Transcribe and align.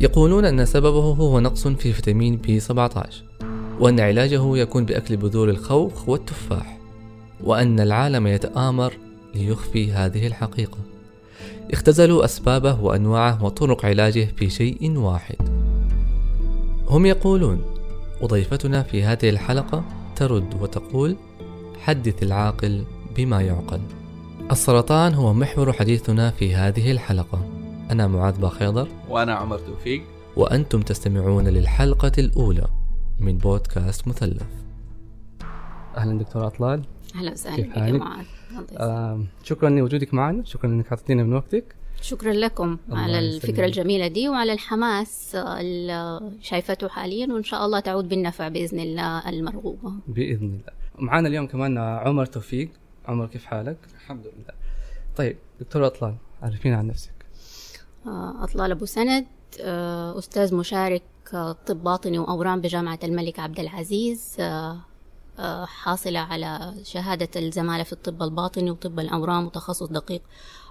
يقولون 0.00 0.44
أن 0.44 0.64
سببه 0.64 1.00
هو 1.00 1.40
نقص 1.40 1.68
في 1.68 1.92
فيتامين 1.92 2.36
بي 2.36 2.60
17 2.60 3.24
وأن 3.80 4.00
علاجه 4.00 4.56
يكون 4.56 4.84
بأكل 4.84 5.16
بذور 5.16 5.50
الخوخ 5.50 6.08
والتفاح 6.08 6.78
وأن 7.44 7.80
العالم 7.80 8.26
يتآمر 8.26 8.92
ليخفي 9.34 9.92
هذه 9.92 10.26
الحقيقة. 10.26 10.78
اختزلوا 11.72 12.24
أسبابه 12.24 12.80
وأنواعه 12.80 13.44
وطرق 13.44 13.84
علاجه 13.84 14.28
في 14.36 14.50
شيء 14.50 14.98
واحد. 14.98 15.36
هم 16.88 17.06
يقولون 17.06 17.62
وضيفتنا 18.20 18.82
في 18.82 19.02
هذه 19.02 19.28
الحلقة 19.28 19.84
ترد 20.16 20.54
وتقول 20.60 21.16
حدث 21.80 22.22
العاقل 22.22 22.84
بما 23.16 23.40
يعقل. 23.40 23.80
السرطان 24.50 25.14
هو 25.14 25.34
محور 25.34 25.72
حديثنا 25.72 26.30
في 26.30 26.54
هذه 26.54 26.90
الحلقة. 26.90 27.57
أنا 27.90 28.06
معاذ 28.06 28.40
باخيضر 28.40 28.88
وأنا 29.08 29.34
عمر 29.34 29.58
توفيق. 29.58 30.02
وأنتم 30.36 30.80
تستمعون 30.80 31.48
للحلقة 31.48 32.12
الأولى 32.18 32.66
من 33.20 33.38
بودكاست 33.38 34.08
مثلث. 34.08 34.42
أهلا 35.96 36.18
دكتور 36.18 36.46
أطلال. 36.46 36.82
أهلا 37.14 37.32
وسهلا 37.32 37.56
كيف 37.56 37.66
بك 37.66 37.78
حالك؟ 37.78 38.00
معاذ؟ 38.00 38.26
آه 38.76 39.24
شكرا 39.44 39.70
لوجودك 39.70 40.14
معنا 40.14 40.44
شكرا 40.44 40.70
انك 40.70 40.88
اعطيتينا 40.88 41.22
من 41.22 41.32
وقتك. 41.32 41.64
شكرا 42.00 42.32
لكم 42.32 42.78
على 42.90 43.12
يسلمك. 43.12 43.44
الفكرة 43.44 43.66
الجميلة 43.66 44.06
دي 44.06 44.28
وعلى 44.28 44.52
الحماس 44.52 45.34
اللي 45.34 46.20
شايفته 46.40 46.88
حاليا 46.88 47.32
وإن 47.32 47.44
شاء 47.44 47.66
الله 47.66 47.80
تعود 47.80 48.08
بالنفع 48.08 48.48
بإذن 48.48 48.80
الله 48.80 49.28
المرغوبة. 49.28 49.92
بإذن 50.08 50.46
الله. 50.46 50.72
معنا 50.98 51.28
اليوم 51.28 51.46
كمان 51.46 51.78
عمر 51.78 52.26
توفيق. 52.26 52.70
عمر 53.06 53.26
كيف 53.26 53.44
حالك؟ 53.44 53.76
الحمد 53.94 54.26
لله. 54.26 54.54
طيب 55.16 55.36
دكتور 55.60 55.86
أطلال 55.86 56.14
عرفينا 56.42 56.76
عن 56.76 56.86
نفسك. 56.86 57.17
آه، 58.06 58.44
أطلال 58.44 58.70
أبو 58.70 58.84
سند 58.84 59.26
آه، 59.60 60.18
أستاذ 60.18 60.54
مشارك 60.54 61.02
آه، 61.34 61.56
طب 61.66 61.84
باطني 61.84 62.18
وأورام 62.18 62.60
بجامعة 62.60 62.98
الملك 63.04 63.38
عبد 63.38 63.60
العزيز 63.60 64.36
حاصلة 65.64 66.18
على 66.18 66.74
شهادة 66.84 67.28
الزمالة 67.36 67.82
في 67.82 67.92
الطب 67.92 68.22
الباطني 68.22 68.70
وطب 68.70 69.00
الأورام 69.00 69.46
وتخصص 69.46 69.82
دقيق 69.86 70.22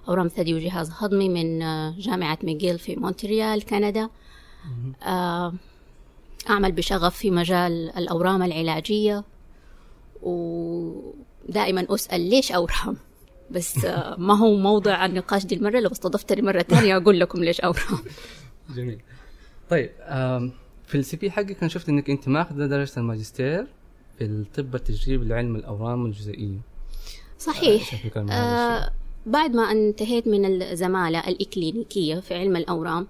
أورام 0.08 0.28
ثدي 0.28 0.54
وجهاز 0.54 0.92
هضمي 0.98 1.30
من 1.30 1.60
جامعة 2.00 2.38
ميغيل 2.44 2.80
في 2.80 2.96
مونتريال 2.96 3.66
كندا. 3.66 4.10
أعمل 6.50 6.72
بشغف 6.72 7.18
في 7.18 7.32
مجال 7.32 7.98
الأورام 7.98 8.44
العلاجية 8.44 9.24
ودائما 10.24 11.86
أسأل 11.90 12.30
ليش 12.30 12.52
أورام؟ 12.52 12.98
بس 13.52 13.86
آه، 13.86 14.16
ما 14.20 14.38
هو 14.38 14.56
موضع 14.58 15.06
النقاش 15.06 15.46
دي 15.46 15.56
المرة 15.56 15.80
لو 15.80 15.90
استضفتني 15.92 16.42
مرة 16.42 16.62
ثانية 16.62 16.98
أقول 16.98 17.20
لكم 17.20 17.44
ليش 17.44 17.62
اورام 17.62 17.98
جميل. 18.76 19.00
طيب 19.70 19.90
في 20.88 20.96
السي 20.96 21.18
في 21.18 21.32
حقك 21.32 21.58
أنا 21.62 21.68
شفت 21.70 21.90
إنك 21.90 22.10
أنت 22.10 22.28
ماخذة 22.28 22.66
درجة 22.66 22.92
الماجستير 22.98 23.68
في 24.18 24.24
الطب 24.26 24.76
التجريبي 24.76 25.26
لعلم 25.26 25.56
الأورام 25.56 26.06
الجزيئيه 26.06 26.58
صحيح. 27.40 28.06
المعالج 28.18 28.32
آه 28.32 28.92
بعد 29.26 29.56
ما 29.56 29.72
انتهيت 29.72 30.28
من 30.28 30.62
الزمالة 30.62 31.20
الإكلينيكية 31.28 32.20
في 32.20 32.34
علم 32.36 32.56
الأورام 32.56 33.08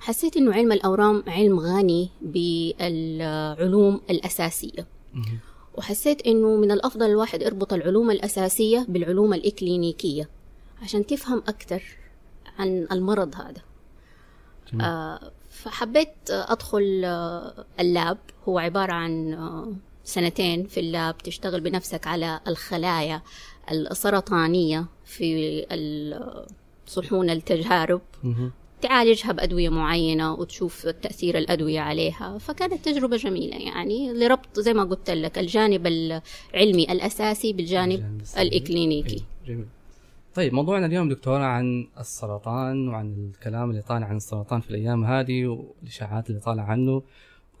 حسيت 0.00 0.36
إنه 0.36 0.54
علم 0.54 0.72
الأورام 0.72 1.24
علم 1.26 1.60
غني 1.60 2.10
بالعلوم 2.22 4.00
الأساسية. 4.10 4.86
وحسيت 5.74 6.26
إنه 6.26 6.56
من 6.56 6.70
الأفضل 6.70 7.06
الواحد 7.06 7.42
يربط 7.42 7.72
العلوم 7.72 8.10
الأساسية 8.10 8.86
بالعلوم 8.88 9.34
الإكلينيكية 9.34 10.28
عشان 10.82 11.06
تفهم 11.06 11.38
أكثر 11.48 11.82
عن 12.58 12.86
المرض 12.92 13.34
هذا 13.34 13.62
جميل. 14.72 14.84
آه 14.84 15.32
فحبيت 15.50 16.12
أدخل 16.30 17.02
آه 17.04 17.64
اللاب 17.80 18.18
هو 18.48 18.58
عبارة 18.58 18.92
عن 18.92 19.32
آه 19.32 19.72
سنتين 20.04 20.66
في 20.66 20.80
اللاب 20.80 21.18
تشتغل 21.18 21.60
بنفسك 21.60 22.06
على 22.06 22.40
الخلايا 22.48 23.22
السرطانية 23.70 24.86
في 25.04 25.34
ال- 25.70 26.46
صحون 26.86 27.30
التجارب. 27.30 28.00
تعالجها 28.82 29.32
بأدوية 29.32 29.68
معينة 29.68 30.34
وتشوف 30.34 30.86
تأثير 30.86 31.38
الأدوية 31.38 31.80
عليها. 31.80 32.38
فكانت 32.38 32.84
تجربة 32.84 33.16
جميلة 33.16 33.56
يعني 33.56 34.12
لربط 34.12 34.60
زي 34.60 34.74
ما 34.74 34.84
قلت 34.84 35.10
لك 35.10 35.38
الجانب 35.38 35.86
العلمي 35.86 36.92
الأساسي 36.92 37.52
بالجانب. 37.52 38.22
الإكلينيكي. 38.38 39.16
أيوة، 39.16 39.26
جميل. 39.46 39.66
طيب 40.34 40.54
موضوعنا 40.54 40.86
اليوم 40.86 41.08
دكتورة 41.08 41.44
عن 41.44 41.88
السرطان 41.98 42.88
وعن 42.88 43.30
الكلام 43.34 43.70
اللي 43.70 43.82
طالع 43.82 44.06
عن 44.06 44.16
السرطان 44.16 44.60
في 44.60 44.70
الأيام 44.70 45.04
هذه 45.04 45.46
والإشاعات 45.46 46.30
اللي 46.30 46.40
طالع 46.40 46.62
عنه. 46.62 47.02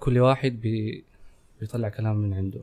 كل 0.00 0.18
واحد 0.18 0.60
بي 0.60 1.04
بيطلع 1.60 1.88
كلام 1.88 2.16
من 2.16 2.34
عنده. 2.34 2.60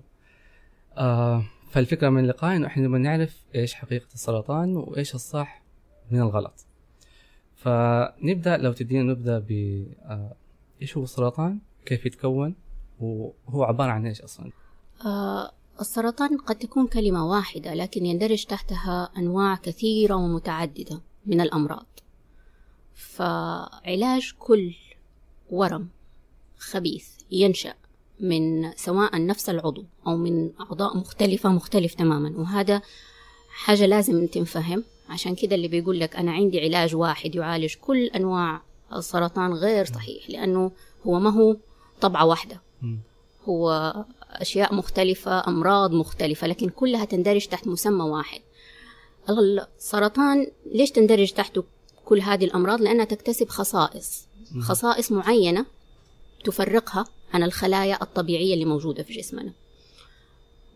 آه 0.98 1.44
فالفكرة 1.72 2.10
من 2.10 2.24
اللقاء 2.24 2.56
إنه 2.56 2.68
إحنا 2.68 2.84
نبغى 2.84 3.00
نعرف 3.00 3.38
إيش 3.56 3.74
حقيقة 3.74 4.08
السرطان 4.14 4.76
وإيش 4.76 5.16
الصح 5.16 5.62
من 6.12 6.20
الغلط. 6.20 6.67
فنبدأ 7.58 8.58
لو 8.58 8.74
تدينا 8.74 9.04
نبدأ 9.04 9.40
ب 9.40 9.52
آه 10.06 10.36
إيش 10.82 10.98
هو 10.98 11.04
السرطان؟ 11.04 11.60
كيف 11.86 12.06
يتكون؟ 12.06 12.56
وهو 13.00 13.64
عبارة 13.64 13.92
عن 13.92 14.06
إيش 14.06 14.22
أصلا؟ 14.22 14.52
آه 15.06 15.52
السرطان 15.82 16.38
قد 16.38 16.56
تكون 16.56 16.88
كلمة 16.88 17.30
واحدة 17.30 17.74
لكن 17.74 18.06
يندرج 18.06 18.46
تحتها 18.46 19.10
أنواع 19.18 19.56
كثيرة 19.56 20.16
ومتعددة 20.16 21.02
من 21.26 21.42
الأمراض. 21.42 21.86
فعلاج 22.96 24.34
كل 24.40 24.76
ورم 25.50 25.90
خبيث 26.58 27.08
ينشأ 27.32 27.74
من 28.20 28.72
سواء 28.76 29.26
نفس 29.26 29.50
العضو 29.50 29.86
أو 30.08 30.18
من 30.18 30.52
أعضاء 30.60 30.98
مختلفة 30.98 31.50
مختلف 31.50 31.94
تماما 31.94 32.38
وهذا 32.38 32.82
حاجة 33.50 33.86
لازم 33.86 34.28
تنفهم. 34.28 34.84
عشان 35.10 35.36
كده 35.36 35.56
اللي 35.56 35.68
بيقول 35.68 36.00
لك 36.00 36.16
أنا 36.16 36.32
عندي 36.32 36.60
علاج 36.60 36.96
واحد 36.96 37.36
يعالج 37.36 37.76
كل 37.82 38.06
أنواع 38.06 38.62
السرطان 38.96 39.54
غير 39.54 39.86
صحيح 39.86 40.30
لأنه 40.30 40.72
هو 41.08 41.20
ما 41.20 41.30
هو 41.30 41.56
طبعة 42.02 42.26
واحدة. 42.26 42.62
هو 43.46 43.94
أشياء 44.32 44.74
مختلفة 44.76 45.48
أمراض 45.48 45.92
مختلفة 45.92 46.48
لكن 46.48 46.70
كلها 46.70 47.06
تندرج 47.06 47.48
تحت 47.48 47.68
مسمى 47.68 48.04
واحد. 48.04 48.42
السرطان 49.30 50.48
ليش 50.72 50.92
تندرج 50.92 51.32
تحته 51.32 51.64
كل 52.06 52.22
هذه 52.22 52.46
الأمراض؟ 52.46 52.82
لأنها 52.82 53.06
تكتسب 53.06 53.50
خصائص. 53.50 54.28
خصائص 54.62 55.12
معينة 55.12 55.66
تفرقها 56.44 57.06
عن 57.34 57.44
الخلايا 57.44 57.98
الطبيعية 58.02 58.54
اللي 58.54 58.66
موجودة 58.66 59.04
في 59.04 59.14
جسمنا. 59.14 59.52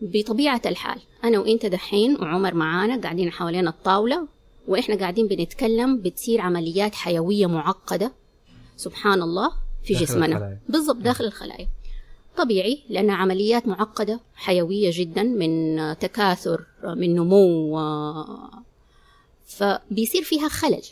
بطبيعة 0.01 0.61
الحال 0.65 0.99
أنا 1.23 1.39
وإنت 1.39 1.65
دحين 1.65 2.15
وعمر 2.15 2.53
معانا 2.53 3.01
قاعدين 3.01 3.31
حوالين 3.31 3.67
الطاولة 3.67 4.27
وإحنا 4.67 4.95
قاعدين 4.95 5.27
بنتكلم 5.27 6.01
بتصير 6.01 6.41
عمليات 6.41 6.95
حيوية 6.95 7.45
معقدة. 7.45 8.11
سبحان 8.75 9.21
الله 9.21 9.51
في 9.83 9.93
داخل 9.93 10.05
جسمنا. 10.05 10.59
بالضبط 10.69 10.97
داخل 10.97 11.25
الخلايا. 11.25 11.67
طبيعي 12.37 12.83
لأن 12.89 13.09
عمليات 13.09 13.67
معقدة 13.67 14.19
حيوية 14.35 14.91
جدا 14.93 15.23
من 15.23 15.77
تكاثر 15.99 16.65
من 16.83 17.15
نمو 17.15 17.79
فبيصير 19.45 20.23
فيها 20.23 20.47
خلل. 20.47 20.83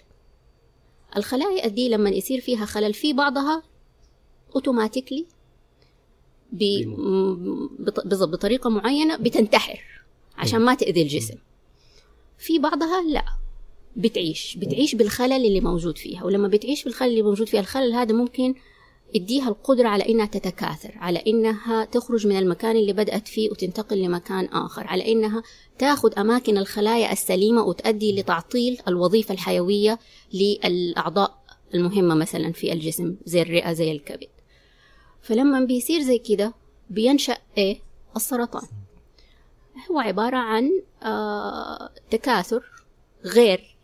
الخلايا 1.18 1.68
دي 1.68 1.90
لما 1.90 2.10
يصير 2.10 2.42
فيها 2.42 2.66
خلل 2.66 2.94
في 2.94 3.14
بعضها 3.14 3.64
اوتوماتيكلي 4.56 5.26
بالضبط 7.80 8.30
بطريقة 8.30 8.70
معينة 8.70 9.18
بتنتحر 9.18 9.80
عشان 10.38 10.62
ما 10.62 10.76
تأذي 10.76 11.02
الجسم. 11.02 11.36
في 12.38 12.60
بعضها 12.60 13.02
لا 13.02 13.26
بتعيش 13.96 14.58
بتعيش 14.58 14.96
بالخلل 14.96 15.46
اللي 15.46 15.62
موجود 15.62 15.98
فيها 15.98 16.24
ولما 16.24 16.48
بتعيش 16.48 16.84
بالخلل 16.84 17.10
اللي 17.10 17.22
موجود 17.22 17.48
فيها 17.48 17.60
الخلل 17.60 17.94
هذا 17.94 18.14
ممكن 18.16 18.56
يديها 19.14 19.50
القدرة 19.50 19.88
على 19.88 20.10
إنها 20.10 20.26
تتكاثر 20.26 20.92
على 20.98 21.24
إنها 21.28 21.86
تخرج 21.86 22.28
من 22.28 22.38
المكان 22.40 22.76
اللي 22.76 22.94
بدأت 22.94 23.28
فيه 23.28 23.50
وتنتقل 23.50 24.02
لمكان 24.02 24.46
آخر 24.46 24.88
على 24.88 25.12
إنها 25.12 25.44
تاخذ 25.80 26.20
أماكن 26.20 26.58
الخلايا 26.58 27.12
السليمة 27.12 27.64
وتؤدي 27.64 28.20
لتعطيل 28.20 28.78
الوظيفة 28.88 29.34
الحيوية 29.34 30.00
للأعضاء 30.34 31.40
المهمة 31.74 32.16
مثلا 32.16 32.52
في 32.52 32.74
الجسم 32.74 33.16
زي 33.26 33.42
الرئة 33.42 33.74
زي 33.74 33.92
الكبد. 33.92 34.28
فلما 35.22 35.66
بيصير 35.66 36.02
زي 36.02 36.18
كده 36.18 36.54
بينشأ 36.90 37.38
إيه؟ 37.58 37.80
السرطان. 38.16 38.68
هو 39.92 40.00
عبارة 40.00 40.38
عن 40.38 40.70
آه 41.04 41.90
تكاثر 42.12 42.64
غير 43.26 43.76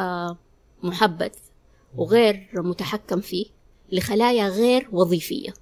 آه 0.00 0.38
محبذ 0.82 1.30
وغير 1.96 2.50
متحكم 2.54 3.20
فيه 3.20 3.46
لخلايا 3.92 4.48
غير 4.48 4.88
وظيفية 4.92 5.54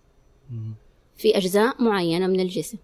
في 1.16 1.36
أجزاء 1.36 1.82
معينة 1.82 2.26
من 2.26 2.40
الجسم. 2.40 2.78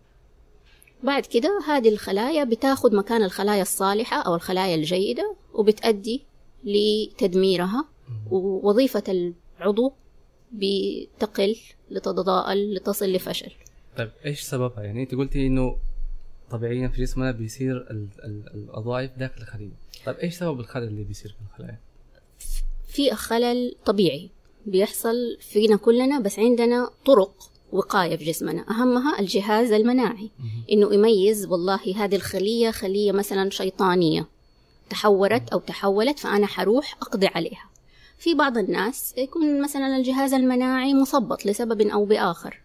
بعد 1.03 1.27
كده 1.27 1.61
هذه 1.67 1.89
الخلايا 1.89 2.45
بتاخد 2.45 2.95
مكان 2.95 3.23
الخلايا 3.23 3.63
الصالحة 3.63 4.17
أو 4.17 4.35
الخلايا 4.35 4.75
الجيدة 4.75 5.37
وبتأدي 5.55 6.23
لتدميرها 6.65 7.85
ووظيفة 8.31 9.33
العضو 9.61 9.93
بتقل 10.53 11.57
لتتضاءل 11.95 12.75
لتصل 12.75 13.13
لفشل. 13.13 13.53
طيب 13.97 14.11
إيش 14.27 14.41
سببها؟ 14.41 14.83
يعني 14.83 15.03
أنت 15.03 15.15
قلتي 15.15 15.47
إنه 15.47 15.77
طبيعيا 16.51 16.89
في 16.89 17.03
جسمنا 17.03 17.31
بيصير 17.31 17.77
ال- 17.77 18.09
ال- 18.25 18.51
الوظائف 18.55 19.11
داخل 19.19 19.43
الخلية. 19.43 19.71
طيب 20.07 20.17
إيش 20.17 20.35
سبب 20.35 20.61
الخلل 20.61 20.89
اللي 20.89 21.05
بيصير 21.05 21.31
في 21.31 21.53
الخلايا؟ 21.53 21.79
في 22.87 23.11
خلل 23.15 23.75
طبيعي 23.85 24.31
بيحصل 24.67 25.37
فينا 25.41 25.77
كلنا 25.77 26.21
بس 26.21 26.39
عندنا 26.39 26.91
طرق 27.07 27.51
وقاية 27.73 28.17
في 28.17 28.25
جسمنا. 28.25 28.65
أهمها 28.71 29.21
الجهاز 29.21 29.73
المناعي. 29.73 30.31
إنه 30.73 30.95
يميز 30.95 31.47
والله 31.47 32.05
هذه 32.05 32.17
الخلية 32.17 32.71
خلية 32.71 33.13
مثلا 33.13 33.51
شيطانية 33.51 34.27
تحورت 34.91 35.49
أو 35.49 35.59
تحولت 35.59 36.19
فأنا 36.19 36.47
حروح 36.47 36.97
أقضي 37.03 37.27
عليها. 37.27 37.71
في 38.25 38.35
بعض 38.35 38.59
الناس 38.59 39.15
يكون 39.19 39.63
مثلا 39.63 39.97
الجهاز 39.97 40.35
المناعي 40.35 40.95
مثبط 40.95 41.47
لسبب 41.47 41.81
أو 41.81 42.05
بآخر. 42.05 42.61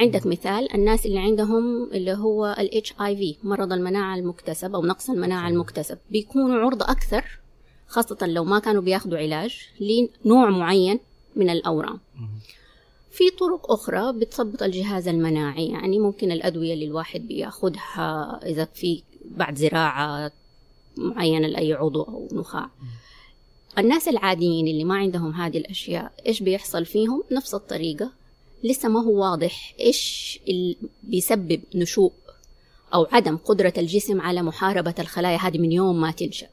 عندك 0.00 0.26
مثال 0.26 0.74
الناس 0.74 1.06
اللي 1.06 1.18
عندهم 1.18 1.84
اللي 1.92 2.12
هو 2.12 2.56
ال 2.58 2.82
HIV 2.86 3.44
مرض 3.44 3.72
المناعة 3.72 4.16
المكتسب 4.16 4.74
أو 4.74 4.86
نقص 4.86 5.10
المناعة 5.10 5.48
المكتسب. 5.48 5.98
بيكونوا 6.10 6.60
عرضة 6.60 6.84
أكثر 6.90 7.24
خاصة 7.86 8.26
لو 8.26 8.44
ما 8.44 8.58
كانوا 8.58 8.82
بياخدوا 8.82 9.18
علاج 9.18 9.68
لنوع 9.80 10.50
معين 10.50 11.00
من 11.36 11.50
الأورام. 11.50 12.00
في 13.10 13.30
طرق 13.30 13.72
أخرى 13.72 14.12
بتثبط 14.12 14.62
الجهاز 14.62 15.08
المناعي 15.08 15.68
يعني 15.68 15.98
ممكن 15.98 16.32
الأدوية 16.32 16.74
اللي 16.74 16.84
الواحد 16.84 17.20
بياخدها 17.20 18.40
إذا 18.46 18.64
في 18.64 19.02
بعد 19.24 19.56
زراعة 19.56 20.32
معينة 20.96 21.46
لأي 21.48 21.72
عضو 21.72 22.02
أو 22.02 22.28
نخاع. 22.32 22.70
الناس 23.78 24.08
العاديين 24.08 24.68
اللي 24.68 24.84
ما 24.84 24.94
عندهم 24.94 25.32
هذه 25.32 25.58
الأشياء 25.58 26.12
إيش 26.26 26.42
بيحصل 26.42 26.84
فيهم؟ 26.84 27.22
نفس 27.30 27.54
الطريقة. 27.54 28.10
لسه 28.64 28.88
ما 28.88 29.02
هو 29.02 29.22
واضح 29.22 29.74
إيش 29.80 30.40
اللي 30.48 30.76
بيسبب 31.02 31.60
نشوء 31.74 32.12
أو 32.94 33.06
عدم 33.12 33.36
قدرة 33.36 33.72
الجسم 33.78 34.20
على 34.20 34.42
محاربة 34.42 34.94
الخلايا 34.98 35.36
هذه 35.36 35.58
من 35.58 35.72
يوم 35.72 36.00
ما 36.00 36.10
تنشأ 36.10 36.46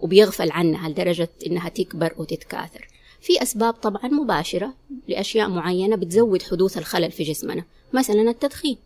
وبيغفل 0.00 0.50
عنها 0.50 0.88
لدرجة 0.88 1.28
إنها 1.46 1.68
تكبر 1.68 2.14
وتتكاثر. 2.16 2.88
في 3.20 3.42
أسباب 3.42 3.74
طبعا 3.74 4.06
مباشرة 4.06 4.74
لأشياء 5.08 5.48
معينة 5.48 5.96
بتزود 5.96 6.42
حدوث 6.42 6.78
الخلل 6.78 7.10
في 7.10 7.22
جسمنا 7.22 7.64
مثلا 7.92 8.30
التدخين. 8.30 8.76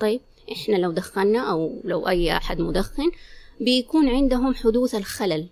طيب 0.00 0.20
إحنا 0.52 0.76
لو 0.76 0.90
دخنا 0.90 1.50
أو 1.50 1.80
لو 1.84 2.08
أي 2.08 2.36
أحد 2.36 2.60
مدخن 2.60 3.10
بيكون 3.60 4.08
عندهم 4.08 4.54
حدوث 4.54 4.94
الخلل 4.94 5.46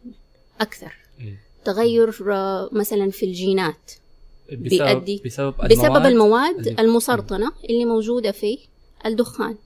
أكثر. 0.61 0.93
إيه. 1.21 1.48
تغير 1.73 2.15
آه، 2.33 2.69
مثلا 2.73 3.11
في 3.11 3.27
الجينات. 3.27 3.93
بسبب 4.53 4.69
بيؤدي 4.69 5.23
بسبب 5.25 5.55
بسبب 5.71 6.07
المواد 6.07 6.59
اللي- 6.59 6.81
المسرطنة 6.81 7.53
اللي 7.71 7.85
موجودة 7.85 8.31
في 8.31 8.59
الدخان. 9.07 9.57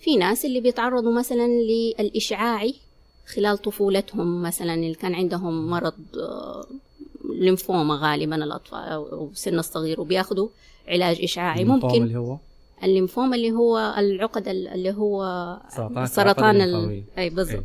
في 0.00 0.16
ناس 0.16 0.44
اللي 0.44 0.60
بيتعرضوا 0.60 1.12
مثلا 1.12 1.46
للإشعاعي 1.48 2.74
خلال 3.34 3.58
طفولتهم 3.58 4.42
مثلا 4.42 4.74
اللي 4.74 4.94
كان 4.94 5.14
عندهم 5.14 5.70
مرض 5.70 5.94
آه، 6.18 6.66
ليمفوما 7.34 7.98
غالبا 8.02 8.36
الأطفال 8.44 8.78
أو 8.88 9.28
السن 9.32 9.58
الصغير 9.58 10.00
وبياخدوا 10.00 10.48
علاج 10.88 11.22
إشعاعي. 11.22 11.62
الليمفوما 11.62 11.92
ممكن 11.92 12.02
اللي 12.04 12.18
هو؟ 12.18 12.36
الليمفوما 12.84 13.36
اللي 13.36 13.52
هو 13.52 13.94
العقد 13.98 14.48
ال- 14.48 14.68
اللي 14.68 14.92
هو 14.92 15.22
سرطان 15.76 16.04
السرطان 16.04 16.60
ال... 16.60 17.02
أي 17.18 17.30
بالضبط. 17.30 17.64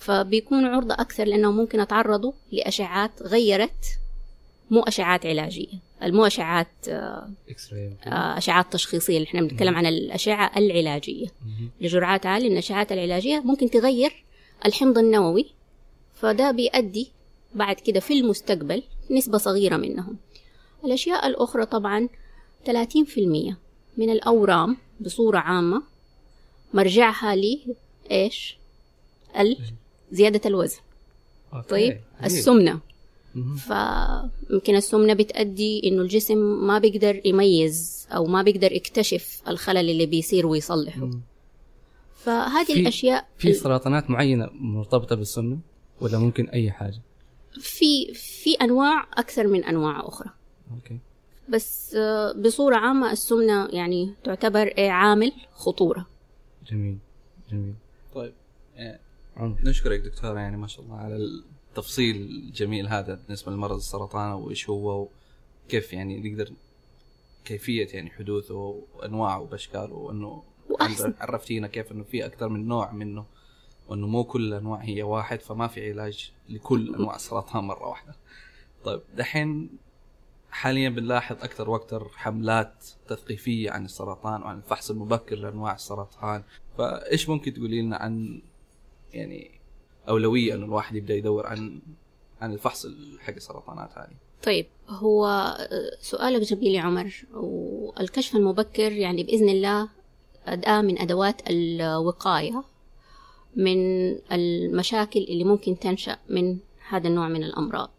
فبيكونوا 0.00 0.68
عرضة 0.70 0.94
أكثر 0.94 1.24
لأنهم 1.24 1.56
ممكن 1.56 1.80
يتعرضوا 1.80 2.32
لأشعات 2.52 3.22
غيرت 3.22 3.84
مو 4.70 4.80
أشعات 4.80 5.26
علاجية 5.26 5.68
المو 6.02 6.26
أشعات 6.26 6.68
آه، 6.88 7.30
آه، 8.06 8.38
أشعات 8.38 8.72
تشخيصية. 8.72 9.16
اللي 9.16 9.26
إحنا 9.28 9.40
بنتكلم 9.40 9.74
عن 9.74 9.86
الأشعة 9.86 10.52
العلاجية. 10.56 11.26
لجرعات 11.80 12.26
عالية 12.26 12.46
من 12.46 12.52
الأشعات 12.52 12.92
العلاجية 12.92 13.40
ممكن 13.40 13.70
تغير 13.70 14.24
الحمض 14.66 14.98
النووي 14.98 15.46
فده 16.14 16.50
بيؤدي 16.50 17.10
بعد 17.54 17.76
كده 17.76 18.00
في 18.00 18.20
المستقبل 18.20 18.82
نسبة 19.10 19.38
صغيرة 19.38 19.76
منهم. 19.76 20.16
الأشياء 20.84 21.26
الأخرى 21.26 21.66
طبعا 21.66 22.08
30% 22.66 23.56
من 23.96 24.10
الأورام 24.10 24.76
بصورة 25.00 25.38
عامة 25.38 25.82
مرجعها 26.74 27.34
لي 27.36 27.60
زيادة 30.12 30.40
الوزن. 30.46 30.78
طيب 31.68 32.00
السمنة. 32.24 32.80
فيمكن 33.56 34.76
السمنة 34.76 35.12
بتأدي 35.14 35.88
إنه 35.88 36.02
الجسم 36.02 36.38
ما 36.66 36.78
بيقدر 36.78 37.20
يميز 37.24 38.06
أو 38.12 38.26
ما 38.26 38.42
بيقدر 38.42 38.72
يكتشف 38.72 39.42
الخلل 39.48 39.90
اللي 39.90 40.06
بيصير 40.06 40.46
ويصلحه. 40.46 41.10
فهذه 42.14 42.66
في- 42.66 42.80
الأشياء 42.80 43.28
في 43.38 43.52
سرطانات 43.52 44.10
معينة 44.10 44.48
مرتبطة 44.52 45.16
بالسمنة 45.16 45.58
ولا 46.00 46.18
ممكن 46.18 46.48
أي 46.48 46.70
حاجة؟ 46.70 47.00
في 47.60 48.14
في 48.14 48.52
أنواع 48.54 49.06
أكثر 49.14 49.46
من 49.46 49.64
أنواع 49.64 50.00
أخرى. 50.08 50.30
أوكي. 50.74 50.98
بس 51.48 51.94
آه، 51.94 52.32
بصورة 52.32 52.76
عامة 52.76 53.12
السمنة 53.12 53.66
يعني 53.66 54.14
تعتبر 54.24 54.74
عامل 54.78 55.32
خطورة. 55.54 56.06
جميل 56.70 56.98
جميل. 57.52 57.74
طيب 58.14 58.32
عمر 59.40 59.58
نشكرك 59.64 60.00
دكتورة 60.00 60.38
يعني 60.38 60.56
ما 60.56 60.66
شاء 60.66 60.84
الله 60.84 60.96
على 60.96 61.16
التفصيل 61.68 62.16
الجميل 62.16 62.88
هذا 62.88 63.14
بالنسبة 63.14 63.52
لمرض 63.52 63.76
السرطان 63.76 64.32
وإيش 64.32 64.70
هو 64.70 65.08
وكيف 65.66 65.92
يعني 65.92 66.30
نقدر 66.30 66.52
كيفية 67.44 67.88
يعني 67.94 68.10
حدوثه 68.10 68.84
وأنواعه 68.94 69.40
وبأشكاله 69.40 69.94
وأنه 69.94 70.42
وأحسن. 70.70 71.14
عرفتينا 71.20 71.66
كيف 71.66 71.92
أنه 71.92 72.04
في 72.04 72.26
أكثر 72.26 72.48
من 72.48 72.68
نوع 72.68 72.92
منه 72.92 73.24
وأنه 73.88 74.06
مو 74.06 74.24
كل 74.24 74.48
الأنواع 74.48 74.80
هي 74.80 75.02
واحد 75.02 75.40
فما 75.40 75.66
في 75.66 75.90
علاج 75.90 76.32
لكل 76.48 76.94
أنواع 76.94 77.16
السرطان 77.16 77.64
مرة 77.64 77.88
واحدة. 77.88 78.14
طيب 78.84 79.00
دحين 79.16 79.70
حاليا 80.50 80.88
بنلاحظ 80.88 81.36
أكثر 81.42 81.70
وأكثر 81.70 82.08
حملات 82.08 82.86
تثقيفية 83.08 83.70
عن 83.70 83.84
السرطان 83.84 84.42
وعن 84.42 84.56
الفحص 84.56 84.90
المبكر 84.90 85.36
لأنواع 85.36 85.74
السرطان. 85.74 86.42
فإيش 86.78 87.28
ممكن 87.28 87.54
تقولي 87.54 87.82
لنا 87.82 87.96
عن 87.96 88.42
يعني 89.14 89.60
أولوية 90.08 90.54
إنه 90.54 90.64
الواحد 90.64 90.96
يبدأ 90.96 91.14
يدور 91.14 91.46
عن 91.46 91.80
عن 92.40 92.52
الفحص 92.52 92.86
حق 93.20 93.34
السرطانات 93.34 93.90
هذه. 93.98 94.16
طيب 94.44 94.66
هو 94.88 95.54
سؤالك 96.00 96.40
جميل 96.40 96.74
يا 96.74 96.80
عمر 96.80 97.24
والكشف 97.32 98.36
المبكر 98.36 98.92
يعني 98.92 99.22
بإذن 99.22 99.48
الله 99.48 99.88
أداة 100.46 100.80
من 100.80 100.98
أدوات 100.98 101.42
الوقاية 101.50 102.64
من 103.56 103.78
المشاكل 104.32 105.20
اللي 105.20 105.44
ممكن 105.44 105.78
تنشأ 105.78 106.18
من 106.28 106.58
هذا 106.88 107.08
النوع 107.08 107.28
من 107.28 107.44
الأمراض. 107.44 107.90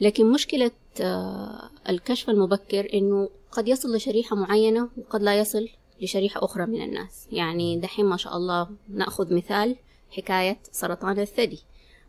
لكن 0.00 0.32
مشكلة 0.32 0.70
آه، 1.00 1.70
الكشف 1.88 2.30
المبكر 2.30 2.88
إنه 2.94 3.28
قد 3.52 3.68
يصل 3.68 3.96
لشريحة 3.96 4.36
معينة 4.36 4.88
وقد 4.98 5.22
لا 5.22 5.38
يصل 5.38 5.68
لشريحة 6.02 6.44
أخرى 6.44 6.66
من 6.66 6.82
الناس. 6.82 7.28
يعني 7.32 7.80
دحين 7.80 8.04
ما 8.06 8.16
شاء 8.16 8.36
الله 8.36 8.68
نأخذ 8.88 9.34
مثال 9.34 9.76
حكاية 10.12 10.58
سرطان 10.72 11.18
الثدي. 11.18 11.58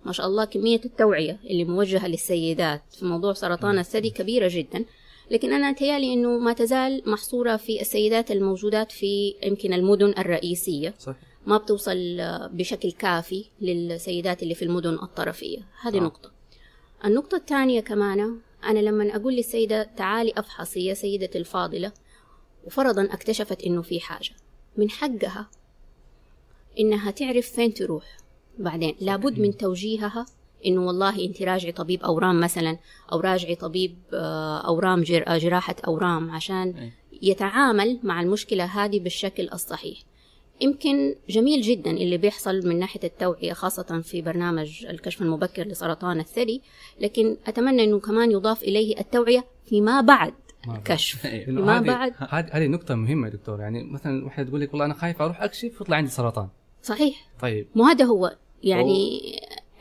ما 0.05 0.12
شاء 0.12 0.27
الله 0.27 0.45
كمية 0.45 0.81
التوعية 0.86 1.39
اللي 1.45 1.63
موجهة 1.63 2.07
للسيدات 2.07 2.81
في 3.00 3.05
موضوع 3.05 3.33
سرطان 3.33 3.79
الثدي 3.79 4.10
كبيرة 4.10 4.50
جدا. 4.51 4.86
لكن 5.31 5.53
أنا 5.53 5.69
أتهيألي 5.69 6.13
أنه 6.13 6.39
ما 6.39 6.53
تزال 6.53 7.03
محصورة 7.05 7.55
في 7.55 7.81
السيدات 7.81 8.31
الموجودات 8.31 8.91
في 8.91 9.36
يمكن 9.43 9.74
المدن 9.74 10.13
الرئيسية. 10.17 10.93
صح 11.00 11.15
ما 11.45 11.57
بتوصل 11.57 12.19
آه، 12.19 12.48
بشكل 12.48 12.91
كافي 12.91 13.45
للسيدات 13.62 14.43
اللي 14.43 14.55
في 14.55 14.65
المدن 14.65 14.93
الطرفية. 14.93 15.60
هذه 15.81 15.98
صح. 15.98 16.03
نقطة. 16.03 16.31
النقطة 17.05 17.36
الثانية 17.36 17.81
كمان 17.81 18.39
أنا 18.63 18.79
لما 18.79 19.15
أقول 19.15 19.36
للسيدة 19.36 19.83
تعالي 19.83 20.33
أفحصي 20.38 20.86
يا 20.86 20.93
سيدتي 20.93 21.38
الفاضلة 21.38 21.91
وفرضا 22.65 23.03
اكتشفت 23.03 23.63
إنه 23.63 23.81
في 23.81 24.00
حاجة. 24.00 24.31
من 24.77 24.89
حقها 24.89 25.50
إنها 26.80 27.12
تعرف 27.12 27.46
فين 27.48 27.74
تروح. 27.74 28.03
بعدين 28.60 28.96
لابد 29.01 29.39
من 29.39 29.58
توجيهها 29.58 30.25
إنه 30.65 30.86
والله 30.88 31.25
أنت 31.25 31.42
راجعي 31.42 31.72
طبيب 31.72 32.03
أورام 32.03 32.39
مثلا 32.39 32.77
أو 33.12 33.20
راجعي 33.20 33.56
طبيب 33.56 33.96
آه، 34.13 34.58
أورام 34.68 35.01
جر- 35.01 35.24
آه، 35.27 35.38
جراحة 35.38 35.75
أورام 35.88 36.32
عشان 36.32 36.77
أي. 36.77 36.92
يتعامل 37.22 38.00
مع 38.03 38.22
المشكلة 38.22 38.65
هذه 38.65 39.00
بالشكل 39.00 39.50
الصحيح. 39.53 39.98
يمكن 40.62 41.15
جميل 41.30 41.62
جدا 41.62 41.92
اللي 41.92 42.18
بيحصل 42.18 42.68
من 42.68 42.80
ناحية 42.80 43.00
التوعية 43.03 43.53
خاصة 43.53 44.01
في 44.01 44.22
برنامج 44.22 44.86
الكشف 44.86 45.22
المبكر 45.22 45.68
لسرطان 45.68 46.20
الثدي 46.20 46.62
لكن 47.01 47.38
أتمنى 47.48 47.84
أنه 47.84 48.00
كمان 48.00 48.32
يضاف 48.32 48.63
إليه 48.63 49.00
التوعية 49.00 49.46
فيما 49.65 50.01
بعد. 50.01 50.34
لأنه 51.25 51.62
ما 51.62 51.82
بعد. 51.82 52.13
هذه 52.18 52.50
هذه 52.51 52.68
نقطة 52.68 52.96
مهمة 52.96 53.30
دكتور. 53.30 53.60
يعني 53.60 53.84
مثلا 53.84 54.25
واحدة 54.25 54.48
تقول 54.50 54.62
لك 54.62 54.70
والله 54.74 54.86
أنا 54.86 54.94
خايفة 54.94 55.25
أروح 55.25 55.42
أكشف 55.42 55.82
يطلع 55.82 55.98
عندي 55.98 56.10
سرطان. 56.10 56.48
صحيح. 56.84 57.28
طيب. 57.42 57.68
مو 57.75 57.84
هذا 57.84 58.06
هو. 58.06 58.36
يعني 58.63 59.20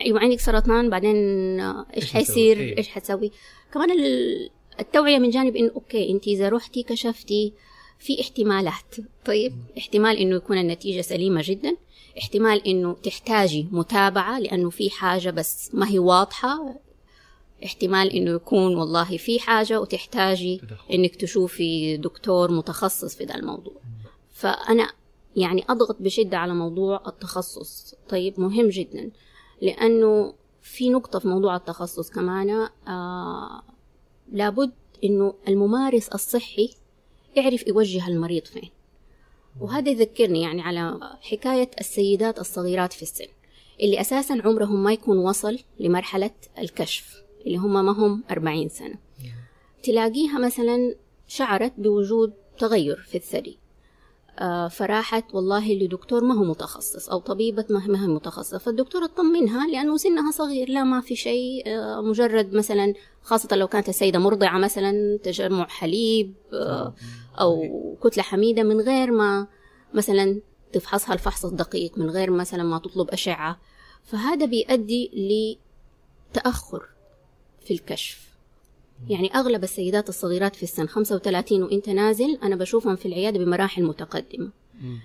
أيوه 0.01 0.19
عندك 0.19 0.39
سرطان 0.39 0.89
بعدين 0.89 1.15
إيش؟ 1.59 2.13
حيصير؟ 2.13 2.57
إيه. 2.59 2.77
إيش 2.77 2.87
حتسوي؟ 2.87 3.31
كمان 3.73 3.91
ال- 3.91 4.49
التوعية 4.79 5.19
من 5.19 5.29
جانب 5.29 5.55
إنه 5.55 5.71
أوكي 5.75 6.11
أنت 6.11 6.27
إذا 6.27 6.49
رحتي 6.49 6.83
كشفتي 6.83 7.53
في 7.99 8.21
احتمالات. 8.21 8.95
طيب 9.25 9.53
احتمال 9.77 10.17
إنه 10.17 10.35
يكون 10.35 10.57
النتيجة 10.57 11.01
سليمة 11.01 11.41
جدا. 11.45 11.77
احتمال 12.19 12.67
إنه 12.67 12.93
تحتاجي 12.93 13.67
متابعة 13.71 14.39
لأنه 14.39 14.69
في 14.69 14.89
حاجة 14.89 15.29
بس 15.29 15.69
ما 15.73 15.89
هي 15.89 15.99
واضحة. 15.99 16.75
احتمال 17.65 18.13
إنه 18.13 18.31
يكون 18.31 18.75
والله 18.75 19.17
في 19.17 19.39
حاجة 19.39 19.81
وتحتاجي 19.81 20.61
إنك 20.93 21.15
تشوفي 21.15 21.97
دكتور 21.97 22.51
متخصص 22.51 23.15
في 23.15 23.23
ذا 23.23 23.35
الموضوع. 23.35 23.81
فأنا 24.33 24.89
يعني 25.35 25.65
أضغط 25.69 25.97
بشدة 25.99 26.37
على 26.37 26.53
موضوع 26.53 27.03
التخصص. 27.07 27.95
طيب 28.09 28.39
مهم 28.39 28.69
جدا 28.69 29.11
لأنه 29.61 30.33
في 30.61 30.89
نقطة 30.89 31.19
في 31.19 31.27
موضوع 31.27 31.55
التخصص 31.55 32.09
كمان 32.09 32.49
آه 32.87 33.63
لابد 34.31 34.71
إنه 35.03 35.33
الممارس 35.47 36.09
الصحي 36.09 36.69
يعرف 37.35 37.67
يوجه 37.67 38.07
المريض 38.07 38.45
فين. 38.45 38.69
وهذا 39.61 39.89
يذكرني 39.89 40.41
يعني 40.41 40.61
على 40.61 40.99
حكاية 41.21 41.71
السيدات 41.79 42.39
الصغيرات 42.39 42.93
في 42.93 43.01
السن 43.01 43.25
اللي 43.81 44.01
أساسا 44.01 44.41
عمرهم 44.45 44.83
ما 44.83 44.93
يكون 44.93 45.17
وصل 45.17 45.59
لمرحلة 45.79 46.31
الكشف 46.59 47.23
اللي 47.45 47.57
هم 47.57 47.85
ما 47.85 47.91
هم 47.91 48.23
أربعين 48.31 48.69
سنة. 48.69 48.95
تلاقيها 49.83 50.39
مثلا 50.39 50.95
شعرت 51.27 51.73
بوجود 51.77 52.33
تغير 52.57 52.95
في 52.95 53.15
الثدي. 53.15 53.57
فراحت 54.71 55.25
والله 55.33 55.73
لدكتور 55.73 56.23
ما 56.23 56.35
هو 56.35 56.43
متخصص 56.43 57.09
أو 57.09 57.19
طبيبة 57.19 57.65
ما 57.69 58.03
هي 58.03 58.07
متخصصة. 58.07 58.57
فالدكتور 58.57 59.05
اطمنها 59.05 59.67
لأنه 59.67 59.97
سنها 59.97 60.31
صغير 60.31 60.69
لا 60.69 60.83
ما 60.83 61.01
في 61.01 61.15
شيء 61.15 61.63
آه، 61.67 62.01
مجرد 62.01 62.53
مثلا 62.53 62.93
خاصة 63.21 63.55
لو 63.55 63.67
كانت 63.67 63.89
السيدة 63.89 64.19
مرضعة 64.19 64.57
مثلا 64.57 65.19
تجمع 65.23 65.67
حليب 65.67 66.33
آه، 66.53 66.93
أو 67.39 67.63
كتلة 68.03 68.23
حميدة 68.23 68.63
من 68.63 68.81
غير 68.81 69.11
ما 69.11 69.47
مثلا 69.93 70.41
تفحصها 70.73 71.13
الفحص 71.13 71.45
الدقيق 71.45 71.97
من 71.97 72.09
غير 72.09 72.31
مثلا 72.31 72.63
ما 72.63 72.79
تطلب 72.79 73.09
أشعة. 73.09 73.59
فهذا 74.03 74.45
بيؤدي 74.45 75.57
لتأخر 76.31 76.83
في 77.65 77.73
الكشف. 77.73 78.32
يعني 79.09 79.35
أغلب 79.35 79.63
السيدات 79.63 80.09
الصغيرات 80.09 80.55
في 80.55 80.63
السن 80.63 80.87
35 80.87 81.63
وأنت 81.63 81.89
نازل 81.89 82.37
أنا 82.43 82.55
بشوفهم 82.55 82.95
في 82.95 83.05
العيادة 83.05 83.39
بمراحل 83.39 83.83
متقدمة. 83.83 84.51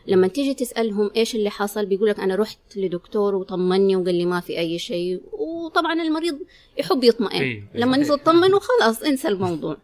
لما 0.06 0.28
تيجي 0.28 0.54
تسألهم 0.54 1.10
إيش 1.16 1.34
اللي 1.34 1.50
حصل 1.50 1.86
بيقولك 1.86 2.20
أنا 2.20 2.34
رحت 2.34 2.58
لدكتور 2.76 3.34
وطمني 3.34 3.96
وقال 3.96 4.14
لي 4.14 4.26
ما 4.26 4.40
في 4.40 4.58
أي 4.58 4.78
شيء. 4.78 5.20
وطبعا 5.32 6.02
المريض 6.02 6.38
يحب 6.78 7.04
يطمئن. 7.04 7.42
إيه، 7.42 7.62
لما 7.74 7.96
إيه. 7.96 8.04
تطمن 8.04 8.58
خلاص 8.58 9.02
انسى 9.02 9.28
الموضوع. 9.28 9.76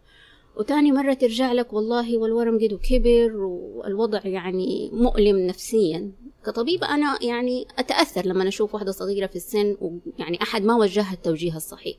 وتاني 0.57 0.93
مرة 0.93 1.15
ترجع 1.15 1.53
لك 1.53 1.73
والله 1.73 2.19
والورم 2.19 2.59
قد 2.59 2.79
كبر 2.91 3.37
والوضع 3.37 4.21
يعني 4.25 4.91
مؤلم 4.93 5.47
نفسيا. 5.47 6.11
كطبيبة 6.47 6.95
أنا 6.95 7.19
يعني 7.23 7.67
أتأثر 7.79 8.27
لما 8.27 8.49
أشوف 8.49 8.75
واحدة 8.75 8.93
صغيرة 8.93 9.27
في 9.27 9.37
السن 9.37 9.77
ويعني 9.81 10.43
أحد 10.43 10.65
ما 10.65 10.77
وجهها 10.77 11.13
التوجيه 11.13 11.57
الصحيح. 11.57 11.97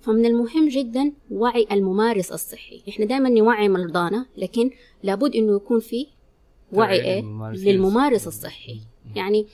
فمن 0.00 0.26
المهم 0.26 0.68
جدا 0.68 1.12
وعي 1.30 1.66
الممارس 1.72 2.32
الصحي. 2.32 2.82
إحنا 2.88 3.04
دائما 3.06 3.28
نوعي 3.28 3.68
مرضانا 3.68 4.26
لكن 4.36 4.70
لابد 5.02 5.34
إنه 5.36 5.56
يكون 5.56 5.80
في 5.80 6.06
وعي 6.72 7.00
إيه؟ 7.00 7.20
للممارس 7.20 7.58
للممارس 7.58 8.26
الصحي. 8.26 8.80
يعني 9.14 9.46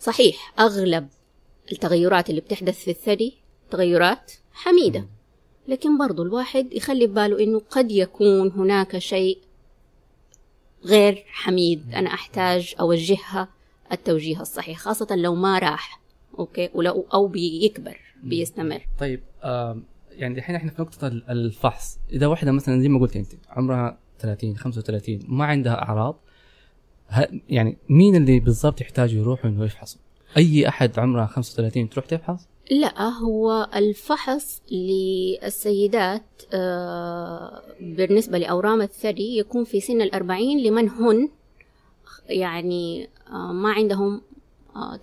صحيح 0.00 0.54
أغلب 0.58 1.08
التغيرات 1.72 2.30
اللي 2.30 2.40
بتحدث 2.40 2.84
في 2.84 2.90
الثدي 2.90 3.34
تغيرات 3.70 4.32
حميدة. 4.52 5.06
لكن 5.68 5.98
برضو 5.98 6.22
الواحد 6.22 6.72
يخلي 6.72 7.06
بباله 7.06 7.44
إنه 7.44 7.62
قد 7.70 7.92
يكون 7.92 8.50
هناك 8.50 8.98
شيء 8.98 9.38
غير 10.84 11.24
حميد 11.26 11.94
أنا 11.94 12.14
أحتاج 12.14 12.74
أوجهها 12.80 13.48
التوجيه 13.92 14.40
الصحيح 14.40 14.78
خاصة 14.78 15.16
لو 15.16 15.34
ما 15.34 15.58
راح. 15.58 16.00
أوكي 16.38 16.70
ولو 16.74 17.06
أو 17.14 17.26
بيكبر 17.26 17.96
بيستمر 18.22 18.80
طيب 18.98 19.20
يعني 20.10 20.38
الحين 20.38 20.56
إحنا 20.56 20.70
في 20.70 20.82
نقطة 20.82 21.06
ال- 21.06 21.24
الفحص، 21.30 21.98
إذا 22.12 22.26
واحدة 22.26 22.52
مثلا 22.52 22.80
زي 22.80 22.88
ما 22.88 23.00
قلت 23.00 23.16
أنت 23.16 23.32
عمرها 23.48 23.98
30 24.18 24.56
35 24.56 25.20
ما 25.28 25.44
عندها 25.44 25.82
أعراض 25.82 26.20
ه- 27.10 27.28
يعني 27.48 27.76
مين 27.88 28.16
اللي 28.16 28.40
بالضبط 28.40 28.80
يحتاج 28.80 29.12
يروح 29.14 29.44
إنه 29.44 29.64
يفحص؟ 29.64 29.98
أي 30.36 30.68
أحد 30.68 30.98
عمره 30.98 31.26
35 31.26 31.88
تروح 31.88 32.06
تفحص؟ 32.06 32.48
لا 32.70 33.02
هو 33.08 33.68
الفحص 33.74 34.62
للسيدات 34.72 36.22
آه، 36.52 37.62
بالنسبة 37.80 38.38
لأورام 38.38 38.82
الثدي 38.82 39.38
يكون 39.38 39.64
في 39.64 39.80
سن 39.80 40.00
الأربعين 40.02 40.58
لمن 40.62 40.88
هن 40.88 41.28
يعني 42.28 43.08
آه، 43.30 43.52
ما 43.52 43.72
عندهم 43.72 44.22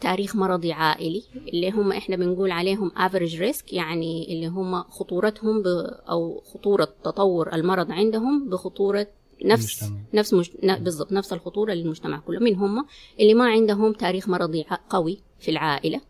تاريخ 0.02 0.36
مرضي 0.36 0.72
عائلي 0.72 1.24
اللي 1.36 1.72
هم 1.72 1.92
إحنا 1.92 2.16
بنقول 2.16 2.52
عليهم 2.52 2.92
average 2.92 3.40
risk 3.40 3.74
يعني 3.74 4.34
اللي 4.34 4.48
هم 4.48 4.84
خطورتهم 4.84 5.62
ب 5.62 5.68
أو 6.10 6.42
خطورة 6.54 6.90
تطور 7.04 7.54
المرض 7.54 7.92
عندهم 7.92 8.50
بخطورة 8.50 9.08
نفس 9.46 9.84
المجتمع. 9.84 10.02
نفس 10.14 10.34
مج... 10.34 10.50
ن- 10.64 10.84
بالضبط 10.84 11.12
نفس 11.12 11.34
الخطورة 11.34 11.74
للمجتمع 11.74 12.20
كله. 12.20 12.40
من 12.40 12.56
هم؟ 12.56 12.86
اللي 13.20 13.34
ما 13.34 13.46
عندهم 13.50 13.94
تاريخ 13.94 14.30
مرضي 14.30 14.66
قوي 14.90 15.18
في 15.40 15.52
العائلة 15.52 16.02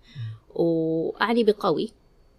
وأعني 0.55 1.43
بقوي 1.43 1.91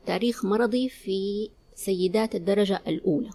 تاريخ 0.07 0.45
مرضي 0.45 0.89
في 0.89 1.49
سيدات 1.75 2.35
الدرجة 2.35 2.83
الأولى. 2.87 3.31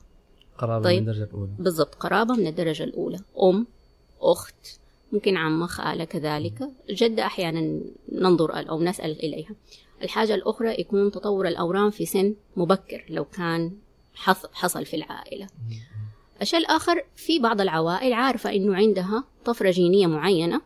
قرابة 0.58 0.84
طيب. 0.84 1.02
من 1.04 1.10
الدرجة 1.10 1.24
الأولى. 1.30 1.52
بالضبط 1.60 1.96
قرابة 1.96 2.34
من 2.34 2.48
الدرجة 2.48 2.84
الأولى. 2.84 3.20
أم 3.44 3.68
أخت 4.22 4.80
ممكن 5.12 5.38
عمة 5.38 5.66
خالة 5.68 6.04
كذلك. 6.04 6.70
جدة 6.90 7.26
أحيانا 7.26 7.80
ننظر 8.12 8.70
أو 8.70 8.84
نسأل 8.84 9.24
إليها. 9.24 9.50
الحاجة 10.04 10.36
الأخرى 10.36 10.80
يكون 10.80 11.12
تطور 11.12 11.48
الأورام 11.48 11.90
في 11.90 12.06
سن 12.06 12.36
مبكر 12.58 13.06
لو 13.10 13.26
كان 13.26 13.72
حص- 14.16 14.46
حصل 14.54 14.86
في 14.86 14.96
العائلة. 14.96 15.48
الشيء 16.42 16.60
الآخر 16.60 17.04
في 17.16 17.40
بعض 17.40 17.62
العوائل 17.62 18.14
عارفة 18.14 18.54
إنه 18.56 18.76
عندها 18.76 19.24
طفرة 19.46 19.72
جينية 19.72 20.08
معينة 20.08 20.62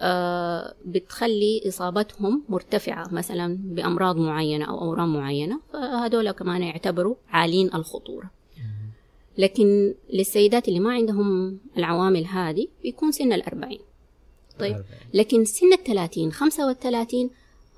آه، 0.00 0.74
بتخلي 0.86 1.62
إصابتهم 1.68 2.42
مرتفعة 2.48 3.08
مثلا 3.12 3.58
بأمراض 3.60 4.16
معينة 4.16 4.64
أو 4.64 4.80
أورام 4.80 5.16
معينة 5.16 5.60
فهذول 5.72 6.30
كمان 6.30 6.62
يعتبروا 6.62 7.14
عالين 7.30 7.74
الخطورة. 7.74 8.30
لكن 9.38 9.94
للسيدات 10.12 10.68
اللي 10.68 10.80
ما 10.80 10.92
عندهم 10.92 11.58
العوامل 11.76 12.26
هذه 12.26 12.68
بيكون 12.82 13.12
سن 13.12 13.32
الأربعين. 13.32 13.80
طيب 14.58 14.84
لكن 15.14 15.44
سن 15.44 15.72
الثلاثين 15.72 16.32
خمسة 16.32 16.66
والثلاثين 16.66 17.30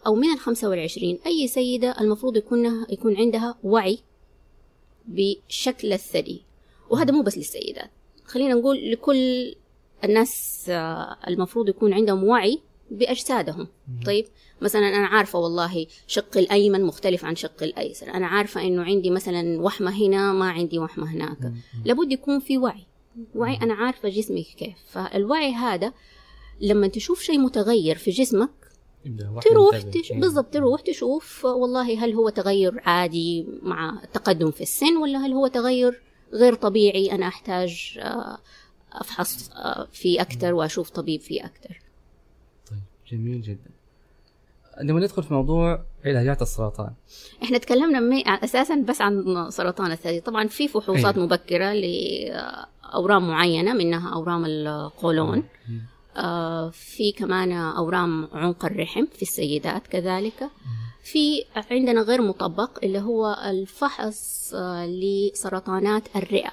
أو 0.06 0.14
من 0.14 0.32
الخمسة 0.32 0.68
والعشرين 0.68 1.18
أي 1.26 1.48
سيدة 1.48 2.00
المفروض 2.00 2.36
يكون 2.36 2.86
يكون 2.90 3.16
عندها 3.16 3.58
وعي 3.64 3.98
بشكل 5.06 5.92
الثدي 5.92 6.42
وهذا 6.90 7.12
مو 7.12 7.22
بس 7.22 7.38
للسيدات. 7.38 7.90
خلينا 8.25 8.54
نقول 8.54 8.90
لكل 8.90 9.54
الناس 10.04 10.66
آه، 10.68 11.16
المفروض 11.28 11.68
يكون 11.68 11.92
عندهم 11.92 12.25
وعي 12.25 12.60
بأجسادهم. 12.90 13.69
طيب 14.07 14.26
مثلا 14.61 14.88
أنا 14.88 15.07
عارفة 15.07 15.38
والله 15.38 15.87
شق 16.07 16.38
الأيمن 16.38 16.85
مختلف 16.85 17.25
عن 17.25 17.37
شق 17.37 17.62
الأيسر. 17.62 18.14
أنا 18.14 18.26
عارفة 18.26 18.62
إنه 18.62 18.83
عندي 18.83 19.11
مثلا 19.11 19.61
وحمة 19.61 19.90
هنا 19.90 20.33
ما 20.33 20.50
عندي 20.50 20.78
وحمة 20.78 21.12
هناك. 21.14 21.52
لابد 21.85 22.12
يكون 22.12 22.40
في 22.40 22.59
وعي. 22.59 22.87
وعي 23.35 23.57
أنا 23.57 23.75
عارفة 23.75 24.09
جسمي 24.09 24.43
كيف. 24.43 24.76
فالوعي 24.88 25.52
هذا 25.52 25.93
لما 26.61 26.87
تشوف 26.87 27.23
شيء 27.23 27.38
متغير 27.38 27.99
في 27.99 28.11
جسمك 28.11 28.50
تروح. 29.40 29.81
تش... 29.81 30.12
بالضبط 30.12 30.55
تروح 30.55 30.81
تشوف 30.81 31.45
والله 31.45 32.05
هل 32.05 32.12
هو 32.12 32.28
تغير 32.28 32.81
عادي 32.85 33.47
مع 33.62 34.00
التقدم 34.05 34.50
في 34.50 34.61
السن 34.61 34.97
ولا 34.97 35.19
هل 35.19 35.33
هو 35.33 35.47
تغير 35.47 36.02
غير 36.33 36.55
طبيعي 36.55 37.12
أنا 37.12 37.28
أحتاج 37.28 37.99
آه، 37.99 38.38
أفحص 38.93 39.50
آه، 39.50 39.88
فيه 39.93 40.21
أكثر 40.21 40.55
وأشوف 40.55 40.90
طبيب 40.90 41.21
فيه 41.21 41.40
طيب 41.40 41.86
جميل 43.10 43.42
جدا. 43.42 43.70
لما 44.80 45.00
ندخل 45.00 45.22
في 45.22 45.34
موضوع 45.34 45.84
علاجات 46.04 46.42
السرطان. 46.42 46.90
إحنا 47.42 47.58
تكلمنا 47.58 48.00
مي... 48.00 48.25
أساسا 48.26 48.75
بس 48.88 49.00
عن 49.00 49.46
سرطان 49.50 49.92
الثدي. 49.92 50.20
طبعا 50.20 50.46
في 50.46 50.68
فحوصات 50.68 51.14
أيوة. 51.14 51.26
مبكرة 51.26 51.72
لأورام 51.72 53.28
معينة 53.28 53.75
منها 53.75 54.14
أورام 54.14 54.44
القولون. 54.46 55.44
آه، 56.16 56.70
في 56.70 57.12
كمان 57.12 57.52
أورام 57.52 58.28
عنق 58.32 58.64
الرحم 58.64 59.06
في 59.06 59.22
السيدات 59.22 59.86
كذلك. 59.86 60.50
في 61.02 61.44
عندنا 61.70 62.02
غير 62.02 62.22
مطبق 62.22 62.84
اللي 62.84 62.98
هو 62.98 63.36
الفحص 63.44 64.54
لسرطانات 64.84 66.16
الرئة. 66.16 66.50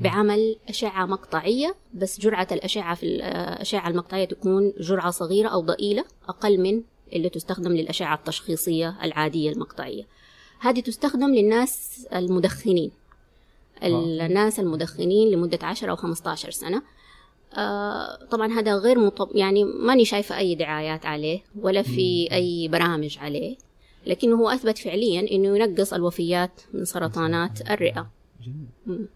بعمل 0.00 0.56
أشعة 0.68 1.06
مقطعية 1.06 1.74
بس 1.94 2.20
جرعة 2.20 2.48
الأشعة 2.52 2.94
في 2.94 3.06
الأشعة 3.06 3.88
المقطعية 3.88 4.24
تكون 4.24 4.72
جرعة 4.80 5.10
صغيرة 5.10 5.48
أو 5.48 5.60
ضئيلة 5.60 6.04
أقل 6.28 6.60
من 6.60 6.82
اللي 7.12 7.28
تستخدم 7.28 7.72
للأشعة 7.72 8.14
التشخيصية 8.14 8.96
العادية 9.02 9.50
المقطعية. 9.50 10.06
هذه 10.60 10.80
تستخدم 10.80 11.34
للناس 11.34 12.06
المدخنين. 12.14 12.90
الناس 13.82 14.60
المدخنين 14.60 15.30
لمدة 15.30 15.58
10 15.62 15.90
أو 15.90 15.96
15 15.96 16.50
سنة. 16.50 16.82
آه 17.54 18.24
طبعا 18.30 18.52
هذا 18.52 18.74
غير 18.74 18.98
مطب 18.98 19.36
يعني 19.36 19.64
ماني 19.64 20.04
شايفة 20.04 20.38
أي 20.38 20.54
دعايات 20.54 21.06
عليه 21.06 21.40
ولا 21.60 21.82
في 21.82 22.28
أي 22.32 22.68
برامج 22.68 23.18
عليه 23.18 23.56
لكنه 24.06 24.36
هو 24.36 24.48
أثبت 24.48 24.78
فعليا 24.78 25.20
أنه 25.20 25.56
ينقص 25.56 25.92
الوفيات 25.92 26.60
من 26.72 26.84
سرطانات 26.84 27.70
الرئة. 27.70 28.10
جميل. 28.42 29.08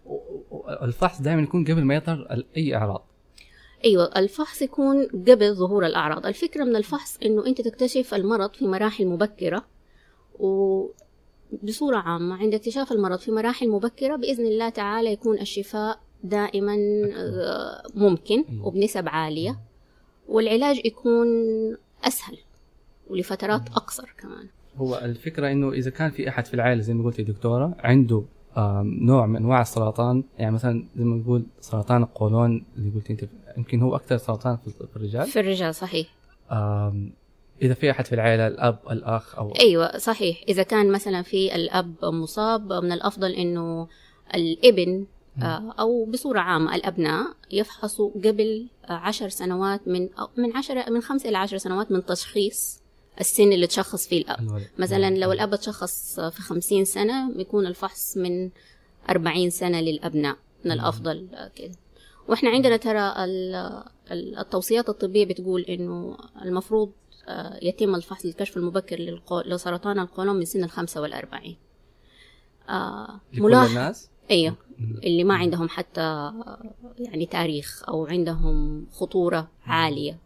الفحص 0.69 1.21
دائما 1.21 1.41
يكون 1.41 1.63
قبل 1.63 1.83
ما 1.83 1.95
يظهر 1.95 2.43
أي 2.57 2.75
أعراض. 2.75 3.07
أيوه 3.85 4.05
الفحص 4.15 4.61
يكون 4.61 5.05
قبل 5.05 5.53
ظهور 5.55 5.85
الأعراض. 5.85 6.25
الفكرة 6.25 6.63
من 6.63 6.75
الفحص 6.75 7.17
إنه 7.25 7.45
أنت 7.45 7.61
تكتشف 7.61 8.13
المرض 8.13 8.53
في 8.53 8.67
مراحل 8.67 9.07
مبكرة 9.07 9.65
وبصورة 10.39 11.97
عامة 11.97 12.35
عند 12.35 12.53
اكتشاف 12.53 12.91
المرض 12.91 13.19
في 13.19 13.31
مراحل 13.31 13.69
مبكرة 13.69 14.15
بإذن 14.15 14.45
الله 14.45 14.69
تعالى 14.69 15.11
يكون 15.11 15.39
الشفاء 15.39 15.99
دائما 16.23 16.75
آه، 17.15 17.83
ممكن 17.95 18.45
أيوة. 18.49 18.67
وبنسب 18.67 19.09
عالية 19.09 19.59
والعلاج 20.27 20.85
يكون 20.85 21.27
أسهل 22.03 22.37
ولفترات 23.07 23.69
أقصر 23.69 24.13
كمان. 24.17 24.47
هو 24.75 25.01
الفكرة 25.03 25.51
إنه 25.51 25.71
إذا 25.71 25.89
كان 25.91 26.09
في 26.09 26.29
أحد 26.29 26.45
في 26.45 26.53
العائلة 26.53 26.81
زي 26.81 26.93
ما 26.93 27.03
قلت 27.03 27.19
يا 27.19 27.23
دكتورة 27.23 27.75
عنده 27.79 28.23
نوع 28.83 29.25
من 29.25 29.35
أنواع 29.35 29.61
السرطان. 29.61 30.23
يعني 30.37 30.51
مثلا 30.51 30.85
زي 30.95 31.03
ما 31.03 31.15
نقول 31.15 31.45
سرطان 31.59 32.03
القولون 32.03 32.65
اللي 32.77 32.91
قلت 32.95 33.11
أنت 33.11 33.23
يمكن 33.57 33.81
هو 33.81 33.95
أكثر 33.95 34.17
سرطان 34.17 34.57
في 34.57 34.95
الرجال. 34.95 35.25
في 35.25 35.39
الرجال 35.39 35.75
صحيح. 35.75 36.07
إذا 37.61 37.73
في 37.73 37.91
أحد 37.91 38.05
في 38.05 38.15
العائلة 38.15 38.47
الأب 38.47 38.79
الأخ 38.91 39.35
أو 39.35 39.53
أيوه 39.59 39.97
صحيح. 39.97 40.43
إذا 40.49 40.63
كان 40.63 40.91
مثلا 40.91 41.21
في 41.21 41.55
الأب 41.55 42.05
مصاب 42.05 42.73
من 42.73 42.91
الأفضل 42.91 43.31
إنه 43.31 43.87
الإبن 44.35 45.05
آه، 45.43 45.73
أو 45.79 46.05
بصورة 46.05 46.39
عامة 46.39 46.75
الأبناء 46.75 47.25
يفحصوا 47.51 48.11
قبل 48.25 48.67
عشر 48.89 49.29
سنوات 49.29 49.87
من 49.87 50.09
من 50.37 50.57
عشرة 50.57 50.89
من 50.89 51.01
خمسة 51.01 51.29
إلى 51.29 51.37
عشر 51.37 51.57
سنوات 51.57 51.91
من 51.91 52.05
تشخيص 52.05 52.81
السن 53.19 53.51
اللي 53.53 53.67
تشخص 53.67 54.07
فيه 54.07 54.21
الأب. 54.21 54.39
الولد. 54.39 54.67
مثلا 54.77 55.09
لو 55.17 55.31
الأب 55.31 55.55
تشخص 55.55 56.19
في 56.19 56.41
خمسين 56.41 56.85
سنة 56.85 57.31
بيكون 57.33 57.65
الفحص 57.67 58.17
من 58.17 58.49
أربعين 59.09 59.49
سنة 59.49 59.81
للأبناء 59.81 60.37
من 60.65 60.71
الأفضل 60.71 61.27
آه، 61.33 61.47
كده. 61.55 61.75
وإحنا 62.27 62.49
عندنا 62.49 62.77
ترى 62.77 62.99
ال- 63.25 63.83
ال- 64.11 64.37
التوصيات 64.37 64.89
الطبية 64.89 65.25
بتقول 65.25 65.61
إنه 65.61 66.17
المفروض 66.41 66.91
آه، 67.27 67.59
يتم 67.61 67.95
الفحص 67.95 68.25
للكشف 68.25 68.57
المبكر 68.57 68.97
للقو- 68.97 69.47
لسرطان 69.47 69.99
القولون 69.99 70.35
من 70.35 70.45
سن 70.45 70.63
الخمسة 70.63 71.01
والأربعين. 71.01 71.57
آه 72.69 73.19
ملاحظ 73.33 73.69
الناس؟ 73.69 74.09
أيوه. 74.31 74.55
اللي 75.03 75.23
ما 75.23 75.35
عندهم 75.35 75.69
حتى 75.69 76.01
آه، 76.01 76.73
يعني 76.99 77.25
تاريخ 77.25 77.83
أو 77.87 78.05
عندهم 78.05 78.85
خطورة 78.91 79.47
عالية. 79.65 80.11
آه 80.11 80.17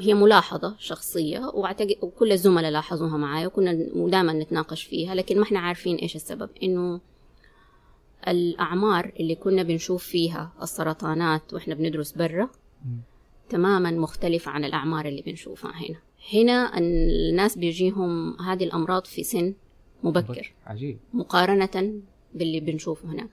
هي 0.00 0.14
ملاحظة 0.14 0.74
شخصية 0.78 1.38
وأعتقد 1.38 1.96
وكل 2.02 2.32
الزملاء 2.32 2.70
لاحظوها 2.70 3.16
معايا 3.16 3.46
وكنا 3.46 3.72
دائما 4.08 4.32
نتناقش 4.32 4.82
فيها 4.82 5.14
لكن 5.14 5.36
ما 5.36 5.42
إحنا 5.42 5.58
عارفين 5.60 5.96
إيش 5.96 6.16
السبب. 6.16 6.50
إنه 6.62 7.00
الأعمار 8.28 9.12
اللي 9.20 9.34
كنا 9.34 9.62
بنشوف 9.62 10.04
فيها 10.04 10.52
السرطانات 10.62 11.54
وإحنا 11.54 11.74
بندرس 11.74 12.12
برا 12.12 12.50
تماما 13.48 13.90
مختلفة 13.90 14.50
عن 14.50 14.64
الأعمار 14.64 15.06
اللي 15.06 15.22
بنشوفها 15.22 15.70
هنا. 15.70 15.98
هنا 16.32 16.78
الناس 16.78 17.58
بيجيهم 17.58 18.40
هذه 18.40 18.64
الأمراض 18.64 19.04
في 19.04 19.22
سن 19.22 19.54
مبكر. 20.02 20.52
عجيب. 20.66 20.98
مقارنة 21.14 22.00
باللي 22.34 22.60
بنشوفه 22.60 23.08
هناك. 23.08 23.30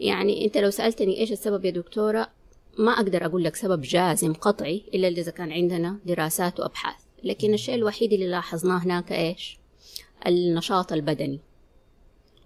يعني 0.00 0.44
أنت 0.44 0.58
لو 0.58 0.70
سألتني 0.70 1.20
إيش 1.20 1.32
السبب 1.32 1.64
يا 1.64 1.70
دكتورة 1.70 2.28
ما 2.78 2.92
أقدر 2.92 3.26
أقول 3.26 3.44
لك 3.44 3.56
سبب 3.56 3.80
جازم 3.80 4.32
قطعي 4.34 4.82
إلا 4.94 5.08
إذا 5.08 5.30
كان 5.30 5.52
عندنا 5.52 5.98
دراسات 6.06 6.60
وأبحاث. 6.60 6.96
لكن 7.24 7.54
الشيء 7.54 7.74
الوحيد 7.74 8.12
اللي 8.12 8.26
لاحظناه 8.26 8.78
هناك 8.78 9.12
إيش؟ 9.12 9.58
النشاط 10.26 10.92
البدني. 10.92 11.40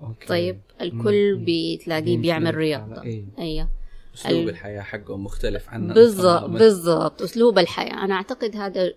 أوكي. 0.03 0.27
طيب 0.27 0.61
الكل. 0.81 1.45
بتلاقيه 1.47 2.19
بيعمل 2.19 2.55
رياضة. 2.55 3.03
إيه. 3.03 3.25
أيوة. 3.39 3.69
أسلوب 4.15 4.43
ال- 4.43 4.49
الحياة 4.49 4.81
حقه 4.81 5.17
مختلف 5.17 5.69
عنا 5.69 5.95
بالضبط. 5.95 6.51
بالضبط 6.51 7.23
أسلوب 7.23 7.59
الحياة. 7.59 8.05
أنا 8.05 8.15
أعتقد 8.15 8.57
هذا 8.57 8.93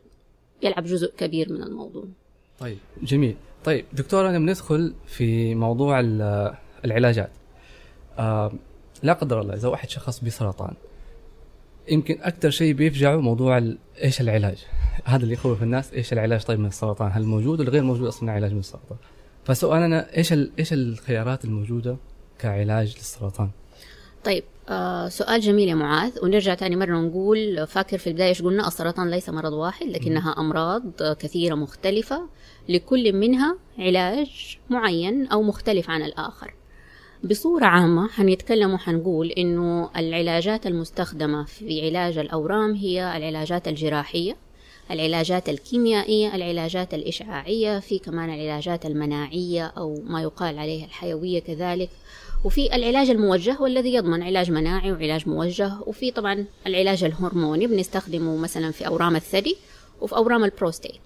يلعب 0.63 0.83
جزء 0.83 1.11
كبير 1.17 1.53
من 1.53 1.63
الموضوع. 1.63 2.05
طيب 2.59 2.77
جميل. 3.03 3.35
طيب 3.65 3.85
دكتورة 3.93 4.27
لما 4.31 4.51
ندخل 4.51 4.93
في 5.07 5.55
موضوع 5.55 5.99
ال- 5.99 6.53
العلاجات. 6.85 7.31
آه 8.19 8.51
لا 9.03 9.13
قدر 9.13 9.41
الله 9.41 9.53
إذا 9.53 9.67
واحد 9.67 9.89
شخص 9.89 10.19
بسرطان 10.23 10.73
يمكن 11.91 12.17
أكثر 12.21 12.49
شيء 12.49 12.73
بيفجعه 12.73 13.15
موضوع 13.15 13.61
إيش 14.03 14.21
العلاج. 14.21 14.57
هذا 15.05 15.23
اللي 15.23 15.33
يخوف 15.33 15.63
الناس 15.63 15.93
إيش 15.93 16.13
العلاج 16.13 16.43
طيب 16.43 16.59
من 16.59 16.65
السرطان؟ 16.65 17.11
هل 17.13 17.23
موجود 17.23 17.59
ولا 17.59 17.69
غير 17.69 17.83
موجود 17.83 18.07
أصلا 18.07 18.31
علاج 18.31 18.53
من 18.53 18.59
السرطان؟ 18.59 18.97
فسؤالنا 19.45 20.17
إيش 20.17 20.33
ال- 20.33 20.51
إيش 20.59 20.73
الخيارات 20.73 21.45
الموجودة 21.45 21.97
كعلاج 22.39 22.95
للسرطان؟ 22.97 23.49
طيب 24.23 24.43
آه 24.69 25.07
سؤال 25.07 25.41
جميل 25.41 25.69
يا 25.69 25.75
معاذ. 25.75 26.11
ونرجع 26.23 26.53
تاني 26.53 26.75
مرة 26.75 26.97
نقول 26.97 27.67
فاكر 27.67 27.97
في 27.97 28.07
البداية 28.07 28.29
إيش 28.29 28.41
قلنا؟ 28.41 28.67
السرطان 28.67 29.09
ليس 29.11 29.29
مرض 29.29 29.53
واحد 29.53 29.85
لكنها 29.87 30.35
أمراض 30.37 30.83
كثيرة 31.19 31.55
مختلفة 31.55 32.21
لكل 32.69 33.13
منها 33.13 33.57
علاج 33.79 34.57
معين 34.69 35.27
أو 35.27 35.43
مختلف 35.43 35.89
عن 35.89 36.01
الآخر. 36.01 36.53
بصورة 37.23 37.65
عامة 37.65 38.07
حنتكلم 38.07 38.73
وحنقول 38.73 39.31
إنه 39.31 39.89
العلاجات 39.97 40.67
المستخدمة 40.67 41.43
في 41.43 41.87
علاج 41.87 42.17
الأورام 42.17 42.73
هي 42.73 43.17
العلاجات 43.17 43.67
الجراحية 43.67 44.37
العلاجات 44.91 45.49
الكيميائية 45.49 46.35
العلاجات 46.35 46.93
الإشعاعية 46.93 47.79
في 47.79 47.99
كمان 47.99 48.29
العلاجات 48.29 48.85
المناعية 48.85 49.65
أو 49.65 50.01
ما 50.03 50.21
يقال 50.21 50.59
عليها 50.59 50.85
الحيوية 50.85 51.39
كذلك 51.39 51.89
وفي 52.45 52.75
العلاج 52.75 53.09
الموجه 53.09 53.57
والذي 53.61 53.93
يضمن 53.93 54.23
علاج 54.23 54.51
مناعي 54.51 54.91
وعلاج 54.91 55.29
موجه 55.29 55.73
وفي 55.87 56.11
طبعا 56.11 56.45
العلاج 56.67 57.03
الهرموني 57.03 57.67
بنستخدمه 57.67 58.37
مثلا 58.37 58.71
في 58.71 58.87
أورام 58.87 59.15
الثدي 59.15 59.57
وفي 60.01 60.15
أورام 60.15 60.43
البروستيت. 60.43 61.01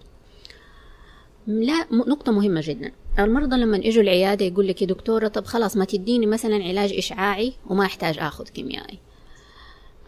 لا 1.47 1.87
نقطة 1.91 2.31
مهمة 2.31 2.61
جدا. 2.63 2.91
المرضى 3.19 3.55
لما 3.55 3.77
يجوا 3.77 4.03
العيادة 4.03 4.45
يقول 4.45 4.67
لك 4.67 4.81
يا 4.81 4.87
دكتورة 4.87 5.27
طب 5.27 5.45
خلاص 5.45 5.77
ما 5.77 5.85
تديني 5.85 6.25
مثلا 6.25 6.55
علاج 6.55 6.93
إشعاعي 6.93 7.53
وما 7.69 7.85
أحتاج 7.85 8.19
أخذ 8.19 8.47
كيميائي. 8.47 8.99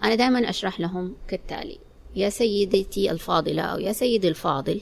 أنا 0.03 0.15
دائما 0.15 0.49
أشرح 0.49 0.79
لهم 0.79 1.15
كالتالي. 1.27 1.77
يا 2.15 2.29
سيدتي 2.29 3.11
الفاضلة 3.11 3.61
أو 3.61 3.79
يا 3.79 3.91
سيدي 3.91 4.27
الفاضل 4.27 4.81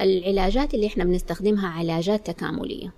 العلاجات 0.00 0.74
اللي 0.74 0.86
إحنا 0.86 1.04
بنستخدمها 1.04 1.68
علاجات 1.68 2.26
تكاملية. 2.30 2.92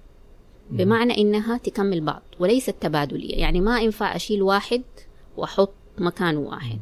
بمعنى 0.70 1.18
إنها 1.18 1.58
تكمل 1.58 2.00
بعض 2.00 2.22
وليست 2.38 2.74
تبادلية. 2.80 3.34
يعني 3.36 3.60
ما 3.60 3.80
ينفع 3.80 4.16
أشيل 4.16 4.42
واحد 4.42 4.82
وأحط 5.36 5.72
مكانه 5.98 6.40
واحد. 6.40 6.78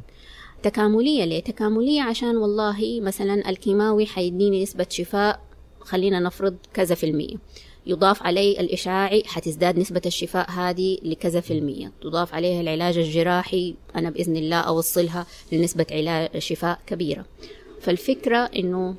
تكاملية 0.62 1.24
ليه؟ 1.24 1.40
تكاملية 1.40 2.02
عشان 2.02 2.36
والله 2.36 3.00
مثلا 3.00 3.50
الكيماوي 3.50 4.06
حيديني 4.06 4.62
نسبة 4.62 4.86
شفاء 4.90 5.47
خلينا 5.88 6.20
نفرض 6.20 6.56
كذا 6.74 6.94
في 6.94 7.06
المية. 7.06 7.36
يضاف 7.86 8.22
عليه 8.22 8.60
الإشعاعي 8.60 9.22
حتزداد 9.26 9.78
نسبة 9.78 10.02
الشفاء 10.06 10.50
هذه 10.50 10.98
لكذا 11.02 11.40
في 11.40 11.58
المية. 11.58 11.92
تضاف 12.02 12.34
عليها 12.34 12.60
العلاج 12.60 12.98
الجراحي 12.98 13.74
أنا 13.96 14.10
بإذن 14.10 14.36
الله 14.36 14.56
أوصلها 14.56 15.26
لنسبة 15.52 15.86
علاج 15.90 16.38
شفاء 16.38 16.78
كبيرة. 16.86 17.24
فالفكرة 17.80 18.38
إنه 18.38 18.94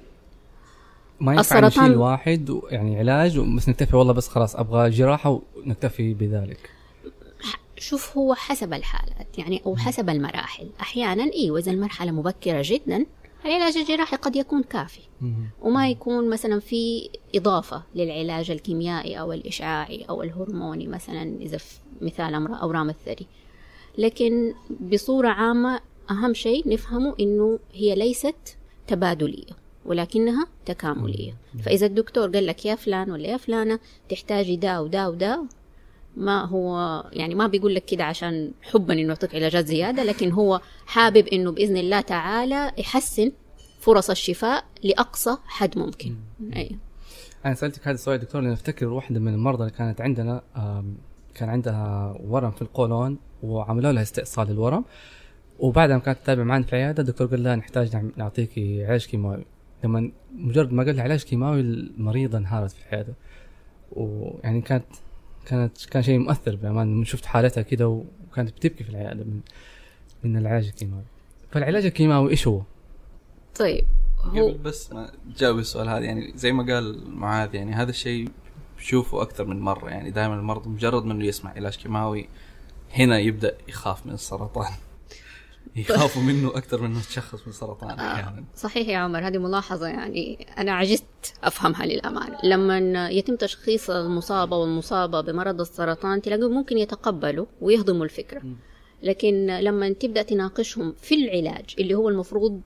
ما 1.19 1.33
ينفع 1.33 1.59
السرطان- 1.59 1.97
واحد 1.97 2.59
يعني 2.69 2.99
علاج 2.99 3.39
بس 3.39 3.69
نكتفي 3.69 3.95
والله 3.95 4.13
بس 4.13 4.27
خلاص 4.27 4.55
أبغى 4.55 4.89
جراحة 4.89 5.41
ونكتفي 5.65 6.13
بذلك. 6.13 6.69
شوف 7.77 8.17
هو 8.17 8.33
حسب 8.33 8.73
الحالات 8.73 9.37
يعني 9.37 9.61
أو 9.65 9.75
حسب 9.75 10.09
المراحل. 10.09 10.69
أحيانا 10.81 11.31
إيوه 11.33 11.59
إذا 11.59 11.71
المرحلة 11.71 12.11
مبكرة 12.11 12.61
جدا 12.65 13.05
العلاج 13.45 13.77
الجراحي 13.77 14.15
قد 14.15 14.35
يكون 14.35 14.63
كافي. 14.63 15.01
وما 15.61 15.89
يكون 15.89 16.29
مثلا 16.29 16.59
في 16.59 17.09
إضافة 17.35 17.83
للعلاج 17.95 18.51
الكيميائي 18.51 19.19
أو 19.19 19.33
الإشعاعي 19.33 20.05
أو 20.09 20.23
الهرموني 20.23 20.87
مثلا 20.87 21.37
إذا 21.41 21.57
في 21.57 21.79
مثال 22.01 22.53
أورام 22.53 22.89
الثدي. 22.89 23.27
لكن 23.97 24.53
بصورة 24.91 25.29
عامة 25.29 25.79
أهم 26.11 26.33
شيء 26.33 26.69
نفهمه 26.69 27.15
إنه 27.19 27.59
هي 27.73 27.95
ليست 27.95 28.57
تبادلية 28.87 29.53
ولكنها 29.85 30.47
تكاملية. 30.65 31.35
فإذا 31.63 31.85
الدكتور 31.85 32.29
قال 32.29 32.45
لك 32.45 32.65
يا 32.65 32.75
فلان 32.75 33.11
ولا 33.11 33.27
يا 33.27 33.37
فلانة 33.37 33.79
تحتاجي 34.09 34.55
دا 34.55 34.79
ودا 34.79 35.07
ودا 35.07 35.45
ما 36.17 36.45
هو 36.45 37.03
يعني 37.13 37.35
ما 37.35 37.47
بيقول 37.47 37.75
لك 37.75 37.85
كده 37.85 38.03
عشان 38.03 38.51
حبا 38.61 38.93
إنه 38.93 39.01
يعطيك 39.07 39.35
علاجات 39.35 39.65
زيادة 39.65 40.03
لكن 40.03 40.31
هو 40.31 40.61
حابب 40.85 41.27
إنه 41.27 41.51
بإذن 41.51 41.77
الله 41.77 42.01
تعالى 42.01 42.71
يحسن 42.77 43.31
فرص 43.79 44.09
الشفاء 44.09 44.63
لأقصى 44.83 45.37
حد 45.45 45.77
ممكن. 45.77 46.15
أيوه 46.55 46.77
أنا 47.45 47.53
سألتك 47.53 47.81
هذا 47.87 47.95
السؤال 47.95 48.19
دكتور 48.19 48.41
لأن 48.41 48.51
أفتكر 48.51 48.87
واحدة 48.87 49.19
من 49.19 49.33
المرضى 49.33 49.63
اللي 49.63 49.73
كانت 49.77 50.01
عندنا 50.01 50.41
كان 51.35 51.49
عندها 51.49 52.15
ورم 52.23 52.51
في 52.51 52.61
القولون 52.61 53.17
وعملوا 53.43 53.91
لها 53.91 54.01
استئصال 54.01 54.51
الورم 54.51 54.85
وبعدها 55.59 55.95
ما 55.97 56.01
كانت 56.03 56.17
تتابع 56.19 56.43
معنا 56.43 56.63
في 56.63 56.73
العيادة 56.73 57.01
الدكتور 57.03 57.27
قال 57.27 57.43
لها 57.43 57.55
نحتاج 57.55 57.95
نعم- 57.95 58.11
نعطيك 58.17 58.51
علاج 58.59 59.05
كيماوي. 59.05 59.45
لما 59.83 60.11
مجرد 60.35 60.71
ما 60.73 60.83
قال 60.83 60.95
لها 60.95 61.03
علاج 61.03 61.23
كيماوي 61.23 61.59
المريضة 61.61 62.37
انهارت 62.37 62.71
في 62.71 62.85
العيادة. 62.89 63.13
ويعني 63.91 64.61
كانت 64.61 64.85
كانت 65.49 65.85
كان 65.85 66.03
شيء 66.03 66.19
مؤثر 66.19 66.55
بأمان. 66.55 67.05
شفت 67.05 67.25
حالتها 67.25 67.61
كده 67.61 67.87
وكانت 67.87 68.49
بتبكي 68.49 68.83
في 68.83 68.89
العيادة 68.89 69.23
من 69.23 69.39
من 70.23 70.37
العلاج 70.37 70.65
الكيماوي. 70.65 71.03
فالعلاج 71.51 71.85
الكيماوي 71.85 72.31
إيش 72.31 72.47
هو؟ 72.47 72.61
طيب 73.59 73.85
هو 74.19 74.49
قبل 74.49 74.57
بس 74.57 74.93
ما 74.93 75.11
تجاوب 75.35 75.59
السؤال 75.59 75.89
هذا 75.89 75.99
يعني 75.99 76.33
زي 76.35 76.51
ما 76.51 76.73
قال 76.73 77.09
معاذ 77.11 77.55
يعني 77.55 77.73
هذا 77.73 77.89
الشيء 77.89 78.29
بشوفه 78.77 79.21
أكثر 79.21 79.45
من 79.45 79.59
مرة. 79.59 79.89
يعني 79.89 80.11
دائما 80.11 80.35
المرضى 80.35 80.69
مجرد 80.69 81.05
منه 81.05 81.25
يسمع 81.25 81.51
علاج 81.51 81.75
كيماوي 81.75 82.29
هنا 82.91 83.19
يبدأ 83.19 83.57
يخاف 83.67 84.05
من 84.05 84.13
السرطان. 84.13 84.73
يخافوا 85.75 86.21
منه 86.21 86.47
أكثر 86.57 86.81
من 86.81 86.85
انه 86.85 86.99
يتشخص 86.99 87.47
من 87.47 87.53
سرطان 87.53 87.89
أحيانا 87.99 88.43
صحيح 88.55 88.87
يا 88.87 88.97
عمر 88.97 89.27
هذه 89.27 89.37
ملاحظة 89.37 89.87
يعني 89.87 90.47
أنا 90.57 90.71
عجزت 90.71 91.33
أفهمها 91.43 91.85
للأمانة. 91.85 92.37
لما 92.43 93.09
يتم 93.09 93.35
تشخيص 93.35 93.89
المصابة 93.89 94.57
والمصابة 94.57 95.21
بمرض 95.21 95.61
السرطان 95.61 96.21
تلاقيهم 96.21 96.51
ممكن 96.51 96.77
يتقبلوا 96.77 97.45
ويهضموا 97.61 98.05
الفكرة. 98.05 98.41
لكن 99.03 99.47
لما 99.47 99.89
تبدأ 99.89 100.21
تناقشهم 100.21 100.93
في 101.01 101.15
العلاج 101.15 101.65
اللي 101.79 101.93
هو 101.95 102.09
المفروض 102.09 102.61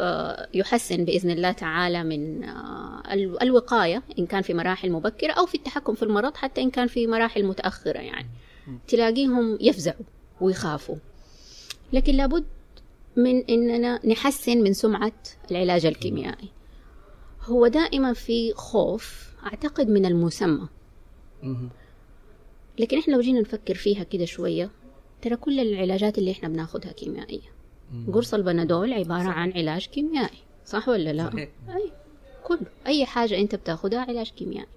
آه، 0.00 0.48
يحسن 0.54 1.04
بإذن 1.04 1.30
الله 1.30 1.52
تعالى 1.52 2.04
من 2.04 2.44
آه، 2.44 3.02
ال- 3.12 3.42
الوقاية 3.42 4.02
إن 4.18 4.26
كان 4.26 4.42
في 4.42 4.54
مراحل 4.54 4.92
مبكرة 4.92 5.32
أو 5.32 5.46
في 5.46 5.54
التحكم 5.54 5.94
في 5.94 6.02
المرض 6.02 6.34
حتى 6.36 6.60
إن 6.62 6.70
كان 6.70 6.86
في 6.86 7.06
مراحل 7.06 7.44
متأخرة 7.44 7.98
يعني. 7.98 8.28
تلاقيهم 8.88 9.58
يفزعوا 9.60 10.04
ويخافوا. 10.40 10.96
لكن 11.92 12.14
لابد 12.14 12.44
من 13.16 13.44
إننا 13.44 14.06
نحسن 14.06 14.58
من 14.62 14.72
سمعة 14.72 15.12
العلاج 15.50 15.86
الكيميائي. 15.86 16.48
هو 17.42 17.66
دائما 17.66 18.12
في 18.12 18.52
خوف 18.52 19.32
أعتقد 19.46 19.88
من 19.88 20.06
المسمى. 20.06 20.68
لكن 22.78 22.98
إحنا 22.98 23.14
لو 23.14 23.20
جينا 23.20 23.40
نفكر 23.40 23.74
فيها 23.74 24.02
كده 24.02 24.24
شوية 24.24 24.70
ترى 25.22 25.36
كل 25.36 25.60
العلاجات 25.60 26.18
اللي 26.18 26.30
إحنا 26.30 26.48
بناخدها 26.48 26.92
كيميائية. 26.92 27.52
قرص 28.12 28.34
البنادول 28.34 28.92
عبارة 28.92 29.28
عن 29.28 29.52
علاج 29.52 29.86
كيميائي 29.86 30.38
صح 30.66 30.88
ولا 30.88 31.12
لا؟ 31.12 31.30
صحيح. 31.30 31.48
أي 31.68 31.92
كله 32.44 32.66
أي 32.86 33.06
حاجة 33.06 33.38
أنت 33.38 33.54
بتاخدها 33.54 34.00
علاج 34.00 34.30
كيميائي. 34.30 34.68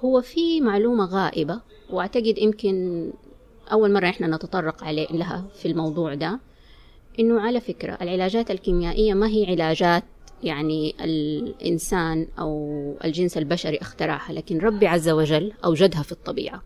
هو 0.00 0.20
في 0.20 0.60
معلومة 0.60 1.04
غائبة 1.04 1.60
وأعتقد 1.90 2.38
يمكن 2.38 3.10
أول 3.72 3.92
مرة 3.92 4.08
إحنا 4.08 4.26
نتطرق 4.26 4.84
عليه 4.84 5.06
لها 5.06 5.44
في 5.54 5.68
الموضوع 5.68 6.14
ده 6.14 6.40
إنه 7.20 7.40
على 7.40 7.60
فكرة 7.60 7.98
العلاجات 8.02 8.50
الكيميائية 8.50 9.14
ما 9.14 9.26
هي 9.28 9.46
علاجات 9.46 10.04
يعني 10.42 10.94
الإنسان 11.00 12.28
أو 12.38 12.94
الجنس 13.04 13.38
البشري 13.38 13.78
اخترعها 13.78 14.32
لكن 14.32 14.58
ربي 14.58 14.86
عز 14.86 15.08
وجل 15.08 15.52
أوجدها 15.64 16.02
في 16.02 16.12
الطبيعة. 16.12 16.62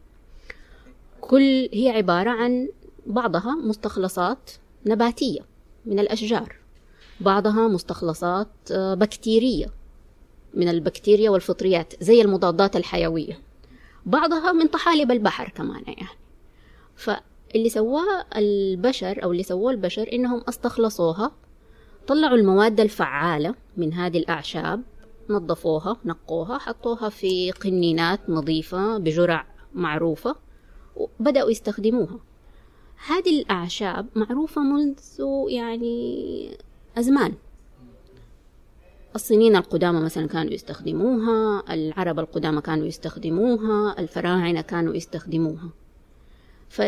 كل 1.20 1.68
هي 1.72 1.90
عبارة 1.90 2.30
عن 2.30 2.68
بعضها 3.06 3.54
مستخلصات 3.54 4.50
نباتية 4.86 5.40
من 5.86 5.98
الأشجار 5.98 6.56
بعضها 7.20 7.68
مستخلصات 7.68 8.48
آه، 8.72 8.94
بكتيرية 8.94 9.66
من 10.54 10.68
البكتيريا 10.68 11.30
والفطريات 11.30 11.94
زي 12.00 12.20
المضادات 12.22 12.76
الحيوية 12.76 13.38
بعضها 14.06 14.52
من 14.52 14.66
طحالب 14.66 15.10
البحر 15.10 15.48
كمان 15.48 15.82
يعني. 15.86 16.21
فاللي 17.02 17.68
سواه 17.68 18.24
البشر 18.36 19.24
أو 19.24 19.32
اللي 19.32 19.42
سووه 19.42 19.70
البشر 19.70 20.08
إنهم 20.12 20.42
أستخلصوها 20.48 21.32
طلعوا 22.06 22.36
المواد 22.36 22.80
الفعالة 22.80 23.54
من 23.76 23.92
هذه 23.92 24.18
الأعشاب 24.18 24.82
نظفوها 25.30 25.96
نقوها 26.04 26.58
حطوها 26.58 27.08
في 27.08 27.50
قنينات 27.50 28.20
نظيفة 28.28 28.98
بجرع 28.98 29.46
معروفة 29.74 30.36
وبدأوا 30.96 31.50
يستخدموها. 31.50 32.18
هذه 33.06 33.40
الأعشاب 33.40 34.06
معروفة 34.14 34.60
منذ 34.60 34.98
يعني 35.48 36.58
أزمان. 36.98 37.34
الصينيين 39.14 39.56
القدامى 39.56 40.00
مثلا 40.00 40.28
كانوا 40.28 40.52
يستخدموها 40.52 41.62
العرب 41.74 42.18
القدامى 42.18 42.60
كانوا 42.60 42.86
يستخدموها 42.86 43.98
الفراعنة 43.98 44.60
كانوا 44.60 44.94
يستخدموها. 44.94 45.70
ف... 46.72 46.82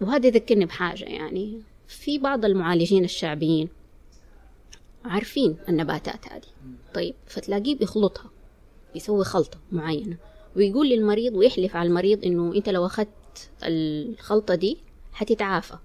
وهذا 0.00 0.26
يذكرني 0.26 0.64
بحاجة 0.64 1.04
يعني. 1.04 1.62
في 1.88 2.18
بعض 2.18 2.44
المعالجين 2.44 3.04
الشعبيين 3.04 3.68
عارفين 5.04 5.56
النباتات 5.68 6.28
هذه. 6.32 6.42
طيب 6.94 7.14
فتلاقيه 7.26 7.76
بيخلطها 7.76 8.30
بيسوي 8.94 9.24
خلطة 9.24 9.58
معينة 9.72 10.16
ويقول 10.56 10.88
للمريض 10.88 11.34
ويحلف 11.34 11.76
على 11.76 11.88
المريض 11.88 12.24
إنه 12.24 12.54
أنت 12.54 12.68
لو 12.68 12.86
أخذت 12.86 13.08
الخلطة 13.62 14.54
دي 14.54 14.78
حتتعافى. 15.12 15.78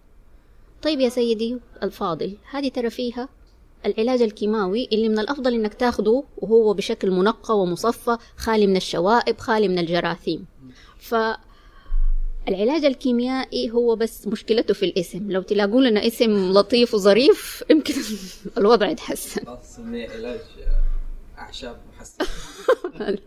طيب 0.81 0.99
يا 0.99 1.09
سيدي 1.09 1.57
الفاضل 1.83 2.37
هذه 2.49 2.69
ترى 2.69 2.89
فيها 2.89 3.29
العلاج 3.85 4.21
الكيماوي 4.21 4.89
اللي 4.91 5.09
من 5.09 5.19
الأفضل 5.19 5.53
إنك 5.53 5.73
تاخده 5.73 6.23
وهو 6.37 6.73
بشكل 6.73 7.11
منقى 7.11 7.59
ومصفى 7.59 8.17
خالي 8.37 8.67
من 8.67 8.77
الشوائب 8.77 9.37
خالي 9.37 9.67
من 9.67 9.79
الجراثيم. 9.79 10.45
ف 10.97 11.15
العلاج 12.47 12.85
الكيميائي 12.85 13.71
هو 13.71 13.95
بس 13.95 14.27
مشكلته 14.27 14.73
في 14.73 14.85
الاسم 14.85 15.31
لو 15.31 15.41
تلاقوا 15.41 15.81
لنا 15.81 16.07
اسم 16.07 16.51
لطيف 16.51 16.93
وظريف 16.93 17.63
يمكن 17.69 17.93
الوضع 18.57 18.89
يتحسن 18.89 19.41
علاج 20.09 20.39
أعشاب 21.37 21.77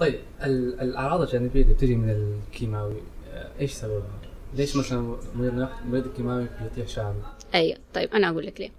طيب 0.00 0.20
ال- 0.44 0.80
الأعراض 0.80 1.20
الجانبية 1.20 1.62
اللي 1.62 1.74
بتجي 1.74 1.94
من 1.94 2.10
الكيماوي 2.48 3.02
آه، 3.32 3.50
إيش 3.60 3.72
سببها؟ 3.72 4.18
ليش 4.56 4.76
مثلا 4.76 5.16
مريض 5.36 6.06
الكيماوي 6.06 6.46
بيطيح 6.62 6.88
شعره؟ 6.88 7.36
أيوه 7.54 7.78
طيب 7.94 8.10
أنا 8.14 8.28
أقول 8.28 8.46
لك 8.46 8.60
ليه 8.60 8.70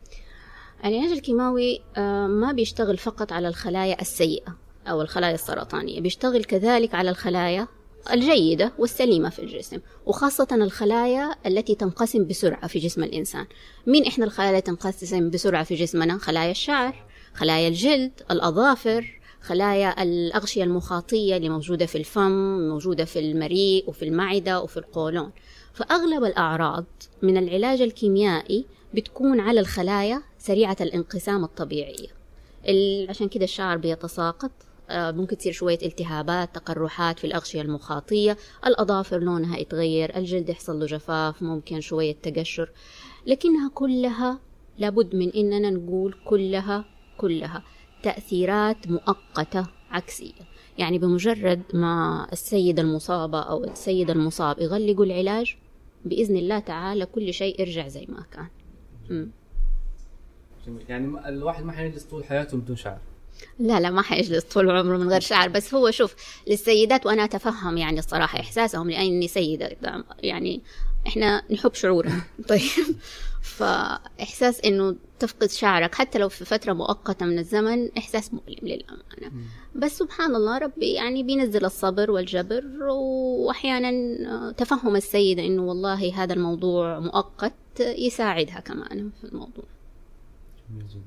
العلاج 0.86 1.12
الكيماوي 1.12 1.81
آه، 1.97 2.27
ما 2.27 2.51
بيشتغل 2.51 2.97
فقط 2.97 3.31
على 3.31 3.47
الخلايا 3.47 4.01
السيئة 4.01 4.55
أو 4.88 5.01
الخلايا 5.01 5.34
السرطانية 5.34 6.01
بيشتغل 6.01 6.43
كذلك 6.43 6.95
على 6.95 7.10
الخلايا 7.10 7.67
الجيدة 8.13 8.74
والسليمة 8.80 9.30
في 9.30 9.39
الجسم 9.39 9.80
وخاصة 10.06 10.48
الخلايا 10.52 11.36
التي 11.46 11.76
تنقسم 11.76 12.26
بسرعة 12.28 12.68
في 12.68 12.80
جسم 12.80 13.04
الإنسان. 13.04 13.46
مين 13.88 14.06
إحنا 14.06 14.26
الخلايا 14.26 14.52
التي 14.58 14.72
تنقسم 14.72 15.30
بسرعة 15.30 15.63
في 15.63 15.76
جسمنا؟ 15.76 16.18
خلايا 16.18 16.52
الشعر 16.52 17.06
خلايا 17.34 17.68
الجلد 17.68 18.12
الأظافر 18.32 19.20
خلايا 19.41 20.04
الأغشية 20.04 20.63
المخاطية 20.63 21.38
اللي 21.38 21.50
موجودة 21.50 21.86
في 21.86 21.98
الفم 21.98 22.60
موجودة 22.70 23.06
في 23.06 23.20
المريء 23.20 23.84
وفي 23.89 24.06
المعدة 24.06 24.62
وفي 24.62 24.78
القولون. 24.78 25.32
فأغلب 25.74 26.24
الأعراض 26.24 26.86
من 27.22 27.38
العلاج 27.38 27.82
الكيميائي 27.82 28.65
بتكون 28.94 29.39
على 29.39 29.60
الخلايا 29.60 30.22
سريعة 30.39 30.78
الانقسام 30.82 31.44
الطبيعية. 31.44 32.08
ال- 32.68 33.10
عشان 33.10 33.28
كده 33.28 33.44
الشعر 33.44 33.78
بيتساقط. 33.78 34.52
ممكن 34.91 35.38
تصير 35.38 35.54
شوية 35.54 35.80
التهابات 35.84 36.56
تقرحات 36.56 37.19
في 37.19 37.28
الأغشية 37.28 37.62
المخاطية 37.62 38.38
الأظافر 38.65 39.19
لونها 39.19 39.58
يتغير 39.58 40.17
الجلد 40.17 40.50
يحصل 40.50 40.80
له 40.80 40.86
جفاف 40.86 41.43
ممكن 41.43 41.82
شوية 41.82 42.15
تقشر 42.24 42.71
لكنها 43.26 43.69
كلها 43.74 44.39
لابد 44.78 45.15
من 45.15 45.30
إننا 45.30 45.69
نقول 45.69 46.15
كلها 46.26 46.86
كلها 47.17 47.63
تأثيرات 48.04 48.88
مؤقتة 48.88 49.67
عكسية 49.91 50.34
يعني 50.78 51.00
بمجرد 51.00 51.62
ما 51.74 52.28
السيدة 52.32 52.82
المصابة 52.82 53.39
أو 53.39 53.63
السيد 53.63 54.10
المصاب 54.10 54.60
يغلقوا 54.60 55.06
العلاج 55.06 55.58
بإذن 56.06 56.38
الله 56.38 56.60
تعالى 56.60 57.06
كل 57.06 57.34
شيء 57.34 57.62
يرجع 57.62 57.88
زي 57.88 58.06
ما 58.10 58.26
كان. 58.32 58.48
جميل. 60.67 60.89
يعني 60.89 61.30
الواحد 61.30 61.63
ما 61.63 61.71
حيجلس 61.71 62.04
طول 62.04 62.24
حياته 62.24 62.58
بدون 62.58 62.76
شعر 62.76 63.00
لا 63.60 63.80
لا 63.80 63.89
ما 63.89 64.02
حيجلس 64.02 64.43
طول 64.43 64.71
عمره 64.71 64.98
من 64.98 65.10
غير 65.10 65.21
شعر. 65.21 65.50
بس 65.50 65.74
هو 65.74 65.91
شوف 65.91 66.15
للسيدات 66.48 67.06
وأنا 67.06 67.24
أتفهم 67.24 67.78
يعني 67.78 68.00
الصراحة 68.00 68.39
إحساسهم 68.39 68.89
لأني 68.89 69.28
سيدة 69.28 69.76
يعني 70.19 70.62
إحنا 71.08 71.43
نحب 71.52 71.74
شعورنا 71.74 72.21
طيب. 72.50 72.62
فإحساس 73.41 74.62
إنه 74.62 74.95
تفقد 75.19 75.50
شعرك 75.50 75.95
حتى 75.95 76.19
لو 76.19 76.30
في 76.30 76.45
فترة 76.45 76.74
مؤقتة 76.74 77.26
من 77.26 77.39
الزمن 77.39 77.89
إحساس 77.98 78.34
مؤلم 78.34 78.58
للأمانة. 78.67 79.32
بس 79.76 79.98
سبحان 79.98 80.36
الله 80.36 80.58
ربي 80.58 80.93
يعني 80.93 81.24
بينزل 81.24 81.65
الصبر 81.65 82.12
والجبر 82.12 82.63
وأحيانا 82.89 83.91
تفهم 84.58 84.95
السيدة 84.95 85.45
إنه 85.45 85.62
والله 85.63 86.24
هذا 86.24 86.34
الموضوع 86.34 87.00
مؤقت 87.00 87.54
يساعدها 87.80 88.60
كمان 88.60 89.10
في 89.21 89.28
الموضوع. 89.28 89.63
جميل 90.69 90.88
جدا. 90.88 91.02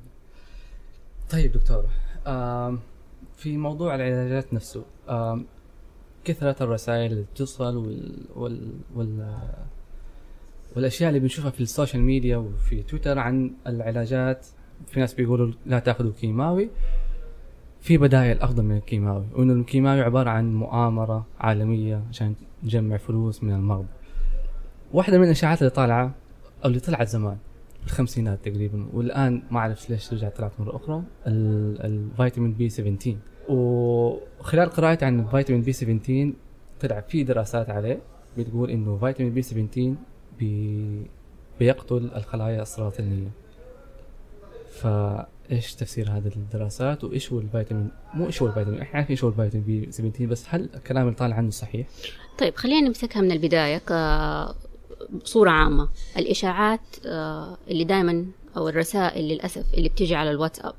طيب 1.31 1.53
دكتورة 1.53 1.79
آم، 1.79 2.08
في 3.37 3.57
موضوع 3.57 3.95
العلاجات 3.95 4.55
نفسه. 4.55 4.85
كثرة 6.25 6.57
الرسائل 6.61 7.12
اللي 7.12 7.23
بتصل 7.23 7.77
وال... 7.77 8.12
وال... 8.37 8.73
وال... 8.97 9.38
والأشياء 10.77 11.09
اللي 11.09 11.21
بنشوفها 11.21 11.51
في 11.51 11.61
ال 11.61 11.66
social 11.66 12.03
media 12.03 12.37
وفي 12.37 12.83
تويتر 12.83 13.19
عن 13.19 13.51
العلاجات 13.67 14.47
في 14.87 15.01
ناس 15.01 15.14
بيقولوا 15.14 15.53
لا 15.67 15.79
تأخذوا 15.79 16.12
كيماوي. 16.21 16.71
في 17.81 17.99
بدائل 17.99 18.41
أفضل 18.41 18.62
من 18.62 18.77
الكيماوي 18.77 19.25
وإنه 19.35 19.53
الكيماوي 19.53 20.01
عبارة 20.01 20.31
عن 20.31 20.55
مؤامرة 20.55 21.27
عالمية 21.41 22.03
عشان 22.09 22.35
نجمع 22.64 22.97
فلوس 22.97 23.43
من 23.43 23.53
المرضى 23.55 23.87
واحدة 24.93 25.19
من 25.19 25.25
الاشاعات 25.25 25.59
اللي 25.59 25.71
طالعة 25.71 26.14
أو 26.64 26.69
اللي 26.69 26.81
طلعت 26.81 27.09
زمان 27.09 27.37
الخمسينات 27.92 28.38
تقريبا 28.48 28.87
والآن 28.92 29.42
ما 29.51 29.59
أعرف 29.59 29.90
ليش 29.90 30.12
رجعت 30.12 30.37
طلعت 30.37 30.53
مرة 30.59 30.77
أخرى. 30.77 31.03
ال- 31.27 31.83
الفيتامين 31.85 32.53
بي 32.53 32.68
17 32.68 33.16
وخلال 33.48 34.70
قراءتي 34.70 35.05
عن 35.05 35.20
الفيتامين 35.20 35.62
بي 35.62 35.72
17 35.72 36.33
طلع 36.81 37.01
في 37.01 37.24
دراسات 37.24 37.70
عليه 37.70 37.98
بتقول 38.38 38.70
إنه 38.70 38.98
فيتامين 38.98 39.35
بي 39.35 39.42
17 39.42 39.94
بي 40.38 41.03
بيقتل 41.59 42.11
الخلايا 42.16 42.62
السرطانية. 42.62 43.29
فإيش 44.70 45.74
تفسير 45.74 46.11
هذه 46.11 46.31
الدراسات؟ 46.37 47.05
وإيش 47.05 47.33
هو 47.33 47.38
الفيتامين؟ 47.38 47.88
مو 48.14 48.27
إيش 48.27 48.42
هو 48.42 48.48
الفيتامين 48.48 48.81
إحنا 48.81 48.96
عارفين 48.96 49.11
إيش 49.16 49.24
هو 49.24 49.31
الفيتامين 49.31 49.66
بي 49.66 49.92
17 49.92 50.27
بس 50.27 50.44
هل 50.48 50.68
الكلام 50.74 51.05
اللي 51.07 51.14
طالع 51.16 51.37
عنه 51.37 51.51
صحيح؟ 51.51 51.87
طيب 52.38 52.55
خلينا 52.57 52.88
نمسكها 52.88 53.22
من 53.22 53.33
البداية. 53.33 53.81
كصورة 55.25 55.51
عامة. 55.51 55.89
الإشاعات 56.17 56.81
آه، 57.07 57.59
اللي 57.71 57.85
دائما 57.85 58.27
أو 58.57 58.69
الرسائل 58.69 59.25
للأسف 59.25 59.65
اللي 59.75 59.89
بتيجي 59.89 60.15
على 60.15 60.31
الواتساب 60.31 60.75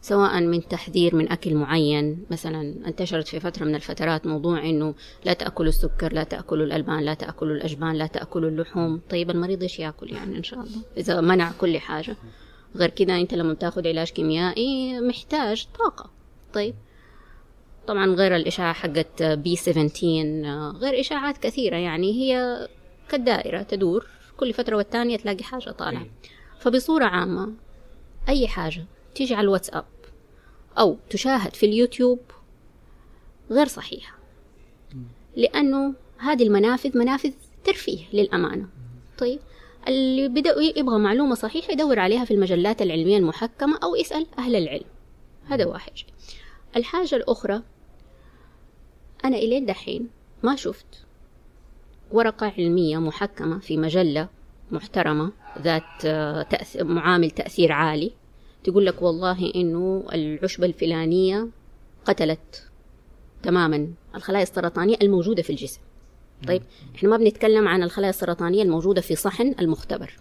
سواء 0.00 0.40
من 0.40 0.68
تحذير 0.68 1.14
من 1.14 1.32
أكل 1.32 1.54
معين 1.54 2.24
مثلا 2.30 2.74
انتشرت 2.86 3.28
في 3.28 3.40
فترة 3.40 3.64
من 3.64 3.74
الفترات 3.74 4.26
موضوع 4.26 4.64
إنه 4.64 4.94
لا 5.24 5.32
تأكلوا 5.32 5.68
السكر 5.68 6.12
لا 6.12 6.24
تأكلوا 6.24 6.66
الألبان 6.66 7.00
لا 7.00 7.14
تأكلوا 7.14 7.56
الأجبان 7.56 7.94
لا 7.94 8.06
تأكلوا 8.06 8.50
اللحوم. 8.50 9.00
طيب 9.10 9.30
المريض 9.30 9.62
إيش 9.62 9.78
يأكل 9.78 10.12
يعني 10.12 10.38
إن 10.38 10.42
شاء 10.42 10.60
الله؟ 10.60 10.82
إذا 10.96 11.20
منع 11.20 11.52
كل 11.60 11.78
حاجة. 11.78 12.16
غير 12.76 12.90
كذا 12.90 13.20
أنت 13.20 13.34
لما 13.34 13.52
بتاخد 13.52 13.86
علاج 13.86 14.10
كيميائي 14.10 15.00
محتاج 15.00 15.66
طاقة. 15.78 16.10
طيب 16.52 16.74
طبعا 17.86 18.06
غير 18.06 18.36
الإشاعة 18.36 18.72
حقت 18.72 19.22
بي 19.22 19.56
17 19.56 20.78
غير 20.78 21.00
إشاعات 21.00 21.38
كثيرة 21.38 21.76
يعني 21.76 22.12
هي 22.12 22.68
كالدائرة 23.08 23.62
تدور 23.62 24.06
كل 24.36 24.52
فترة 24.52 24.76
والتانية 24.76 25.16
تلاقي 25.16 25.44
حاجة 25.44 25.70
طالعة. 25.70 26.06
فبصورة 26.58 27.04
عامة 27.04 27.52
أي 28.28 28.48
حاجة 28.48 28.84
تيجي 29.14 29.34
على 29.34 29.44
الواتساب 29.44 29.84
أو 30.78 30.96
تشاهد 31.10 31.54
في 31.54 31.66
اليوتيوب 31.66 32.18
غير 33.50 33.66
صحيحة. 33.66 34.18
لأنه 35.36 35.94
هذه 36.18 36.42
المنافذ 36.42 36.98
منافذ 36.98 37.32
ترفيه 37.64 38.04
للأمانة. 38.12 38.68
طيب 39.18 39.38
اللي 39.88 40.28
بدأ 40.28 40.54
يبغى 40.76 40.98
معلومة 40.98 41.34
صحيحة 41.34 41.72
يدور 41.72 41.98
عليها 41.98 42.24
في 42.24 42.34
المجلات 42.34 42.82
العلمية 42.82 43.16
المحكمة 43.16 43.78
أو 43.82 43.96
يسأل 43.96 44.26
أهل 44.38 44.56
العلم. 44.56 44.86
هذا 45.46 45.66
واحد. 45.66 45.92
الحاجة 46.76 47.16
الأخرى 47.16 47.62
أنا 49.24 49.36
إلين 49.36 49.66
دحين 49.66 50.10
ما 50.42 50.56
شفت 50.56 51.05
ورقة 52.12 52.52
علمية 52.58 52.98
محكمة 52.98 53.58
في 53.58 53.76
مجلة 53.76 54.28
محترمة 54.70 55.32
ذات 55.62 55.82
آه، 56.04 56.42
تأث... 56.42 56.76
معامل 56.76 57.30
تأثير 57.30 57.72
عالي. 57.72 58.12
تقول 58.64 58.86
لك 58.86 59.02
والله 59.02 59.52
إنه 59.54 60.04
العشبة 60.12 60.66
الفلانية 60.66 61.48
قتلت 62.04 62.68
تماما 63.42 63.88
الخلايا 64.14 64.42
السرطانية 64.42 64.96
الموجودة 65.02 65.42
في 65.42 65.50
الجسم. 65.50 65.80
طيب 66.46 66.62
إحنا 66.94 67.08
ما 67.08 67.16
بنتكلم 67.16 67.68
عن 67.68 67.82
الخلايا 67.82 68.10
السرطانية 68.10 68.62
الموجودة 68.62 69.00
في 69.00 69.16
صحن 69.16 69.54
المختبر. 69.60 70.16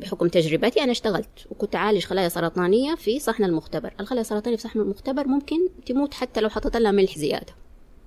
بحكم 0.00 0.28
تجربتي 0.28 0.82
أنا 0.82 0.92
اشتغلت 0.92 1.46
وكنت 1.50 1.76
أعالج 1.76 2.04
خلايا 2.04 2.28
سرطانية 2.28 2.94
في 2.94 3.18
صحن 3.18 3.44
المختبر. 3.44 3.94
الخلايا 4.00 4.20
السرطانية 4.20 4.56
في 4.56 4.62
صحن 4.62 4.80
المختبر 4.80 5.26
ممكن 5.28 5.56
تموت 5.86 6.14
حتى 6.14 6.40
لو 6.40 6.48
حطيت 6.48 6.76
لها 6.76 6.90
ملح 6.92 7.18
زيادة. 7.18 7.54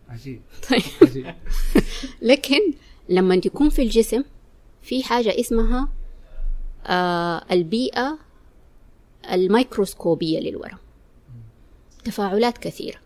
عجيب. 0.10 0.42
طيب. 0.70 0.82
عجيب. 1.02 1.26
لكن 2.32 2.74
لما 3.10 3.36
تكون 3.36 3.70
في 3.70 3.82
الجسم 3.82 4.24
في 4.82 5.04
حاجة 5.04 5.40
اسمها 5.40 5.90
آه 6.86 7.46
البيئة 7.52 8.20
الميكروسكوبية 9.32 10.40
للورم. 10.40 10.78
تفاعلات 12.04 12.58
كثيرة 12.58 12.98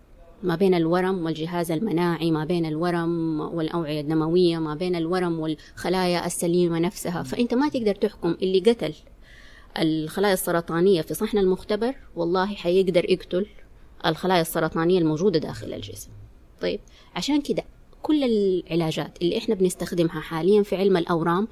ما 0.43 0.55
بين 0.55 0.73
الورم 0.73 1.25
والجهاز 1.25 1.71
المناعي 1.71 2.31
ما 2.31 2.45
بين 2.45 2.65
الورم 2.65 3.39
والأوعية 3.39 4.01
الدموية 4.01 4.57
ما 4.57 4.75
بين 4.75 4.95
الورم 4.95 5.39
والخلايا 5.39 6.25
السليمة 6.25 6.79
نفسها. 6.79 7.23
فأنت 7.23 7.53
ما 7.53 7.69
تقدر 7.69 7.95
تحكم 7.95 8.37
اللي 8.41 8.59
قتل 8.59 8.93
الخلايا 9.79 10.33
السرطانية 10.33 11.01
في 11.01 11.13
صحن 11.13 11.37
المختبر 11.37 11.95
والله 12.15 12.55
حيقدر 12.55 13.11
يقتل 13.11 13.45
الخلايا 14.05 14.41
السرطانية 14.41 14.99
الموجودة 14.99 15.39
داخل 15.39 15.73
الجسم. 15.73 16.09
طيب 16.63 16.79
عشان 17.15 17.41
كده 17.41 17.63
كل 18.01 18.23
العلاجات 18.23 19.17
اللي 19.21 19.37
إحنا 19.37 19.55
بنستخدمها 19.55 20.19
حاليا 20.19 20.63
في 20.63 20.75
علم 20.75 20.97
الأورام 20.97 21.47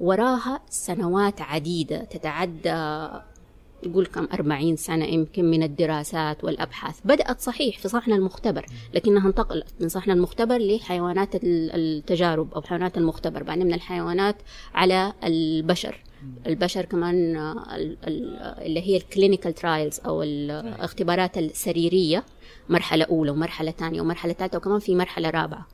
وراها 0.00 0.60
سنوات 0.70 1.40
عديدة 1.40 2.04
تتعدى 2.04 3.08
يقول 3.82 4.06
كم 4.06 4.28
أربعين 4.32 4.76
سنة 4.76 5.04
يمكن 5.04 5.44
من 5.44 5.62
الدراسات 5.62 6.44
والأبحاث. 6.44 7.00
بدأت 7.04 7.40
صحيح 7.40 7.78
في 7.78 7.88
صحن 7.88 8.12
المختبر 8.12 8.66
لكنها 8.94 9.28
انتقلت 9.28 9.66
من 9.80 9.88
صحن 9.88 10.10
المختبر 10.10 10.58
لحيوانات 10.58 11.34
ال- 11.34 11.70
التجارب 11.74 12.54
أو 12.54 12.62
حيوانات 12.62 12.98
المختبر 12.98 13.42
بعدين 13.42 13.66
من 13.66 13.74
الحيوانات 13.74 14.36
على 14.74 15.12
البشر. 15.24 16.02
البشر 16.46 16.84
كمان 16.84 17.36
ال- 17.36 17.98
ال- 18.06 18.36
اللي 18.66 18.80
هي 18.80 18.96
ال 18.96 19.02
clinical 19.02 19.54
trials 19.54 20.00
أو 20.06 20.22
الاختبارات 20.22 21.38
السريرية 21.38 22.24
مرحلة 22.68 23.04
أولى 23.04 23.30
ومرحلة 23.30 23.70
ثانية 23.70 24.00
ومرحلة 24.00 24.32
ثالثة 24.32 24.58
وكمان 24.58 24.78
في 24.78 24.94
مرحلة 24.94 25.30
رابعة. 25.30 25.66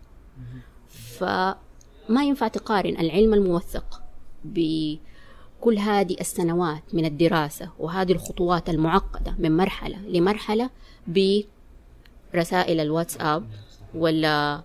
فما 1.18 2.24
ينفع 2.24 2.48
تقارن 2.48 2.96
العلم 3.00 3.34
الموثق 3.34 4.02
بكل 4.44 5.78
هذه 5.78 6.16
السنوات 6.20 6.82
من 6.92 7.04
الدراسة 7.04 7.70
وهذه 7.78 8.12
الخطوات 8.12 8.70
المعقدة 8.70 9.34
من 9.38 9.56
مرحلة 9.56 9.98
لمرحلة 10.08 10.70
برسائل 11.06 12.80
الواتساب 12.80 13.46
ولا 13.94 14.62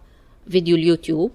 فيديو 0.50 0.76
اليوتيوب. 0.76 1.32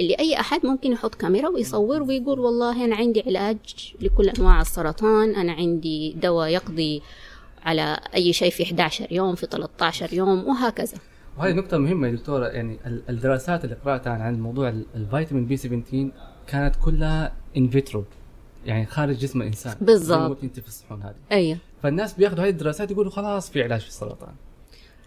اللي 0.00 0.14
أي 0.18 0.40
أحد 0.40 0.66
ممكن 0.66 0.92
يحط 0.92 1.14
كاميرا 1.14 1.48
ويصور 1.48 2.02
ويقول 2.02 2.38
والله 2.40 2.84
أنا 2.84 2.96
عندي 2.96 3.22
علاج 3.26 3.58
لكل 4.00 4.28
أنواع 4.28 4.60
السرطان 4.60 5.34
أنا 5.34 5.52
عندي 5.52 6.12
دواء 6.12 6.48
يقضي 6.48 7.02
على 7.62 8.00
أي 8.14 8.32
شيء 8.32 8.50
في 8.50 8.62
11 8.62 9.06
يوم 9.12 9.34
في 9.34 9.46
13 9.46 10.14
يوم 10.14 10.44
وهكذا. 10.48 10.96
وهذه 11.38 11.52
نقطة 11.52 11.78
مهمة 11.78 12.06
يا 12.08 12.12
دكتورة 12.12 12.46
يعني 12.46 12.78
ال- 12.86 13.02
الدراسات 13.08 13.64
اللي 13.64 13.76
قرأتها 13.84 14.12
عن 14.12 14.40
موضوع 14.40 14.68
ال- 14.68 14.86
الفيتامين 14.94 15.46
B 15.46 15.56
17 15.56 16.10
كانت 16.46 16.74
كلها 16.84 17.32
in 17.56 17.68
vitro 17.68 18.04
يعني 18.66 18.86
خارج 18.86 19.16
جسم 19.18 19.42
الإنسان. 19.42 19.74
بالضبط. 19.80 20.42
انت 20.42 20.60
في 20.60 20.68
الصحون 20.68 21.02
هذه. 21.02 21.14
أيوه. 21.32 21.58
فالناس 21.82 22.14
بياخذوا 22.14 22.44
هذه 22.44 22.50
الدراسات 22.50 22.90
يقولوا 22.90 23.10
خلاص 23.10 23.50
في 23.50 23.62
علاج 23.62 23.80
في 23.80 23.88
السرطان. 23.88 24.32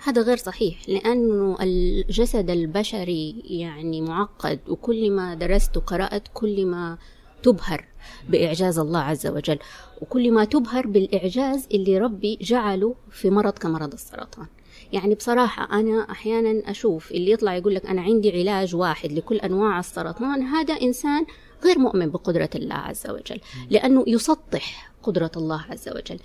هذا 0.05 0.21
غير 0.21 0.37
صحيح 0.37 0.89
لأنه 0.89 1.57
الجسد 1.61 2.49
البشري 2.49 3.43
يعني 3.45 4.01
معقد 4.01 4.59
وكل 4.67 5.11
ما 5.11 5.33
درست 5.33 5.77
وقرأت 5.77 6.27
كل 6.33 6.65
ما 6.65 6.97
تبهر 7.43 7.85
بإعجاز 8.29 8.79
الله 8.79 8.99
عز 8.99 9.27
وجل 9.27 9.59
وكل 10.01 10.31
ما 10.31 10.45
تبهر 10.45 10.87
بالإعجاز 10.87 11.67
اللي 11.73 11.97
ربي 11.97 12.37
جعله 12.41 12.95
في 13.11 13.29
مرض 13.29 13.53
كمرض 13.53 13.93
السرطان. 13.93 14.47
يعني 14.93 15.15
بصراحة 15.15 15.79
أنا 15.79 16.11
أحيانا 16.11 16.71
أشوف 16.71 17.11
اللي 17.11 17.31
يطلع 17.31 17.55
يقول 17.55 17.75
لك 17.75 17.85
أنا 17.85 18.01
عندي 18.01 18.31
علاج 18.31 18.75
واحد 18.75 19.11
لكل 19.11 19.35
أنواع 19.37 19.79
السرطان 19.79 20.41
هذا 20.41 20.73
إنسان 20.73 21.25
غير 21.63 21.79
مؤمن 21.79 22.09
بقدرة 22.09 22.49
الله 22.55 22.75
عز 22.75 23.09
وجل 23.09 23.39
لأنه 23.69 24.03
يسطح 24.07 24.91
قدرة 25.03 25.31
الله 25.37 25.65
عز 25.69 25.89
وجل. 25.89 26.19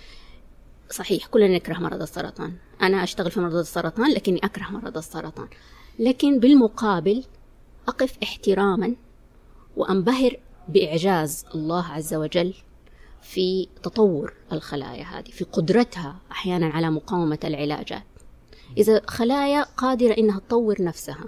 صحيح 0.91 1.25
كلنا 1.25 1.47
نكره 1.47 1.79
مرض 1.79 2.01
السرطان. 2.01 2.53
أنا 2.81 3.03
أشتغل 3.03 3.31
في 3.31 3.39
مرض 3.39 3.55
السرطان 3.55 4.11
لكني 4.11 4.39
أكره 4.43 4.63
مرض 4.63 4.97
السرطان. 4.97 5.47
لكن 5.99 6.39
بالمقابل 6.39 7.23
أقف 7.87 8.17
احتراما 8.23 8.95
وأنبهر 9.77 10.39
بإعجاز 10.67 11.45
الله 11.55 11.85
عز 11.85 12.13
وجل 12.13 12.53
في 13.21 13.67
تطور 13.83 14.33
الخلايا 14.51 15.03
هذه 15.03 15.29
في 15.31 15.43
قدرتها 15.43 16.15
أحيانا 16.31 16.67
على 16.67 16.89
مقاومة 16.89 17.39
العلاجات. 17.43 18.03
إذا 18.77 19.01
خلايا 19.07 19.63
قادرة 19.63 20.13
إنها 20.13 20.39
تطور 20.39 20.81
نفسها 20.83 21.25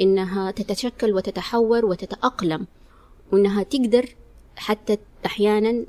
إنها 0.00 0.50
تتشكل 0.50 1.12
وتتحور 1.14 1.84
وتتأقلم 1.84 2.66
وإنها 3.32 3.62
تقدر 3.62 4.14
حتى 4.56 4.98
أحيانا 5.26 5.84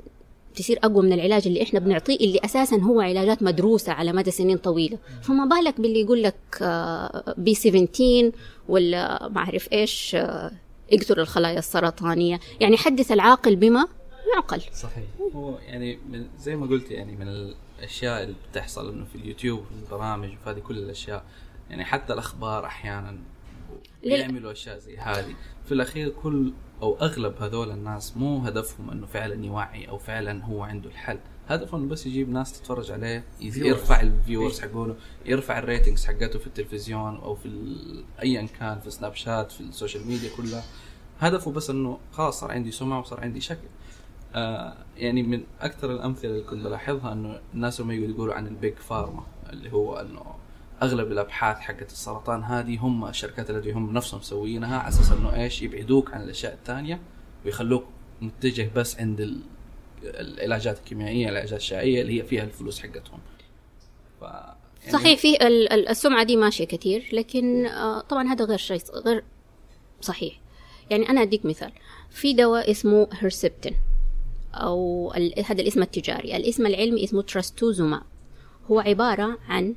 تصير 0.54 0.78
أقوى 0.84 1.02
من 1.02 1.12
العلاج 1.12 1.46
اللي 1.46 1.62
إحنا 1.62 1.80
بنعطيه 1.80 2.16
اللي 2.16 2.40
أساسا 2.44 2.76
هو 2.76 3.00
علاجات 3.00 3.42
مدروسة 3.42 3.92
على 3.92 4.12
مدى 4.12 4.30
سنين 4.30 4.56
طويلة. 4.56 4.98
فما 5.22 5.44
بالك 5.44 5.80
باللي 5.80 6.00
يقول 6.00 6.22
لك 6.22 6.34
B 7.38 7.54
17 7.54 8.32
ولا 8.68 9.28
ما 9.28 9.38
أعرف 9.38 9.72
إيش 9.72 10.14
آه، 10.14 10.50
يقتل 10.92 11.20
الخلايا 11.20 11.58
السرطانية. 11.58 12.40
يعني 12.60 12.76
حدث 12.76 13.12
العاقل 13.12 13.56
بما 13.56 13.86
يعقل. 14.34 14.62
صحيح. 14.74 15.04
هو 15.34 15.58
يعني 15.58 15.98
من 16.10 16.26
زي 16.38 16.56
ما 16.56 16.66
قلت 16.66 16.90
يعني 16.90 17.16
من 17.16 17.28
الأشياء 17.28 18.22
اللي 18.22 18.34
بتحصل 18.50 18.88
إنه 18.92 19.04
في 19.04 19.14
اليوتيوب 19.14 19.64
في 19.64 19.72
البرامج 19.84 20.28
وفي 20.28 20.50
هذه 20.50 20.58
كل 20.58 20.78
الأشياء. 20.78 21.24
يعني 21.70 21.84
حتى 21.84 22.12
الأخبار 22.12 22.66
أحيانا 22.66 23.18
يعملوا 24.02 24.52
أشياء 24.52 24.78
زي 24.78 24.96
هذه. 24.96 25.34
في 25.64 25.72
الأخير 25.72 26.08
كل 26.08 26.52
أو 26.82 26.96
أغلب 26.96 27.42
هذول 27.42 27.70
الناس 27.70 28.16
مو 28.16 28.38
هدفهم 28.38 28.90
إنه 28.90 29.06
فعلا 29.06 29.44
يوعي 29.44 29.88
أو 29.88 29.98
فعلا 29.98 30.44
هو 30.44 30.62
عنده 30.62 30.90
الحل. 30.90 31.18
هدفه 31.48 31.78
إنه 31.78 31.88
بس 31.88 32.06
يجيب 32.06 32.28
ناس 32.28 32.60
تتفرج 32.60 32.90
عليه. 32.90 33.24
يرفع 33.40 34.00
ال 34.00 34.08
viewers 34.08 34.60
حقونه 34.60 34.96
يرفع 35.26 35.58
ال 35.58 35.64
ratings 35.64 36.04
حقته 36.04 36.38
في 36.38 36.46
التلفزيون 36.46 37.16
أو 37.16 37.34
في 37.34 37.76
ايا 38.22 38.46
كان 38.60 38.80
في 38.80 38.90
سناب 38.90 39.14
شات 39.14 39.52
في 39.52 39.60
ال 39.60 39.67
social 39.67 40.06
media 40.06 40.30
كلها. 40.36 40.64
هدفه 41.18 41.50
بس 41.52 41.70
إنه 41.70 41.98
خلاص 42.12 42.40
صار 42.40 42.52
عندي 42.52 42.70
سمعة 42.70 43.00
وصار 43.00 43.20
عندي 43.20 43.40
شكل. 43.40 43.68
آه 44.34 44.74
يعني 44.96 45.22
من 45.22 45.42
أكثر 45.60 45.92
الأمثلة 45.92 46.30
اللي 46.30 46.42
كنت 46.42 46.64
بلاحظها 46.64 47.12
إنه 47.12 47.40
الناس 47.54 47.80
لما 47.80 47.94
يقولوا 47.94 48.34
عن 48.34 48.46
ال 48.46 48.53
Big 48.53 48.74
Pharma 48.74 49.26
اللي 49.50 49.72
هو 49.72 49.96
إنه 50.00 50.24
أغلب 50.82 51.12
الأبحاث 51.12 51.56
حقت 51.58 51.92
السرطان 51.92 52.42
هذه 52.42 52.78
هم 52.78 53.12
شركات 53.12 53.50
الادويه 53.50 53.74
هم 53.74 53.92
نفسهم 53.92 54.20
مسوينها 54.20 54.78
على 54.78 54.88
أساس 54.88 55.12
إنه 55.12 55.34
إيش؟ 55.34 55.62
يبعدوك 55.62 56.14
عن 56.14 56.22
الأشياء 56.22 56.52
الثانية 56.54 57.00
ويخلوك 57.44 57.84
متجه 58.20 58.70
بس 58.76 59.00
عند 59.00 59.20
ال- 59.20 59.40
العلاجات 60.04 60.78
الكيميائية 60.78 61.28
العلاجات 61.28 61.58
الإشعاعية 61.58 62.02
اللي 62.02 62.18
هي 62.20 62.24
فيها 62.26 62.44
الفلوس 62.44 62.80
حقتهم. 62.80 63.18
ف 64.20 64.22
يعني 64.22 64.92
صحيح 64.92 65.18
في 65.20 65.46
ال- 65.46 65.72
ال- 65.72 65.88
السمعة 65.88 66.22
دي 66.24 66.36
ماشية 66.36 66.64
كثير 66.64 67.08
لكن 67.12 67.66
آه، 67.66 68.00
طبعا 68.00 68.28
هذا 68.32 68.44
غير 68.44 68.58
شيء 68.58 68.78
غير 69.06 69.24
صحيح. 70.00 70.40
يعني 70.90 71.08
أنا 71.08 71.22
أديك 71.22 71.44
مثال. 71.46 71.72
في 72.10 72.32
دواء 72.32 72.70
اسمه 72.70 73.08
هيرسبتين 73.12 73.74
أو 74.54 75.10
هذا 75.46 75.62
الاسم 75.62 75.82
التجاري. 75.82 76.36
الاسم 76.36 76.66
العلمي 76.66 77.04
اسمه 77.04 77.22
تراستوزوماب 77.22 78.02
هو 78.70 78.80
عبارة 78.80 79.38
عن 79.48 79.74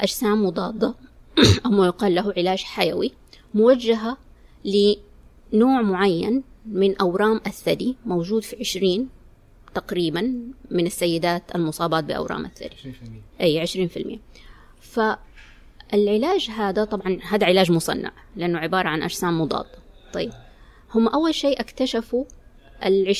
أجسام 0.00 0.46
مضادة. 0.46 0.94
أو 1.66 1.70
ما 1.70 1.86
يقال 1.86 2.14
له 2.14 2.32
علاج 2.36 2.62
حيوي. 2.62 3.12
موجهة 3.54 4.16
لنوع 4.64 5.82
معين 5.82 6.42
من 6.66 6.96
أورام 6.96 7.40
الثدي 7.46 7.96
موجود 8.06 8.42
في 8.42 8.56
20 8.60 9.08
تقريبا 9.74 10.20
من 10.70 10.86
السيدات 10.86 11.54
المصابات 11.54 12.04
بأورام 12.04 12.44
الثدي. 12.44 12.76
20% 13.38 13.40
أي 13.40 13.66
20% 13.66 14.18
فالعلاج 14.80 16.50
هذا 16.50 16.84
طبعا 16.84 17.18
هذا 17.22 17.46
علاج 17.46 17.72
مصنع 17.72 18.12
لأنه 18.36 18.58
عبارة 18.58 18.88
عن 18.88 19.02
أجسام 19.02 19.40
مضادة. 19.40 19.78
طيب. 20.12 20.32
هم 20.94 21.08
أول 21.08 21.34
شيء 21.34 21.60
اكتشفوا 21.60 22.24
ال 22.84 23.14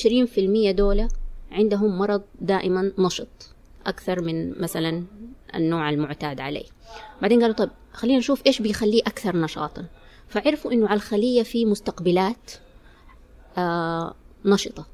20% 0.73 0.77
دولة 0.77 1.09
عندهم 1.51 1.99
مرض 1.99 2.23
دائما 2.41 2.93
نشط 2.99 3.55
أكثر 3.87 4.23
من 4.23 4.61
مثلا 4.61 5.05
النوع 5.55 5.91
المعتاد 5.91 6.41
عليه. 6.41 6.67
بعدين 7.23 7.41
قالوا 7.41 7.57
طيب 7.57 7.71
خلينا 7.93 8.19
نشوف 8.19 8.43
إيش 8.47 8.63
بيخليه 8.63 9.03
أكثر 9.07 9.37
نشاطا. 9.37 9.85
فعرفوا 10.29 10.73
إنه 10.73 10.89
على 10.89 10.97
الخلية 10.97 11.43
في 11.43 11.65
مستقبلات 11.67 12.53
آه 13.59 14.15
نشطة. 14.45 14.87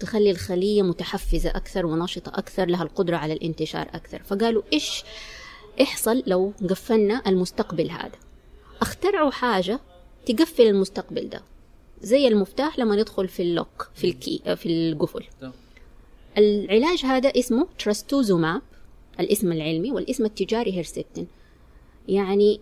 تخلي 0.00 0.30
الخلية 0.30 0.82
متحفزة 0.82 1.50
أكثر 1.50 1.86
ونشطة 1.86 2.28
أكثر 2.38 2.66
لها 2.66 2.82
القدرة 2.82 3.16
على 3.16 3.32
الانتشار 3.32 3.88
أكثر. 3.94 4.22
فقالوا 4.22 4.62
إيش 4.72 5.04
يحصل 5.78 6.22
لو 6.26 6.52
قفلنا 6.70 7.22
المستقبل 7.26 7.90
هذا؟ 7.90 8.18
اخترعوا 8.80 9.30
حاجة 9.30 9.80
تقفل 10.26 10.62
المستقبل 10.62 11.28
ده 11.28 11.42
زي 12.00 12.28
المفتاح 12.28 12.78
لما 12.78 12.96
ندخل 12.96 13.28
في 13.28 13.42
ال 13.42 13.52
lock 13.52 13.90
في 13.94 14.06
ال 14.08 14.16
key 14.16 14.42
في 14.56 14.66
القفل. 14.66 15.24
العلاج 16.38 17.04
هذا 17.04 17.28
اسمه 17.28 17.66
تراستوزوماب 17.78 18.62
الاسم 19.20 19.52
العلمي 19.52 19.92
والاسم 19.92 20.24
التجاري 20.24 20.72
هيرسبتين 20.72 21.26
يعني 22.08 22.60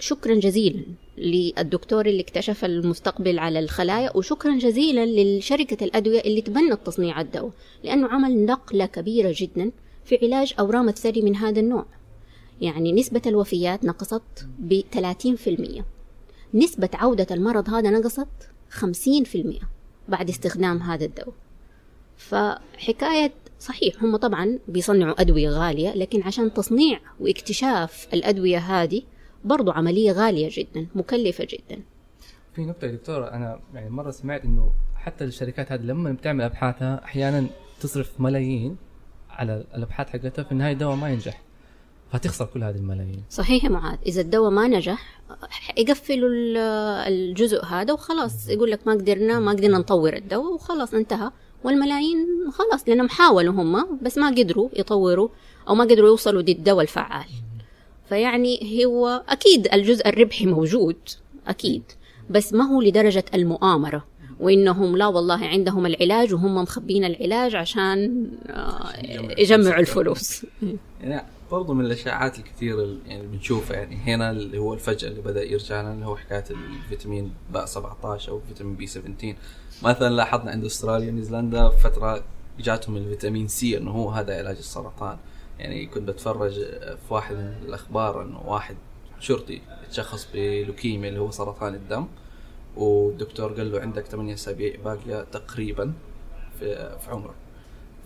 شكرا 0.00 0.34
جزيلا 0.34 0.82
للدكتور 1.18 2.06
اللي 2.06 2.20
اكتشف 2.20 2.64
المستقبل 2.64 3.38
على 3.38 3.58
الخلايا 3.58 4.16
وشكرا 4.16 4.58
جزيلا 4.58 5.06
لشركة 5.06 5.84
الأدوية 5.84 6.20
اللي 6.20 6.40
تبنت 6.40 6.86
تصنيع 6.86 7.20
الدواء 7.20 7.52
لأنه 7.84 8.08
عمل 8.08 8.44
نقلة 8.44 8.86
كبيرة 8.86 9.34
جدا 9.36 9.70
في 10.04 10.18
علاج 10.22 10.54
أورام 10.58 10.88
الثدي 10.88 11.22
من 11.22 11.36
هذا 11.36 11.60
النوع. 11.60 11.86
يعني 12.60 12.92
نسبة 12.92 13.22
الوفيات 13.26 13.84
نقصت 13.84 14.46
ب 14.58 14.80
30% 15.80 15.82
نسبة 16.54 16.90
عودة 16.94 17.26
المرض 17.30 17.70
هذا 17.70 17.90
نقصت 17.90 18.28
50% 18.70 18.84
بعد 20.08 20.28
استخدام 20.28 20.82
هذا 20.82 21.04
الدواء. 21.04 21.34
فحكاية 22.16 23.32
صحيح 23.58 24.02
هم 24.04 24.16
طبعا 24.16 24.58
بيصنعوا 24.68 25.20
أدوية 25.20 25.48
غالية 25.50 25.94
لكن 25.94 26.22
عشان 26.22 26.52
تصنيع 26.54 27.00
واكتشاف 27.20 28.08
الأدوية 28.14 28.58
هذه 28.58 29.02
برضو 29.44 29.70
عملية 29.70 30.12
غالية 30.12 30.48
جدا 30.52 30.86
مكلفة 30.94 31.44
جدا. 31.50 31.82
في 32.54 32.64
نقطة 32.64 32.84
يا 32.86 32.92
دكتور 32.92 33.30
أنا 33.30 33.60
يعني 33.74 33.90
مرة 33.90 34.10
سمعت 34.10 34.44
إنه 34.44 34.72
حتى 34.96 35.24
الشركات 35.24 35.72
هذه 35.72 35.80
لما 35.82 36.12
بتعمل 36.12 36.44
أبحاثها 36.44 37.04
أحيانا 37.04 37.46
تصرف 37.80 38.20
ملايين 38.20 38.76
على 39.30 39.64
الأبحاث 39.74 40.08
حقتها 40.08 40.42
في 40.42 40.52
النهاية 40.52 40.72
الدواء 40.72 40.96
ما 40.96 41.10
ينجح 41.10 41.42
فتخسر 42.12 42.44
كل 42.46 42.64
هذه 42.64 42.76
الملايين. 42.76 43.22
صحيح 43.30 43.64
يا 43.64 43.68
معاذ 43.68 43.98
إذا 44.06 44.20
الدواء 44.20 44.50
ما 44.50 44.68
نجح 44.68 45.20
يقفلوا 45.78 46.28
ال- 46.28 46.56
الجزء 47.12 47.64
هذا 47.64 47.92
وخلاص 47.92 48.48
يقول 48.48 48.70
لك 48.70 48.86
ما 48.86 48.92
قدرنا 48.92 49.38
ما 49.40 49.50
قدرنا 49.52 49.78
نطور 49.78 50.12
الدواء 50.12 50.54
وخلاص 50.54 50.94
انتهى. 50.94 51.30
والملايين 51.64 52.26
خلاص 52.52 52.88
لأنهم 52.88 53.08
حاولوا 53.08 53.54
هم 53.54 53.98
بس 54.02 54.18
ما 54.18 54.28
قدروا 54.28 54.68
يطوروا 54.76 55.28
أو 55.68 55.74
ما 55.74 55.84
قدروا 55.84 56.08
يوصلوا 56.08 56.42
للدواء 56.42 56.82
الفعال. 56.82 57.26
فيعني 58.08 58.84
هو 58.86 59.22
أكيد 59.28 59.68
الجزء 59.72 60.08
الربحي 60.08 60.46
موجود 60.46 60.96
أكيد 61.46 61.82
بس 62.30 62.52
ما 62.52 62.64
هو 62.64 62.82
لدرجة 62.82 63.24
المؤامرة 63.34 64.04
وإنهم 64.40 64.96
لا 64.96 65.06
والله 65.06 65.46
عندهم 65.46 65.86
العلاج 65.86 66.34
وهم 66.34 66.54
مخبين 66.54 67.04
العلاج 67.04 67.54
عشان 67.56 68.30
آه، 68.46 68.92
يجمعوا 69.38 69.80
الفلوس. 69.80 70.46
يعني 71.02 71.22
برضو 71.50 71.74
من 71.74 71.84
الأشاعات 71.84 72.38
الكثيرة 72.38 72.82
اللي 72.82 72.98
يعني 73.06 73.26
بنشوفها 73.26 73.76
يعني 73.76 73.96
هنا 73.96 74.30
اللي 74.30 74.58
هو 74.58 74.74
الفجأة 74.74 75.08
اللي 75.08 75.22
بدأ 75.22 75.42
يرجع 75.42 75.80
لنا 75.80 75.92
اللي 75.92 76.06
هو 76.06 76.16
حكاية 76.16 76.44
الفيتامين 76.50 77.32
ب 77.54 77.66
17 77.66 78.32
أو 78.32 78.40
فيتامين 78.48 78.74
بي 78.74 78.86
17 78.86 79.36
مثلا 79.82 80.14
لاحظنا 80.14 80.50
عند 80.50 80.64
أستراليا 80.64 81.08
ونيوزيلندا 81.08 81.68
فترة 81.68 82.24
جاتهم 82.60 82.96
الفيتامين 82.96 83.48
C 83.48 83.78
إنه 83.78 83.90
هو 83.90 84.10
هذا 84.10 84.38
علاج 84.38 84.56
السرطان. 84.56 85.16
يعني 85.58 85.86
كنت 85.86 86.08
بتفرج 86.08 86.54
في 87.08 87.14
واحد 87.14 87.34
من 87.34 87.54
الأخبار 87.62 88.22
إنه 88.22 88.40
واحد 88.46 88.76
شرطي 89.20 89.60
تشخص 89.90 90.28
بلوكيميا 90.34 91.08
اللي 91.08 91.20
هو 91.20 91.30
سرطان 91.30 91.74
الدم 91.74 92.06
والدكتور 92.76 93.52
قال 93.52 93.72
له 93.72 93.80
عندك 93.80 94.06
8 94.06 94.34
أسابيع 94.34 94.74
باقية 94.84 95.26
تقريبا 95.32 95.92
في, 96.58 96.98
في 96.98 97.10
عمرك 97.10 97.34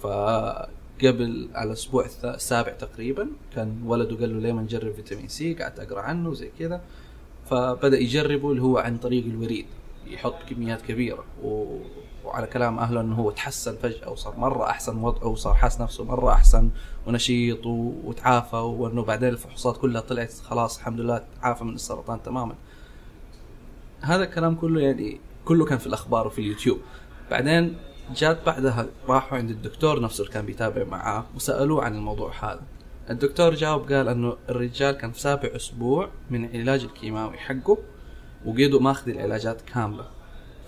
فقبل 0.02 1.48
على 1.54 1.66
الأسبوع 1.68 2.06
السابع 2.24 2.72
تقريبا 2.72 3.28
كان 3.54 3.82
ولده 3.86 4.16
قال 4.16 4.34
له 4.34 4.40
ليه 4.40 4.52
ما 4.52 4.62
نجرب 4.62 4.94
فيتامين 4.94 5.28
سي؟ 5.28 5.54
قعدت 5.54 5.80
أقرأ 5.80 6.00
عنه 6.00 6.28
وزي 6.28 6.50
كذا. 6.58 6.80
فبدأ 7.50 7.98
يجربه 7.98 8.50
اللي 8.50 8.62
هو 8.62 8.78
عن 8.78 8.98
طريق 8.98 9.24
الوريد. 9.24 9.66
يحط 10.06 10.34
كميات 10.50 10.82
كبيرة. 10.82 11.24
و... 11.42 11.78
وعلى 12.24 12.46
كلام 12.46 12.78
أهله 12.78 13.00
إنه 13.00 13.14
هو 13.14 13.30
تحسن 13.30 13.76
فجأة 13.76 14.10
وصار 14.10 14.36
مرة 14.36 14.70
أحسن 14.70 14.96
وضعه 14.96 15.26
وصار 15.26 15.54
حاس 15.54 15.80
نفسه 15.80 16.04
مرة 16.04 16.32
أحسن 16.32 16.70
ونشيط 17.06 17.66
و... 17.66 17.92
وتعافى 18.04 18.56
وإنه 18.56 19.02
بعدين 19.02 19.28
الفحوصات 19.28 19.76
كلها 19.76 20.00
طلعت 20.00 20.32
خلاص 20.32 20.78
الحمد 20.78 21.00
لله 21.00 21.24
تعافى 21.42 21.64
من 21.64 21.74
السرطان 21.74 22.22
تماما. 22.22 22.54
هذا 24.00 24.24
الكلام 24.24 24.54
كله 24.54 24.80
يعني 24.80 25.20
كله 25.44 25.64
كان 25.64 25.78
في 25.78 25.86
الأخبار 25.86 26.26
وفي 26.26 26.40
اليوتيوب. 26.40 26.78
بعدين 27.30 27.76
جات 28.16 28.46
بعدها 28.46 28.86
راحوا 29.08 29.38
عند 29.38 29.50
الدكتور 29.50 30.00
نفسه 30.00 30.22
اللي 30.22 30.32
كان 30.34 30.46
بيتابع 30.46 30.84
معاه 30.84 31.24
وسألوه 31.34 31.84
عن 31.84 31.94
الموضوع 31.94 32.32
هذا. 32.40 32.62
الدكتور 33.10 33.54
جاوب 33.54 33.92
قال 33.92 34.08
إنه 34.08 34.36
الرجال 34.48 34.94
كان 34.94 35.12
في 35.12 35.20
سابع 35.20 35.56
أسبوع 35.56 36.08
من 36.30 36.44
العلاج 36.44 36.82
الكيماوي 36.84 37.38
حقه. 37.38 37.78
وقيده 38.46 38.80
ماخذ 38.80 39.10
العلاجات 39.10 39.60
كاملة 39.74 40.04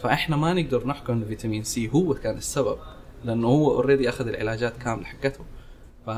فإحنا 0.03 0.37
ما 0.37 0.55
نقدر 0.55 0.87
نحكم 0.87 1.12
انه 1.12 1.27
فيتامين 1.27 1.64
C 1.64 1.91
هو 1.95 2.14
كان 2.14 2.37
السبب 2.37 2.79
لأنه 3.25 3.49
هو 3.49 3.70
already 3.74 4.09
أخذ 4.09 4.29
العلاجات 4.29 4.77
كاملة 4.77 5.05
حقته 5.05 5.45
ف 6.07 6.11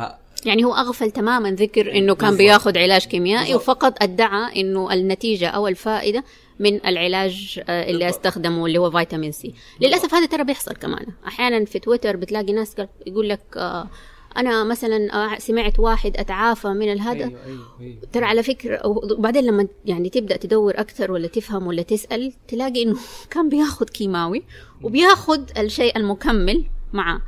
يعني 0.45 0.65
هو 0.65 0.75
أغفل 0.75 1.11
تماما 1.11 1.51
ذكر 1.51 1.93
إنه 1.95 2.15
كان 2.15 2.29
بالضبط. 2.31 2.39
بياخد 2.39 2.79
علاج 2.79 3.07
كيميائي 3.07 3.45
بالضبط. 3.53 3.63
وفقط 3.63 4.03
ادعى 4.03 4.61
إنه 4.61 4.93
النتيجة 4.93 5.49
أو 5.49 5.69
الفائدة 5.69 6.25
من 6.59 6.87
العلاج 6.87 7.61
آه، 7.69 7.83
اللي 7.83 8.05
بالضبط. 8.05 8.27
استخدمه 8.27 8.67
اللي 8.67 8.79
هو 8.79 8.91
فيتامين 8.91 9.33
C 9.33 9.55
للأسف 9.81 10.15
هذا 10.15 10.27
ترى 10.27 10.45
بيحصل 10.45 10.73
كمان 10.73 11.07
أحيانا 11.27 11.65
في 11.65 11.79
تويتر 11.79 12.17
بتلاقي 12.17 12.53
ناس 12.53 12.77
يقول 13.07 13.29
لك 13.29 13.41
آه، 13.57 13.89
أنا 14.37 14.64
مثلا 14.64 15.39
سمعت 15.39 15.78
واحد 15.78 16.16
أتعافى 16.16 16.68
من 16.68 16.93
الهذا 16.93 17.24
أيوه 17.24 17.45
أيوه 17.47 17.66
أيوه. 17.80 17.99
ترى 18.12 18.24
على 18.24 18.43
فكرة 18.43 18.87
وبعدين 18.87 19.45
لما 19.45 19.68
يعني 19.84 20.09
تبدأ 20.09 20.37
تدور 20.37 20.80
أكثر 20.80 21.12
ولا 21.12 21.28
تفهم 21.28 21.66
ولا 21.66 21.82
تسأل 21.82 22.32
تلاقي 22.49 22.82
إنه 22.82 22.97
كان 23.32 23.49
بياخد 23.49 23.91
كيماوي 23.91 24.43
وبياخد 24.82 25.51
الشيء 25.59 25.97
المكمل 25.97 26.64
معه. 26.93 27.22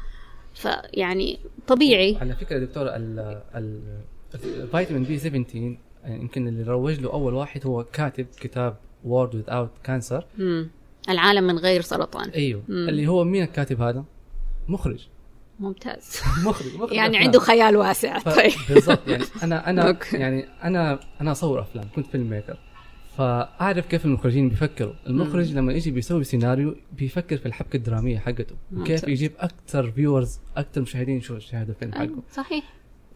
فيعني 0.54 1.38
طبيعي. 1.66 2.16
على 2.20 2.34
فكرة 2.34 2.58
دكتور 2.58 2.82
ال 2.82 3.40
ال 3.54 3.80
الفيتامين 4.34 5.04
B 5.04 5.18
17 5.18 5.56
يعني 6.04 6.20
يمكن 6.22 6.48
اللي 6.48 6.62
روج 6.62 7.00
له 7.00 7.12
أول 7.12 7.34
واحد 7.34 7.66
هو 7.66 7.84
كاتب 7.84 8.26
كتاب 8.40 8.76
World 9.04 9.34
Without 9.34 9.66
Cancer. 9.84 10.26
العالم 11.08 11.44
من 11.44 11.58
غير 11.58 11.80
سرطان. 11.80 12.30
أيوه. 12.30 12.62
مم. 12.68 12.88
اللي 12.88 13.06
هو 13.06 13.24
مين 13.24 13.42
الكاتب 13.42 13.82
هذا؟ 13.82 14.04
مخرج. 14.68 15.08
ممتاز. 15.60 16.20
مخرج, 16.46 16.74
مخرج 16.74 16.92
يعني 16.92 17.08
أفلام. 17.08 17.22
عنده 17.24 17.38
خيال 17.40 17.76
واسع. 17.76 18.18
طيب. 18.18 18.52
بالضبط 18.68 19.08
يعني 19.08 19.24
أنا 19.42 19.70
أنا. 19.70 19.98
يعني 20.12 20.44
أنا 20.64 21.00
أنا 21.20 21.32
أصور 21.32 21.60
أفلام 21.60 21.84
كنت 21.96 22.06
filmmaker 22.06 22.58
فأعرف 23.16 23.86
كيف 23.86 24.04
المخرجين 24.04 24.48
بيفكروا. 24.48 24.92
المخرج 25.06 25.52
لما 25.52 25.72
يجي 25.72 25.90
بيسوي 25.90 26.24
سيناريو 26.24 26.74
بيفكر 26.92 27.36
في 27.36 27.46
الحبكة 27.46 27.76
الدرامية 27.76 28.18
حقته 28.18 28.54
وكيف 28.72 28.90
ممتاز. 28.94 29.08
يجيب 29.08 29.32
أكثر 29.38 29.90
viewers 29.90 30.40
أكثر 30.56 30.80
مشاهدين 30.80 31.16
يشوفوا 31.18 31.36
يشاهدوا 31.36 31.74
الفيلم 31.74 31.92
حقه. 31.92 32.22
صحيح. 32.32 32.64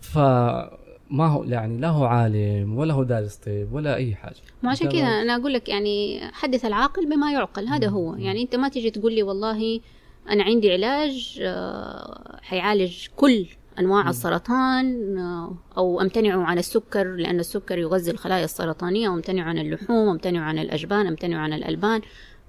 فما 0.01 1.26
هو 1.26 1.45
يعني 1.45 1.78
لا 1.78 1.88
هو 1.88 2.05
عالم 2.05 2.78
ولا 2.78 2.95
هو 2.95 3.03
دارس 3.03 3.36
طب 3.36 3.68
ولا 3.72 3.95
أي 3.95 4.14
حاجة. 4.14 4.36
ما 4.62 4.70
عشان. 4.70 4.88
كذا 4.90 5.03
أنا 5.07 5.36
أقول 5.36 5.53
لك 5.53 5.68
يعني 5.68 6.20
حدث 6.32 6.64
العاقل 6.64 7.07
بما 7.07 7.32
يعقل 7.32 7.66
هذا 7.68 7.88
هو. 7.88 8.14
يعني 8.14 8.43
أنت 8.43 8.57
ما 8.57 8.68
تيجي 8.68 8.90
تقول 8.90 9.12
لي 9.14 9.22
والله 9.22 9.80
أنا 10.29 10.45
عندي 10.45 10.73
علاج 10.73 11.39
آه، 11.43 12.39
حيعالج 12.43 13.07
كل 13.16 13.47
أنواع 13.79 14.11
السرطان 14.11 15.18
آه، 15.18 15.57
أو 15.77 16.01
امتنع 16.01 16.45
عن 16.45 16.59
السكر 16.59 17.14
لأن 17.16 17.41
السكر 17.41 17.79
يغذي 17.79 18.11
الخلايا 18.11 18.45
السرطانية 18.45 19.09
وامتنع 19.09 19.43
عن 19.43 19.59
اللحوم 19.59 20.09
وامتنع 20.09 20.41
عن 20.41 20.59
الأجبان 20.59 21.07
امتنع 21.07 21.39
عن 21.39 21.53
الألبان. 21.53 22.01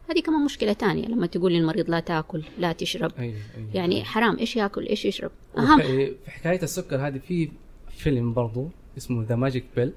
هذه 0.09 0.19
كمان 0.19 0.45
مشكلة 0.45 0.73
تانية 0.73 1.07
لما 1.07 1.27
تقول 1.27 1.53
للمريض 1.53 1.89
لا 1.89 1.99
تأكل 1.99 2.43
لا 2.59 2.71
تشرب. 2.71 3.11
أيوه 3.19 3.35
أيوه 3.57 3.69
يعني 3.73 4.03
حرام 4.03 4.37
إيش 4.37 4.55
يأكل 4.55 4.87
إيش 4.87 5.05
يشرب؟ 5.05 5.31
أهم. 5.57 5.81
في 5.81 6.15
حكاية 6.27 6.63
السكر 6.63 7.07
هذه 7.07 7.17
في 7.27 7.49
فيلم 7.97 8.33
برضو 8.33 8.69
اسمه 8.97 9.23
The 9.23 9.35
Magic 9.35 9.65
Pill 9.75 9.93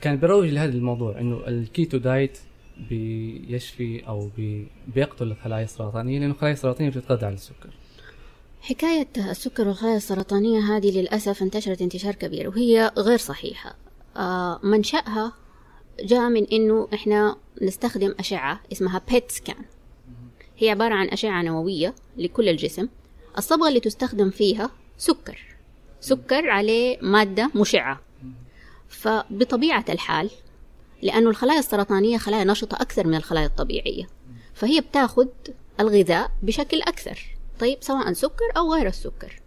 كان 0.00 0.16
بيروج 0.16 0.48
لهذا 0.48 0.72
الموضوع 0.72 1.20
إنه 1.20 1.48
ال 1.48 1.58
keto 1.58 1.98
diet 1.98 2.38
بيشفي 2.88 4.08
أو 4.08 4.28
بي 4.36 4.68
بيقتل 4.94 5.26
الخلايا 5.26 5.64
السرطانية 5.64 6.18
لأنه 6.18 6.32
الخلايا 6.32 6.54
السرطانية 6.54 6.90
بتتغذى 6.90 7.26
على 7.26 7.34
السكر. 7.34 7.70
حكاية 8.60 9.08
السكر 9.16 9.68
والخلايا 9.68 9.96
السرطانية 9.96 10.60
هذه 10.60 11.00
للأسف 11.00 11.42
انتشرت 11.42 11.82
انتشار 11.82 12.14
كبير 12.14 12.48
وهي 12.48 12.92
غير 12.98 13.18
صحيحة. 13.18 13.76
آه 14.16 14.60
منشأها 14.62 15.32
جاء 16.00 16.28
من 16.28 16.44
إنه 16.44 16.88
إحنا 16.94 17.36
نستخدم 17.62 18.14
أشعة 18.18 18.60
اسمها 18.72 19.02
بيت 19.10 19.30
سكان 19.30 19.64
هي 20.58 20.70
عبارة 20.70 20.94
عن 20.94 21.08
أشعة 21.08 21.42
نووية 21.42 21.94
لكل 22.16 22.48
الجسم. 22.48 22.88
الصبغة 23.38 23.68
اللي 23.68 23.80
تستخدم 23.80 24.30
فيها 24.30 24.70
سكر. 24.98 25.38
سكر 26.00 26.50
عليه 26.50 26.98
مادة 27.02 27.50
مشعة. 27.54 28.00
فبطبيعة 28.88 29.84
الحال 29.88 30.30
لأنه 31.02 31.30
الخلايا 31.30 31.58
السرطانية 31.58 32.18
خلايا 32.18 32.44
نشطة 32.44 32.74
أكثر 32.74 33.06
من 33.06 33.14
الخلايا 33.14 33.46
الطبيعية. 33.46 34.06
فهي 34.54 34.80
بتاخد 34.80 35.28
الغذاء 35.80 36.30
بشكل 36.42 36.82
أكثر. 36.82 37.36
طيب 37.60 37.78
سواء 37.80 38.12
سكر 38.12 38.44
أو 38.56 38.74
غير 38.74 38.86
السكر. 38.86 39.42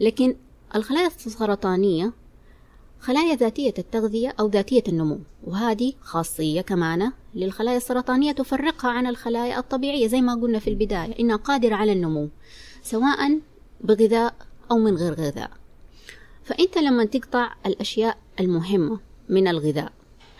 لكن 0.00 0.36
الخلايا 0.74 1.06
السرطانية 1.06 2.12
خلايا 3.00 3.34
ذاتية 3.34 3.74
التغذية 3.78 4.34
أو 4.40 4.46
ذاتية 4.48 4.82
النمو 4.88 5.18
وهذه 5.44 5.92
خاصية 6.00 6.60
كمان 6.60 7.12
للخلايا 7.34 7.76
السرطانية 7.76 8.32
تفرقها 8.32 8.90
عن 8.90 9.06
الخلايا 9.06 9.58
الطبيعية 9.58 10.06
زي 10.06 10.20
ما 10.20 10.34
قلنا 10.34 10.58
في 10.58 10.70
البداية 10.70 11.18
إنها 11.20 11.36
قادرة 11.36 11.74
على 11.74 11.92
النمو 11.92 12.28
سواء 12.82 13.40
بغذاء 13.80 14.34
أو 14.70 14.78
من 14.78 14.96
غير 14.96 15.14
غذاء. 15.14 15.50
فأنت 16.44 16.78
لما 16.78 17.04
تقطع 17.04 17.54
الأشياء 17.66 18.18
المهمة 18.40 19.00
من 19.28 19.48
الغذاء 19.48 19.92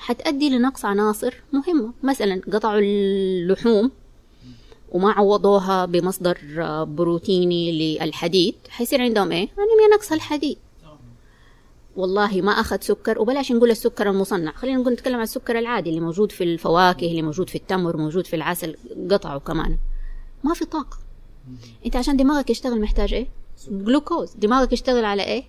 حتأدي 0.02 0.50
لنقص 0.50 0.84
عناصر 0.84 1.34
مهمة. 1.52 1.92
مثلا 2.02 2.40
قطعوا 2.52 2.80
اللحوم 2.80 3.90
وما 4.92 5.12
عوضوها 5.12 5.84
بمصدر 5.84 6.38
بروتيني 6.84 7.98
للحديد. 7.98 8.54
حيصير 8.68 9.02
عندهم 9.02 9.32
إيه؟ 9.32 9.48
انيميا 9.58 9.96
نقص 9.96 10.12
الحديد. 10.12 10.58
والله 11.96 12.40
ما 12.40 12.52
أخذ 12.52 12.80
سكر 12.80 13.18
وبلاش 13.18 13.52
نقول 13.52 13.70
السكر 13.70 14.10
المصنع. 14.10 14.52
خلينا 14.52 14.80
نقول 14.80 14.92
نتكلم 14.92 15.16
عن 15.16 15.22
السكر 15.22 15.58
العادي 15.58 15.90
اللي 15.90 16.00
موجود 16.00 16.32
في 16.32 16.44
الفواكه 16.44 17.06
اللي 17.06 17.22
موجود 17.22 17.50
في 17.50 17.56
التمر 17.56 17.96
موجود 17.96 18.26
في 18.26 18.36
العسل. 18.36 18.76
قطعوا 19.10 19.38
كمان. 19.38 19.78
ما 20.44 20.54
في 20.54 20.64
طاقة. 20.64 20.98
أنت 21.86 21.96
عشان 21.96 22.16
دماغك 22.16 22.50
يشتغل 22.50 22.80
محتاج 22.80 23.14
إيه؟ 23.14 23.28
جلوكوز. 23.68 24.34
دماغك 24.34 24.72
يشتغل 24.72 25.04
على 25.04 25.24
إيه؟ 25.24 25.44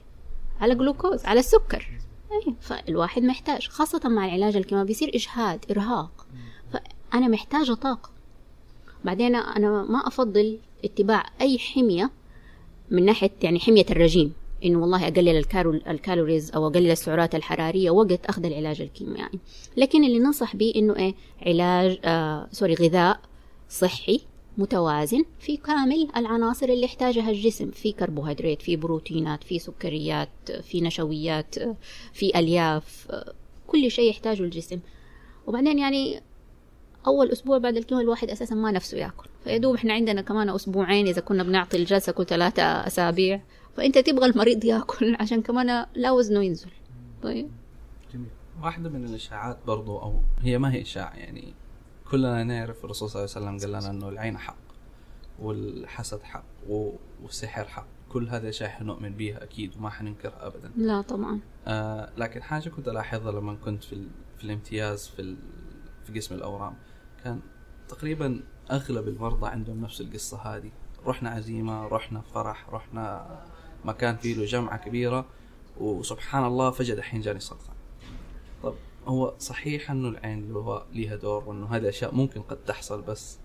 على 0.62 0.76
جلوكوز 0.76 1.26
على 1.26 1.40
السكر. 1.40 2.00
إيه 2.34 2.54
فالواحد 2.62 3.24
محتاج 3.24 3.68
خاصة 3.68 4.10
مع 4.10 4.26
العلاج 4.26 4.56
الكيماوي 4.56 4.88
بيصير 4.88 5.12
إجهاد 5.16 5.66
إرهاق. 5.72 6.28
فأنا 6.74 7.28
محتاجة 7.28 7.74
طاقة. 7.74 8.10
بعدين 9.06 9.36
أنا 9.36 9.84
ما 9.84 10.08
أفضل 10.08 10.60
اتباع 10.86 11.26
أي 11.42 11.60
حمية 11.60 12.12
من 12.92 13.06
ناحية 13.06 13.32
يعني 13.42 13.60
حمية 13.60 13.86
الرجيم. 13.90 14.34
إنه 14.66 14.80
والله 14.80 15.08
ال 15.08 15.20
calo 15.20 15.72
ال 15.74 15.82
calories 15.82 16.52
أو 16.52 16.68
أقلل 16.68 16.92
السعرات 16.92 17.36
الحرارية 17.36 17.92
وقت 17.92 18.26
أخذ 18.26 18.46
العلاج 18.46 18.82
الكيميائي 18.82 19.40
لكن 19.78 20.04
اللي 20.04 20.20
ننصح 20.20 20.56
به 20.56 20.74
إنه 20.76 20.96
إيه 20.96 21.16
علاج 21.46 22.00
آه 22.04 22.48
sorry 22.52 22.74
غذاء 22.74 23.20
صحي. 23.70 24.22
متوازن 24.58 25.26
في 25.40 25.58
كامل 25.58 26.08
العناصر 26.18 26.70
اللي 26.70 26.84
يحتاجها 26.84 27.30
الجسم 27.30 27.72
في 27.72 27.92
كربوهيدرات 27.92 28.62
في 28.62 28.76
بروتينات 28.76 29.44
في 29.44 29.60
سكريات 29.60 30.52
في 30.62 30.82
نشويات 30.82 31.56
في 32.14 32.40
ألياف 32.40 33.08
كل 33.68 33.92
شيء 33.92 34.10
يحتاجه 34.10 34.44
الجسم. 34.44 34.80
وبعدين 35.48 35.80
يعني 35.80 36.22
أول 37.08 37.32
أسبوع 37.32 37.58
بعد 37.58 37.78
الكيمو 37.78 38.02
الواحد 38.02 38.30
أساسا 38.30 38.56
ما 38.56 38.72
نفسه 38.72 38.98
يأكل. 38.98 39.30
فيدوب 39.44 39.76
إحنا 39.76 39.94
عندنا 39.94 40.22
كمان 40.22 40.50
أسبوعين 40.50 41.08
إذا 41.08 41.22
كنا 41.22 41.44
بنعطي 41.44 41.78
الجلسة 41.78 42.12
كل 42.12 42.26
ثلاثة 42.26 42.64
أسابيع. 42.64 43.42
فأنت 43.78 43.98
تبغى 43.98 44.26
المريض 44.26 44.66
يأكل 44.66 45.16
عشان 45.22 45.42
كمان 45.42 45.86
لا 45.96 46.12
وزنه 46.12 46.44
ينزل. 46.44 46.70
طيب؟ 47.24 47.52
جميل. 48.14 48.28
واحدة 48.62 48.90
من 48.90 49.06
الإشاعات 49.06 49.58
برضو 49.68 49.98
أو 49.98 50.14
هي 50.42 50.58
ما 50.58 50.74
هي 50.74 50.82
إشاعة 50.82 51.14
يعني 51.16 51.54
كلنا 52.12 52.44
نعرف 52.44 52.86
الرسول 52.86 53.10
صلى 53.10 53.24
الله 53.24 53.36
عليه 53.36 53.58
وسلم 53.58 53.72
قال 53.72 53.82
لنا 53.82 53.92
أنه 53.92 54.10
العين 54.10 54.38
حق 54.38 54.58
والحسد 55.40 56.24
حق 56.24 56.44
والسحر 57.22 57.66
حق 57.66 57.88
كل 58.10 58.30
هذه 58.30 58.50
أشياء 58.50 58.70
حنؤمن 58.70 59.14
بيها 59.16 59.44
أكيد 59.44 59.78
وما 59.78 59.90
حننكرها 59.90 60.48
أبدا 60.48 60.72
لا 60.78 61.02
طبعا 61.02 61.40
آه 61.68 62.10
لكن 62.18 62.44
حاجة 62.44 62.70
كنت 62.70 62.88
ألاحظها 62.88 63.32
لما 63.32 63.56
كنت 63.56 63.84
في. 63.84 64.08
في 64.38 64.44
الامتياز 64.44 65.08
في. 65.08 65.36
في 66.06 66.14
قسم 66.20 66.36
الأورام 66.36 66.76
كان 67.24 67.40
تقريبا 67.90 68.44
أغلب 68.72 69.08
المرضى 69.08 69.48
عندهم 69.48 69.82
نفس 69.82 70.02
القصة 70.02 70.38
هذه 70.38 70.72
رحنا 71.06 71.30
عزيمة 71.30 71.88
رحنا 71.88 72.22
فرح 72.22 72.70
رحنا 72.70 73.38
مكان 73.86 74.16
فيه 74.16 74.36
له 74.36 74.46
جمعة 74.46 74.78
كبيرة 74.78 75.26
وسبحان 75.78 76.46
الله 76.46 76.72
فجأة 76.72 76.96
دحين 76.96 77.22
جاني 77.22 77.40
سرطان 77.40 77.68
طب 77.68 77.73
هو 79.08 79.34
صحيح 79.40 79.92
أنه 79.92 80.10
العين 80.10 80.54
له 80.54 80.84
ليها 80.94 81.16
دور 81.16 81.44
وأنه 81.50 81.66
هذه 81.76 81.90
أشياء 81.90 82.16
ممكن 82.16 82.42
قد 82.42 82.58
تحصل 82.58 83.02
بس 83.02 83.40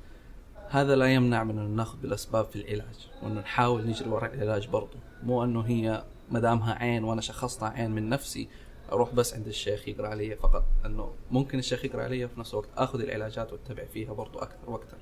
هذا 0.69 0.97
لا 0.97 1.15
يمنع 1.15 1.45
من 1.45 1.59
انه 1.59 1.77
نأخذ 1.77 1.99
بالأسباب 1.99 2.45
في 2.45 2.57
العلاج 2.57 3.09
وانه 3.23 3.41
نحاول 3.41 3.87
نجري 3.87 4.09
وراء 4.09 4.35
العلاج 4.35 4.69
برضه 4.69 4.97
مو 5.23 5.45
أنه 5.45 5.61
هي 5.61 6.05
ما 6.31 6.41
دامها 6.41 6.75
عين 6.75 7.05
وأنا 7.05 7.21
شخصتها 7.21 7.69
عين 7.69 7.91
من 7.91 8.09
نفسي 8.09 8.49
أروح 8.93 9.15
بس 9.15 9.35
عند 9.35 9.47
الشيخ 9.47 9.89
يقرأ 9.89 10.09
علي 10.09 10.37
فقط. 10.37 10.65
انه 10.87 11.11
ممكن 11.31 11.59
الشيخ 11.59 11.85
يقرأ 11.85 12.03
علي 12.03 12.25
وفي 12.25 12.41
نفس 12.41 12.53
الوقت. 12.53 12.69
آخذ 12.77 13.01
العلاجات 13.01 13.53
وأتبع 13.53 13.85
فيها 13.85 14.13
برضه 14.13 14.43
أكثر 14.43 14.71
وأكثر. 14.71 14.97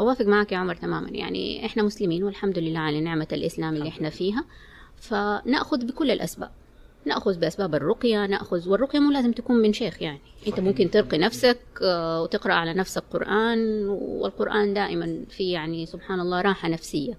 اوافق 0.00 0.24
معك 0.24 0.52
يا 0.52 0.58
عمر 0.58 0.74
تماما. 0.74 1.10
يعني 1.10 1.66
إحنا 1.66 1.82
مسلمين 1.82 2.24
والحمد 2.24 2.58
لله 2.58 2.80
على 2.80 3.00
نعمة 3.00 3.28
الإسلام 3.32 3.74
اللي 3.74 3.88
إحنا 3.88 4.10
فيها. 4.10 4.44
فنأخذ 4.96 5.86
بكل 5.86 6.10
الأسباب. 6.10 6.50
نأخذ 7.04 7.38
بأسباب 7.38 7.74
الرقية 7.74 8.26
ناخذ 8.26 8.68
والرقية 8.68 8.98
مو 8.98 9.10
لازم 9.10 9.32
تكون 9.32 9.56
من 9.56 9.72
شيخ 9.72 10.02
يعني. 10.02 10.20
أنت 10.46 10.60
ممكن 10.60 10.90
ترقي 10.90 11.18
نفسك 11.18 11.58
آه، 11.82 12.22
وتقرأ 12.22 12.52
على 12.52 12.74
نفسك 12.74 13.02
قران 13.10 13.88
والقرآن 13.88 14.74
دائما 14.74 15.24
في 15.30 15.50
يعني 15.50 15.86
سبحان 15.86 16.20
الله 16.20 16.40
راحة 16.40 16.68
نفسية. 16.68 17.14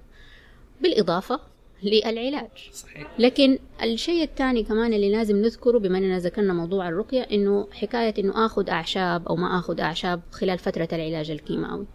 بالإضافة 0.81 1.39
للعلاج. 1.83 2.69
صحيح. 2.73 3.07
لكن 3.19 3.59
الشيء 3.83 4.23
الثاني 4.23 4.63
كمان 4.63 4.93
اللي 4.93 5.11
لازم 5.11 5.37
نذكره 5.37 5.77
بما 5.77 5.97
إننا 5.97 6.19
ذكرنا 6.19 6.53
موضوع 6.53 6.89
الرقية 6.89 7.21
إنه 7.21 7.67
حكاية 7.71 8.13
إنه 8.19 8.45
آخذ 8.45 8.69
أعشاب 8.69 9.27
أو 9.27 9.35
ما 9.35 9.59
آخذ 9.59 9.79
أعشاب 9.79 10.21
خلال 10.31 10.57
فترة 10.57 10.87
العلاج 10.93 11.31
الكيماوي. 11.31 11.85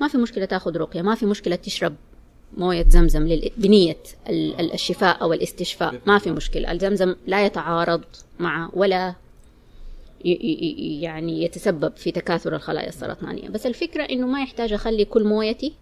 ما 0.00 0.08
في 0.08 0.18
مشكلة 0.18 0.44
تأخذ 0.44 0.76
رقية 0.76 1.02
ما 1.02 1.14
في 1.14 1.26
مشكلة 1.26 1.56
تشرب 1.56 1.94
موية 2.56 2.86
زمزم 2.88 3.22
ال- 3.26 4.72
الشفاء 4.72 5.22
أو 5.22 5.32
الاستشفاء. 5.32 6.00
ما 6.06 6.18
في 6.18 6.30
مشكلة. 6.30 6.72
الزمزم 6.72 7.14
لا 7.26 7.46
يتعارض 7.46 8.04
مع 8.40 8.70
ولا 8.72 9.14
يعني 10.24 11.42
يتسبب 11.42 11.96
في 11.96 12.10
تكاثر 12.10 12.56
الخلايا 12.56 12.88
السرطانية. 12.88 13.48
بس 13.48 13.66
الفكرة 13.66 14.02
إنه 14.02 14.26
ما 14.26 14.42
يحتاج 14.42 14.72
أخلي 14.72 15.04
كل 15.04 15.24
مويتي 15.24 15.72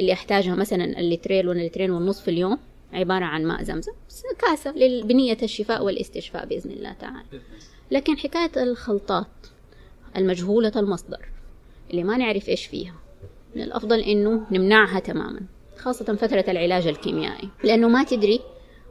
اللي 0.00 0.12
أحتاجها 0.12 0.54
مثلا 0.54 0.84
اللترين 1.00 1.48
ولا 1.48 1.60
اللترين 1.60 1.90
والنص 1.90 2.20
في 2.20 2.28
اليوم 2.28 2.58
عبارة 2.92 3.24
عن 3.24 3.44
ماء 3.44 3.62
زمزم. 3.62 3.92
كاسة 4.38 4.70
لبنية 4.76 5.36
الشفاء 5.42 5.84
والاستشفاء 5.84 6.46
بإذن 6.46 6.70
الله 6.70 6.92
تعالى. 6.92 7.24
لكن 7.90 8.18
حكاية 8.18 8.62
الخلطات 8.62 9.26
المجهولة 10.16 10.72
المصدر 10.76 11.28
اللي 11.90 12.02
ما 12.04 12.16
نعرف 12.16 12.48
إيش 12.48 12.66
فيها 12.66 12.94
من 13.56 13.62
الأفضل 13.62 14.00
إنه 14.00 14.46
نمنعها 14.50 14.98
تماما. 14.98 15.40
خاصة 15.78 16.14
فترة 16.16 16.44
العلاج 16.48 16.86
الكيميائي. 16.86 17.48
لأنه 17.64 17.88
ما 17.88 18.04
تدري 18.04 18.40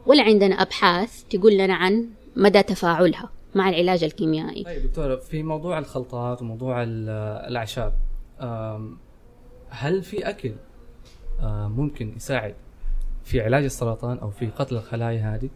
ولا 0.06 0.24
عندنا 0.24 0.56
أبحاث 0.62 1.24
تقول 1.24 1.58
لنا 1.58 1.74
عن 1.74 2.08
مدى 2.36 2.64
تفاعلها 2.64 3.30
مع 3.56 3.70
العلاج 3.70 4.04
الكيميائي. 4.04 4.64
طيب 4.64 4.84
دكتورة 4.84 5.16
في 5.16 5.44
موضوع 5.44 5.80
الخلطات 5.80 6.42
وموضوع 6.42 6.84
ال- 6.84 7.10
الأعشاب 7.50 7.94
هل 9.70 10.04
في 10.04 10.30
أكل 10.30 10.52
ممكن 11.76 12.14
يساعد 12.16 12.56
في 13.24 13.42
علاج 13.42 13.64
السرطان 13.64 14.18
أو 14.18 14.30
في 14.30 14.48
قتل 14.48 14.76
الخلايا 14.76 15.36
هذه؟ 15.36 15.50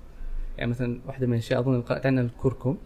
يعني 0.57 0.71
مثلا 0.71 1.01
واحدة 1.07 1.27
من 1.27 1.33
الأشياء 1.33 1.59
أظن 1.59 1.81
قرأت 1.81 2.05
عنها 2.05 2.23
الكركم. 2.23 2.77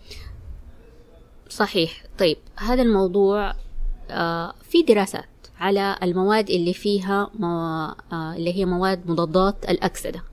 صحيح. 1.50 2.04
طيب 2.20 2.38
هذا 2.56 2.82
الموضوع 2.82 3.54
آه، 4.10 4.54
في 4.64 4.82
دراسات 4.84 5.26
على 5.62 5.96
المواد 6.04 6.50
اللي 6.50 6.74
فيها 6.74 7.30
مو... 7.40 7.48
آه، 7.48 8.36
اللي 8.36 8.54
هي 8.58 8.66
مواد 8.66 9.10
مضادات 9.10 9.70
الأكسدة. 9.70 10.24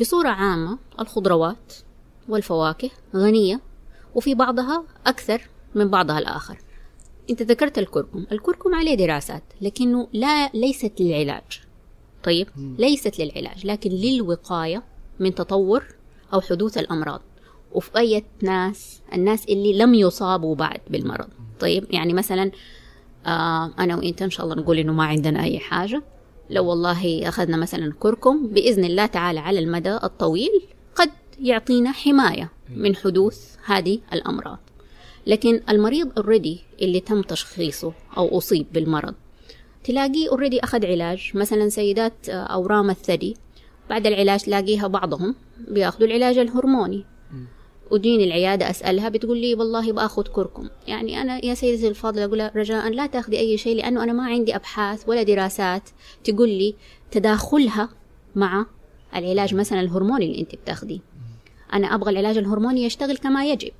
بصورة 0.00 0.28
عامة 0.28 0.78
الخضروات 1.00 1.72
والفواكه 2.28 2.90
غنية 3.16 3.60
وفي 4.14 4.34
بعضها 4.34 4.84
أكثر 5.06 5.42
من 5.74 5.88
بعضها 5.88 6.18
الآخر. 6.18 6.58
أنت 7.30 7.42
ذكرت 7.42 7.78
الكركم. 7.78 8.26
الكركم 8.32 8.74
عليه 8.74 8.94
دراسات 8.94 9.42
لكنه 9.60 10.08
لا 10.12 10.48
ليست 10.48 10.92
للعلاج. 11.00 11.60
طيب؟ 12.22 12.48
ليست 12.78 13.18
للعلاج 13.18 13.66
لكن 13.66 13.90
للوقاية 13.90 14.82
من 15.20 15.34
تطور 15.34 15.84
أو 16.34 16.40
حدوث 16.40 16.78
الأمراض. 16.78 17.20
وفي 17.72 17.98
أي 17.98 18.24
ناس 18.42 19.00
الناس 19.12 19.44
اللي 19.44 19.78
لم 19.78 19.94
يصابوا 19.94 20.54
بعد 20.54 20.80
بالمرض. 20.90 21.28
طيب؟ 21.60 21.86
يعني 21.90 22.12
مثلا 22.12 22.50
آه 23.30 23.70
أنا 23.78 23.96
وإنت 23.96 24.22
إن 24.22 24.30
شاء 24.30 24.46
الله 24.46 24.56
نقول 24.56 24.78
إنه 24.78 24.92
ما 24.92 25.04
عندنا 25.04 25.42
أي 25.42 25.58
حاجة. 25.58 26.02
لو 26.50 26.66
والله 26.66 27.28
أخذنا 27.28 27.56
مثلا 27.56 27.92
كركم 27.98 28.46
بإذن 28.46 28.84
الله 28.84 29.06
تعالى 29.06 29.40
على 29.40 29.58
المدى 29.58 29.94
الطويل 29.94 30.62
قد 30.94 31.10
يعطينا 31.40 31.92
حماية 31.92 32.50
من 32.76 32.96
حدوث 32.96 33.56
هذه 33.64 33.98
الأمراض. 34.12 34.58
لكن 35.26 35.60
المريض 35.68 36.18
already 36.18 36.60
اللي 36.82 37.00
تم 37.00 37.22
تشخيصه 37.22 37.92
أو 38.16 38.38
أصيب 38.38 38.66
بالمرض 38.72 39.14
تلاقيه 39.84 40.30
already 40.30 40.60
أخذ 40.64 40.86
علاج 40.86 41.30
مثلا 41.34 41.68
سيدات 41.68 42.28
آه، 42.28 42.32
أورام 42.32 42.90
الثدي. 42.90 43.36
بعد 43.90 44.06
العلاج 44.06 44.40
تلاقيها 44.40 44.86
بعضهم 44.86 45.34
بيأخذوا 45.68 46.06
العلاج 46.08 46.38
الهرموني. 46.38 47.04
وجيني 47.90 48.24
العيادة 48.24 48.70
أسألها 48.70 49.08
بتقول 49.08 49.38
لي 49.38 49.54
والله 49.54 49.92
بآخذ 49.92 50.22
كركم. 50.22 50.68
يعني 50.86 51.22
أنا 51.22 51.44
يا 51.44 51.54
سيدتي 51.54 51.88
الفاضلة 51.88 52.24
أقول 52.24 52.50
رجاء 52.56 52.88
لا 52.88 53.06
تاخذي 53.06 53.38
أي 53.38 53.58
شيء 53.58 53.76
لأنه 53.76 54.04
أنا 54.04 54.12
ما 54.12 54.24
عندي 54.24 54.56
أبحاث 54.56 55.08
ولا 55.08 55.22
دراسات 55.22 55.82
تقول 56.24 56.48
لي 56.48 56.74
تداخلها 57.10 57.88
مع 58.34 58.66
العلاج 59.16 59.54
مثلا 59.54 59.80
الهرموني 59.80 60.24
اللي 60.24 60.40
أنت 60.40 60.54
بتاخذيه. 60.54 60.98
أنا 61.72 61.94
أبغى 61.94 62.10
العلاج 62.10 62.38
الهرموني 62.38 62.84
يشتغل 62.84 63.16
كما 63.16 63.46
يجب 63.46 63.72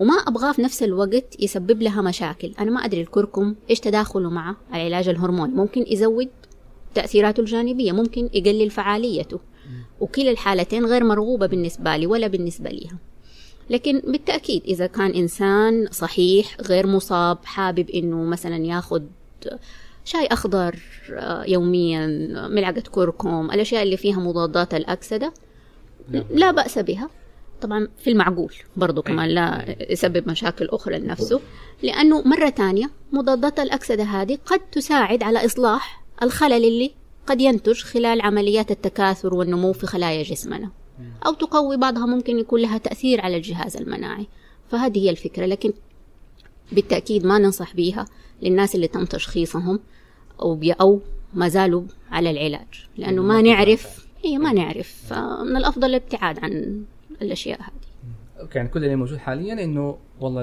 وما 0.00 0.14
أبغاه 0.14 0.52
في 0.52 0.62
نفس 0.62 0.82
الوقت 0.82 1.42
يسبب 1.42 1.82
لها 1.82 2.02
مشاكل. 2.02 2.52
أنا 2.60 2.70
ما 2.70 2.84
أدري 2.84 3.00
الكركم 3.00 3.54
إيش 3.70 3.80
تداخله 3.80 4.30
مع 4.30 4.56
العلاج 4.74 5.08
الهرموني. 5.08 5.54
ممكن 5.54 5.84
يزود 5.88 6.28
تأثيراته 6.94 7.40
الجانبية 7.40 7.92
ممكن 7.92 8.28
يقلل 8.32 8.70
فعاليته. 8.70 9.40
وكلا 10.00 10.30
الحالتين 10.30 10.86
غير 10.86 11.04
مرغوبة 11.04 11.46
بالنسبة 11.46 11.96
لي 11.96 12.06
ولا 12.06 12.26
بالنسبة 12.26 12.70
ليها. 12.70 12.98
لكن 13.70 14.02
بالتأكيد 14.06 14.62
إذا 14.64 14.86
كان 14.86 15.10
إنسان 15.10 15.88
صحيح 15.90 16.56
غير 16.60 16.86
مصاب 16.86 17.38
حابب 17.44 17.90
إنه 17.90 18.24
مثلا 18.24 18.56
ياخد 18.56 19.06
شاي 20.04 20.26
أخضر 20.26 20.78
آه، 21.12 21.44
يوميا 21.44 22.06
ملعقة 22.48 22.82
كركم 22.90 23.50
الأشياء 23.50 23.82
اللي 23.82 23.96
فيها 23.96 24.18
مضادات 24.20 24.74
الأكسدة 24.74 25.32
لا 26.30 26.50
بأس 26.50 26.78
بها. 26.78 27.10
طبعا 27.60 27.88
في 27.98 28.10
المعقول 28.10 28.54
برضو 28.76 29.02
كمان 29.02 29.28
لا 29.28 29.76
يسبب 29.90 30.28
مشاكل 30.28 30.68
أخرى 30.68 30.98
لنفسه 30.98 31.40
لأنه 31.82 32.22
مرة 32.22 32.48
تانية 32.48 32.90
مضادات 33.12 33.60
الأكسدة 33.60 34.04
هذه 34.04 34.38
قد 34.46 34.60
تساعد 34.72 35.22
على 35.22 35.44
إصلاح 35.44 36.04
الخلل 36.22 36.64
اللي 36.64 36.90
قد 37.26 37.40
ينتج 37.40 37.82
خلال 37.82 38.20
عمليات 38.20 38.70
التكاثر 38.70 39.34
والنمو 39.34 39.72
في 39.72 39.86
خلايا 39.86 40.22
جسمنا. 40.22 40.70
أو 41.26 41.34
تقوي 41.34 41.76
بعضها 41.76 42.06
ممكن 42.06 42.38
يكون 42.38 42.60
لها 42.60 42.78
تأثير 42.78 43.20
على 43.20 43.36
الجهاز 43.36 43.76
المناعي. 43.76 44.26
فهذه 44.70 44.98
هي 44.98 45.10
الفكرة 45.10 45.46
لكن 45.46 45.72
بالتأكيد 46.72 47.26
ما 47.26 47.38
ننصح 47.38 47.74
بيها 47.74 48.06
للناس 48.42 48.74
اللي 48.74 48.88
تم 48.88 49.04
تشخيصهم 49.04 49.80
أو 50.40 50.60
أو 50.80 51.00
ما 51.34 51.48
زالوا 51.48 51.82
على 52.10 52.30
العلاج 52.30 52.86
لأنه 52.96 53.22
ما 53.22 53.42
نعرف 53.42 54.06
هي 54.24 54.38
ما 54.38 54.52
نعرف. 54.52 54.94
فمن 55.06 55.56
الأفضل 55.56 55.88
الابتعاد 55.88 56.38
عن 56.38 56.84
الأشياء 57.22 57.60
هذه. 57.60 57.85
يعني 58.54 58.68
كل 58.68 58.84
اللي 58.84 58.96
موجود 58.96 59.18
حاليا 59.18 59.64
إنه 59.64 59.98
والله 60.20 60.42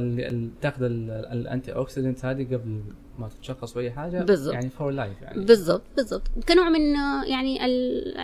تاخذ 0.62 0.84
ال- 0.84 1.12
ال- 1.12 1.26
ال 1.42 1.76
antioxidant 1.76 2.26
هذه 2.26 2.44
قبل 2.46 2.82
ما 3.20 3.28
تتشخص 3.30 3.74
بأي 3.74 3.92
حاجة 3.92 4.24
بالضبط. 4.24 4.54
يعني 4.54 4.70
for 4.70 4.92
life 4.92 5.22
يعني. 5.22 5.46
بالضبط 5.46 5.82
بالضبط. 5.98 6.22
كنوع 6.48 6.70
من 6.70 6.82
يعني 7.28 7.66
ال- 7.66 8.18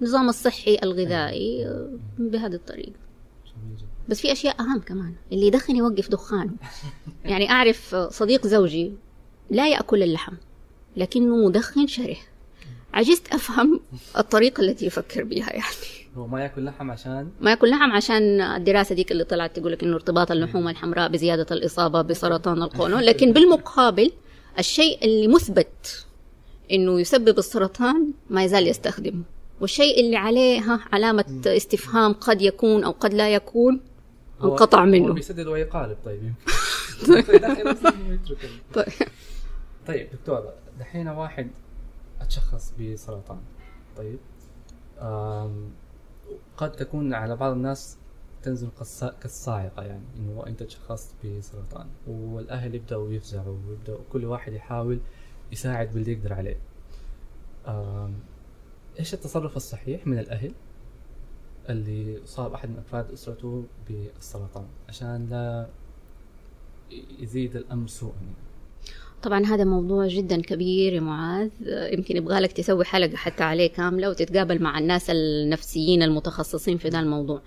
النظام 0.00 0.28
الصحي 0.28 0.78
الغذائي 0.82 1.66
آه، 1.66 1.88
بهذه 2.18 2.60
جدا. 2.78 2.92
بس 4.08 4.20
في 4.20 4.32
أشياء 4.32 4.60
أهم 4.60 4.80
كمان 4.80 5.14
اللي 5.32 5.46
يدخن 5.46 5.76
يوقف 5.76 6.08
دخانه. 6.10 6.52
يعني 7.24 7.50
أعرف 7.50 7.94
صديق 7.94 8.46
زوجي 8.46 8.92
لا 9.50 9.68
يأكل 9.68 10.02
اللحم 10.02 10.34
لكنه 10.96 11.36
مدخن 11.46 11.86
شره 11.86 12.16
عجزت 12.94 13.32
أفهم 13.34 13.80
الطريقة 14.18 14.60
التي 14.60 14.86
يفكر 14.86 15.24
بها 15.24 15.50
يعني. 15.52 15.64
هو 16.16 16.26
ما 16.26 16.42
ياكل 16.42 16.64
لحم 16.64 16.90
عشان 16.90 17.30
ما 17.40 17.50
ياكل 17.50 17.70
لحم 17.70 17.90
عشان 17.92 18.40
الدراسة 18.40 18.94
ديك 18.94 19.12
اللي 19.12 19.24
طلعت 19.24 19.58
تقول 19.58 19.72
لك 19.72 19.82
إنه 19.84 19.94
ارتباط 19.94 20.30
اللحوم 20.30 20.68
الحمراء 20.68 21.08
بزيادة 21.08 21.46
الإصابة 21.50 22.02
بسرطان 22.02 22.62
القولون. 22.62 23.00
لكن 23.08 23.32
بالمقابل 23.32 24.12
الشيء 24.58 25.04
اللي 25.04 25.28
مثبت 25.28 26.06
إنه 26.72 27.00
يسبب 27.00 27.38
السرطان 27.38 28.12
ما 28.30 28.44
يزال 28.44 28.66
يستخدمه 28.66 29.22
والشيء 29.60 30.00
اللي 30.00 30.16
عليه 30.16 30.60
ها 30.60 30.80
علامة 30.92 31.24
استفهام 31.46 32.12
قد 32.12 32.42
يكون 32.42 32.84
أو 32.84 32.90
قد 32.90 33.14
لا 33.14 33.34
يكون 33.34 33.80
هو- 34.40 34.52
انقطع 34.52 34.80
هو 34.80 34.86
منه. 34.86 35.12
بيسدد 35.12 35.46
طيب 36.04 36.22
يمكن 37.08 37.34
يدخل 37.34 37.64
نفسه 37.64 37.94
ويترك 38.08 38.44
ال- 38.44 38.72
طيب. 38.74 39.08
طيب 39.86 40.08
دكتور 40.12 40.42
دحين 40.80 41.08
واحد 41.08 41.50
أتشخص 42.20 42.72
بسرطان 42.80 43.38
طيب. 43.96 44.18
قد 46.56 46.72
تكون 46.72 47.14
على 47.14 47.36
بعض 47.36 47.52
الناس 47.52 47.98
تنزل 48.42 48.68
كالصا- 48.78 49.14
كالصاعقة 49.20 49.82
يعني 49.82 50.04
إنه 50.16 50.46
أنت 50.46 50.62
تشخصت 50.62 51.14
بسرطان 51.26 51.86
والأهل 52.06 52.74
يبدأوا 52.74 53.12
يفزعوا 53.12 53.56
ويبدأوا 53.68 53.98
كل 54.12 54.24
واحد 54.24 54.52
يحاول 54.52 55.00
يساعد 55.52 55.92
باللي 55.92 56.12
يقدر 56.12 56.32
عليه. 56.32 56.58
إيش 58.98 59.14
التصرف 59.14 59.56
الصحيح 59.56 60.06
من 60.06 60.18
الأهل 60.18 60.52
اللي 61.68 62.20
صاب 62.24 62.52
أحد 62.52 62.68
من 62.70 62.78
أفراد 62.78 63.10
أسرته 63.10 63.64
بالسرطان 63.88 64.66
عشان 64.88 65.26
لا 65.30 65.68
يزيد 67.18 67.56
الأمر 67.56 67.86
سوءا 67.86 68.14
يعني. 68.14 68.47
طبعا 69.22 69.46
هذا 69.46 69.64
موضوع 69.64 70.06
جدا 70.06 70.42
كبير 70.42 70.92
يا 70.92 71.00
معاذ. 71.00 71.50
يمكن 71.66 72.16
يبغى 72.16 72.40
لك 72.40 72.52
تسوي 72.52 72.84
حلقة 72.84 73.16
حتى 73.16 73.44
عليه 73.44 73.66
كاملة 73.66 74.10
وتتقابل 74.10 74.62
مع 74.62 74.78
الناس 74.78 75.10
النفسيين 75.10 76.02
المتخصصين 76.02 76.78
في 76.78 76.88
ذا 76.88 77.00
الموضوع. 77.00 77.42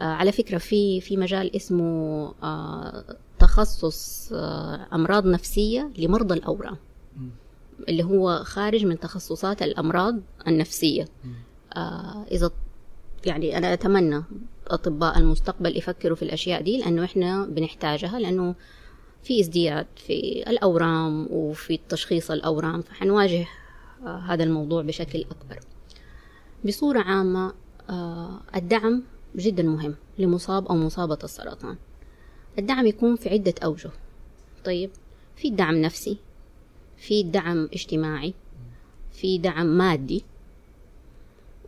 آه، 0.00 0.04
على 0.04 0.32
فكرة 0.32 0.58
في 0.58 1.00
في 1.00 1.16
مجال 1.16 1.56
اسمه 1.56 2.24
آه، 2.42 3.04
تخصص 3.38 4.32
آه، 4.32 4.86
أمراض 4.92 5.26
نفسية 5.26 5.90
لمرضى 5.98 6.34
الأورام. 6.34 6.76
اللي 7.88 8.02
هو 8.02 8.42
خارج 8.44 8.86
من 8.86 9.00
تخصصات 9.00 9.62
الأمراض 9.62 10.20
النفسية. 10.48 11.04
إذا 12.32 12.50
يعني 13.26 13.58
أنا 13.58 13.72
أتمنى 13.72 14.22
أطباء 14.66 15.18
المستقبل 15.18 15.76
يفكروا 15.76 16.16
في 16.16 16.22
الأشياء 16.22 16.62
دي 16.62 16.78
لأنه 16.78 17.04
إحنا 17.04 17.46
بنحتاجها 17.46 18.18
لأنه 18.18 18.54
في 19.26 19.40
ازدياد 19.40 19.86
في 19.96 20.44
الأورام 20.46 21.26
وفي 21.30 21.80
تشخيص 21.88 22.30
الأورام 22.30 22.82
فحنواجه 22.82 23.46
آه، 24.06 24.18
هذا 24.18 24.44
الموضوع 24.44 24.82
بشكل 24.82 25.20
أكبر. 25.20 25.60
بصورة 26.64 26.98
عامة 26.98 27.54
آه، 27.90 28.40
الدعم 28.56 29.02
جدا 29.36 29.62
مهم 29.62 29.94
لمصاب 30.18 30.66
أو 30.66 30.76
مصابة 30.76 31.18
السرطان. 31.24 31.76
الدعم 32.58 32.86
يكون 32.86 33.16
في 33.16 33.28
عدة 33.28 33.54
أوجه. 33.64 33.90
طيب 34.64 34.90
في 35.36 35.50
دعم 35.50 35.74
نفسي 35.74 36.16
في 36.96 37.22
دعم 37.22 37.68
اجتماعي 37.72 38.34
في 39.12 39.38
دعم 39.38 39.66
مادي 39.66 40.24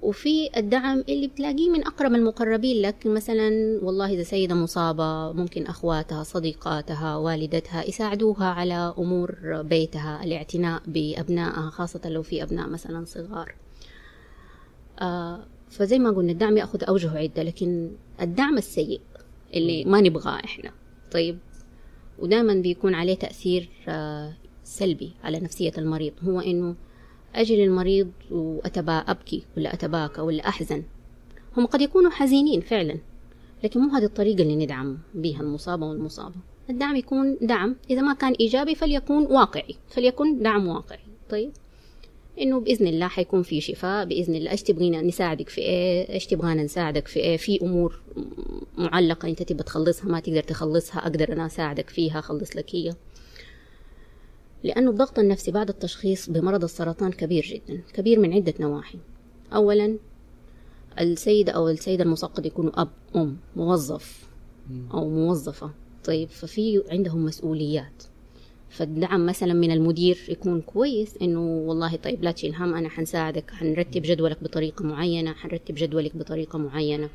وفي 0.03 0.51
الدعم 0.57 1.05
اللي 1.09 1.27
بتلاقيه 1.27 1.71
من 1.71 1.87
أقرب 1.87 2.15
المقربين 2.15 2.83
لك 2.83 3.07
مثلا 3.07 3.79
والله 3.83 4.15
إذا 4.15 4.23
سيدة 4.23 4.55
مصابة 4.55 5.33
ممكن 5.33 5.67
أخواتها 5.67 6.23
صديقاتها 6.23 7.17
والدتها 7.17 7.89
يساعدوها 7.89 8.47
على 8.47 8.95
أمور 8.99 9.63
بيتها 9.63 10.25
الاعتناء 10.25 10.83
بأبنائها 10.87 11.71
خاصة 11.71 12.01
لو 12.09 12.23
في 12.23 12.43
أبناء 12.43 12.69
مثلا 12.69 13.05
صغار. 13.05 13.55
آه 15.01 15.45
فزي 15.71 15.99
ما 15.99 16.11
قلنا 16.11 16.33
الدعم 16.33 16.57
يأخذ 16.57 16.85
أوجه 16.85 17.19
عدة 17.19 17.43
لكن 17.43 17.91
الدعم 18.21 18.59
السيء 18.59 19.01
اللي 19.55 19.85
ما 19.85 20.01
نبغاه 20.01 20.45
إحنا. 20.45 20.71
طيب 21.13 21.39
ودائما 22.19 22.55
بيكون 22.55 22.95
عليه 22.95 23.15
تأثير 23.15 23.69
آه 23.89 24.33
سلبي 24.65 25.13
على 25.25 25.41
نفسية 25.41 25.73
المريض 25.79 26.13
هو 26.25 26.41
إنه 26.41 26.75
أجي 27.41 27.65
للمريض 27.65 28.11
وأتبا 28.31 28.93
أبكي 28.93 29.43
ولا 29.57 29.75
أتباكى 29.75 30.21
ولا 30.21 30.49
أحزن. 30.49 30.83
هم 31.57 31.67
قد 31.67 31.81
يكونوا 31.81 32.11
حزينين 32.11 32.61
فعلا 32.61 32.99
لكن 33.65 33.81
مو 33.81 33.95
هذه 33.95 34.05
الطريقة 34.05 34.43
اللي 34.43 34.57
ندعم 34.57 34.99
بها 35.15 35.41
المصابة 35.41 35.87
والمصابة. 35.87 36.35
الدعم 36.71 36.97
يكون 36.97 37.37
دعم. 37.41 37.77
إذا 37.91 38.01
ما 38.01 38.15
كان 38.15 38.33
إيجابي 38.33 38.75
فليكون 38.75 39.27
واقعي 39.27 39.75
فليكن 39.89 40.43
دعم 40.43 40.69
واقعي. 40.69 40.99
طيب؟ 41.31 41.51
إنه 42.41 42.61
بإذن 42.61 42.87
الله 42.87 43.09
حيكون 43.09 43.43
في 43.43 43.61
شفاء 43.61 44.05
بإذن 44.05 44.35
الله. 44.35 44.51
إيش 44.51 44.63
تبغينا 44.63 45.03
نساعدك 45.03 45.49
في 45.49 45.61
إيه؟ 45.61 46.13
إيش 46.13 46.27
تبغانا 46.27 46.63
نساعدك 46.63 47.09
في 47.09 47.21
إيه؟ 47.21 47.37
في 47.37 47.63
أمور 47.63 48.01
معلقة 48.79 49.29
أنت 49.29 49.43
تبى 49.43 49.63
تخلصها 49.63 50.07
ما 50.07 50.21
تقدر 50.21 50.43
تخلصها 50.43 50.99
أقدر 50.99 51.33
أنا 51.33 51.47
أساعدك 51.47 51.91
فيها 51.91 52.19
أخلص 52.19 52.57
لك 52.57 52.75
هي. 52.75 52.95
لأن 54.65 54.89
الضغط 54.89 55.19
النفسي 55.19 55.51
بعد 55.51 55.69
التشخيص 55.69 56.31
بمرض 56.31 56.65
السرطان 56.65 57.13
كبير 57.13 57.45
جدا 57.45 57.83
كبير 57.93 58.19
من 58.19 58.33
عدة 58.33 58.55
نواحي. 58.61 58.99
أولا 59.55 59.99
السيدة 61.01 61.53
أو 61.53 61.69
السيدة 61.69 62.05
المسقط 62.05 62.47
يكونوا 62.47 62.81
أب 62.83 62.89
أم 63.17 63.37
موظف 63.57 64.29
أو 64.95 65.09
موظفة. 65.09 65.71
طيب 66.05 66.29
ففي 66.29 66.83
عندهم 66.91 67.25
مسؤوليات. 67.25 68.03
فالدعم 68.71 69.27
مثلا 69.27 69.55
من 69.55 69.71
المدير 69.71 70.19
يكون 70.29 70.61
كويس 70.61 71.17
إنه 71.23 71.41
والله 71.41 71.97
طيب 71.97 72.23
لا 72.25 72.31
تشيل 72.31 72.55
هم 72.55 72.75
أنا 72.75 72.89
حنساعدك 72.89 73.51
حنرتب 73.51 74.03
جدولك 74.03 74.43
بطريقة 74.45 74.85
معينة 74.85 75.33
حنرتب 75.33 75.75
جدولك 75.75 76.17
بطريقة 76.17 76.59
معينة. 76.59 77.09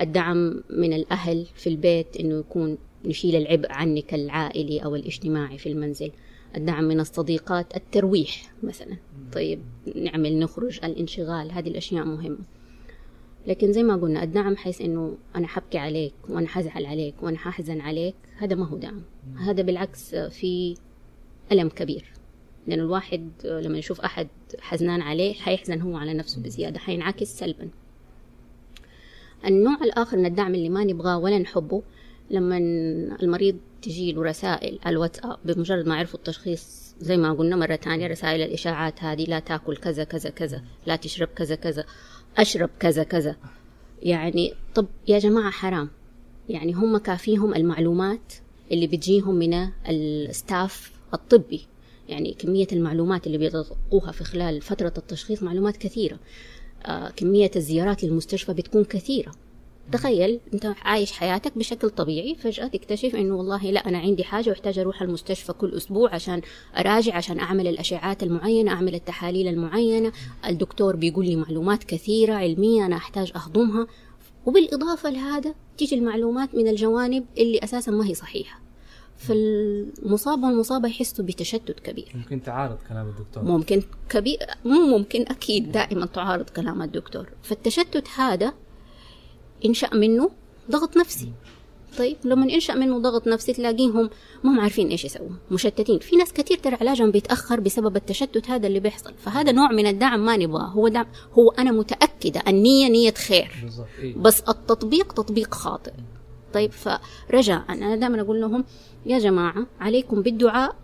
الدعم 0.00 0.62
من 0.70 0.92
الأهل 0.92 1.46
في 1.54 1.66
البيت 1.66 2.16
إنه 2.16 2.38
يكون 2.38 2.78
نشيل 3.04 3.36
العبء 3.36 3.72
عنك 3.72 4.14
العائلي 4.14 4.84
أو 4.84 4.96
الاجتماعي 4.96 5.58
في 5.58 5.68
المنزل. 5.68 6.10
الدعم 6.56 6.84
من 6.84 7.00
الصديقات 7.00 7.76
الترويح 7.76 8.52
مثلا. 8.62 8.96
طيب 9.32 9.60
نعمل 9.96 10.38
نخرج 10.38 10.80
الانشغال 10.84 11.52
هذه 11.52 11.68
الأشياء 11.68 12.04
مهمة. 12.04 12.38
لكن 13.46 13.72
زي 13.72 13.82
ما 13.82 13.96
قلنا 13.96 14.22
الدعم 14.22 14.56
حيث 14.56 14.80
إنه 14.80 15.16
أنا 15.36 15.46
حبكي 15.46 15.78
عليك 15.78 16.14
وأنا 16.28 16.48
حزعل 16.48 16.86
عليك 16.86 17.22
وأنا 17.22 17.38
ححزن 17.38 17.80
عليك 17.80 18.14
هذا 18.36 18.54
ما 18.56 18.66
هو 18.66 18.76
دعم. 18.76 19.02
هذا 19.36 19.62
بالعكس 19.62 20.14
في 20.14 20.74
ألم 21.52 21.68
كبير. 21.68 22.04
لأن 22.66 22.80
الواحد 22.80 23.30
لما 23.44 23.78
يشوف 23.78 24.00
أحد 24.00 24.28
حزنان 24.60 25.02
عليه 25.02 25.34
حيحزن 25.34 25.80
هو 25.80 25.96
على 25.96 26.14
نفسه 26.14 26.42
بزيادة 26.42 26.78
حينعكس 26.78 27.38
سلبا. 27.38 27.68
النوع 29.46 29.76
الآخر 29.84 30.16
من 30.16 30.26
الدعم 30.26 30.54
اللي 30.54 30.68
ما 30.68 30.84
نبغاه 30.84 31.18
ولا 31.18 31.38
نحبه 31.38 31.82
لما 32.30 32.58
المريض 33.22 33.56
تجي 33.84 34.12
له 34.12 34.22
رسائل 34.22 34.78
الواتساب 34.86 35.38
بمجرد 35.44 35.86
ما 35.86 35.96
عرفوا 35.96 36.18
التشخيص 36.18 36.94
زي 37.00 37.16
ما 37.16 37.32
قلنا 37.32 37.56
مرة 37.56 37.76
تانية 37.76 38.06
رسائل 38.06 38.42
الإشاعات 38.42 39.02
هذه 39.02 39.24
لا 39.24 39.38
تاكل 39.38 39.76
كذا 39.76 40.04
كذا 40.04 40.30
كذا 40.30 40.62
لا 40.86 40.96
تشرب 40.96 41.28
كذا 41.28 41.54
كذا 41.54 41.84
أشرب 42.36 42.70
كذا 42.80 43.02
كذا. 43.02 43.36
يعني 44.02 44.54
طب 44.74 44.86
يا 45.08 45.18
جماعة 45.18 45.50
حرام. 45.50 45.90
يعني 46.48 46.72
هم 46.72 46.98
كافيهم 46.98 47.54
المعلومات 47.54 48.32
اللي 48.72 48.86
بتجيهم 48.86 49.34
من 49.34 49.68
الستاف 49.88 50.92
الطبي. 51.14 51.66
يعني 52.08 52.34
كمية 52.38 52.66
المعلومات 52.72 53.26
اللي 53.26 53.38
بيتلقوها 53.38 54.12
في 54.12 54.24
خلال 54.24 54.60
فترة 54.60 54.92
التشخيص 54.98 55.42
معلومات 55.42 55.76
كثيرة. 55.76 56.18
آه 56.86 57.10
كمية 57.10 57.50
الزيارات 57.56 58.04
للمستشفى 58.04 58.52
بتكون 58.52 58.84
كثيرة. 58.84 59.32
تخيل 59.92 60.40
انت 60.54 60.74
عايش 60.82 61.12
حياتك 61.12 61.58
بشكل 61.58 61.90
طبيعي 61.90 62.34
فجأة 62.34 62.66
تكتشف 62.66 63.14
إنه 63.14 63.34
والله 63.34 63.70
لا 63.70 63.88
أنا 63.88 63.98
عندي 63.98 64.24
حاجة 64.24 64.50
وأحتاج 64.50 64.78
أروح 64.78 65.02
المستشفى 65.02 65.52
كل 65.52 65.74
أسبوع 65.74 66.14
عشان 66.14 66.40
أراجع 66.78 67.16
عشان 67.16 67.40
أعمل 67.40 67.68
الأشعاعات 67.68 68.22
المعينة 68.22 68.72
أعمل 68.72 68.94
التحاليل 68.94 69.48
المعينة. 69.48 70.12
الدكتور 70.46 70.96
بيقول 70.96 71.26
لي 71.26 71.36
معلومات 71.36 71.84
كثيرة 71.84 72.34
علمية 72.34 72.86
أنا 72.86 72.96
أحتاج 72.96 73.32
أهضمها. 73.36 73.86
وبالإضافة 74.46 75.10
لهذا 75.10 75.54
تيجي 75.78 75.94
المعلومات 75.96 76.54
من 76.54 76.68
الجوانب 76.68 77.24
اللي 77.38 77.58
أساسا 77.64 77.90
ما 77.90 78.06
هي 78.06 78.14
صحيحة. 78.14 78.60
فالمصاب 79.16 80.42
والمصابة 80.42 80.88
يحسوا 80.88 81.24
بتشتت 81.24 81.80
كبير. 81.80 82.12
ممكن 82.14 82.42
تعارض 82.42 82.78
كلام 82.88 83.08
الدكتور. 83.08 83.44
ممكن 83.44 83.82
كبير 84.08 84.38
مو 84.64 84.98
ممكن 84.98 85.22
أكيد 85.22 85.72
دائما 85.72 86.06
تعارض 86.06 86.50
كلام 86.50 86.82
الدكتور. 86.82 87.28
فالتشتت 87.42 88.08
هذا 88.16 88.52
إنشأ 89.66 89.94
منه 89.94 90.30
ضغط 90.70 90.96
نفسي. 90.96 91.32
طيب 91.98 92.16
لما 92.24 92.52
ينشأ 92.52 92.72
منه 92.72 92.98
ضغط 92.98 93.26
نفسي 93.26 93.52
تلاقيهم 93.52 94.10
ما 94.44 94.50
هم 94.50 94.60
عارفين 94.60 94.88
إيش 94.88 95.04
يسووا 95.04 95.28
مشتتين. 95.50 95.98
في 95.98 96.16
ناس 96.16 96.32
كثير 96.32 96.58
ترى 96.58 96.76
علاجهم 96.80 97.10
بيتأخر 97.10 97.60
بسبب 97.60 97.96
التشتت 97.96 98.50
هذا 98.50 98.66
اللي 98.66 98.80
بيحصل. 98.80 99.14
فهذا 99.18 99.52
نوع 99.52 99.72
من 99.72 99.86
الدعم 99.86 100.24
ما 100.24 100.36
نبغاه. 100.36 100.66
هو 100.66 100.88
دعم 100.88 101.06
هو 101.38 101.50
أنا 101.50 101.72
متأكدة 101.72 102.42
النية 102.48 102.88
نية 102.88 103.14
خير. 103.14 103.50
إيه. 103.98 104.16
بس 104.16 104.40
التطبيق 104.40 105.12
تطبيق 105.12 105.54
خاطئ. 105.54 105.92
طيب 106.54 106.70
فرجاء 106.72 107.64
أنا 107.68 107.96
دائما 107.96 108.20
أقول 108.20 108.40
لهم 108.40 108.64
يا 109.06 109.18
جماعة 109.18 109.66
عليكم 109.80 110.22
بالدعاء 110.22 110.76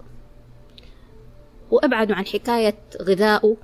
وأبعدوا 1.70 2.16
عن 2.16 2.26
حكاية 2.26 2.78
غذائه 3.02 3.56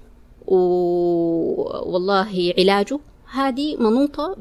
والله 1.86 2.52
علاجه 2.58 2.98
هذه 3.36 3.76
منوطة 3.76 4.34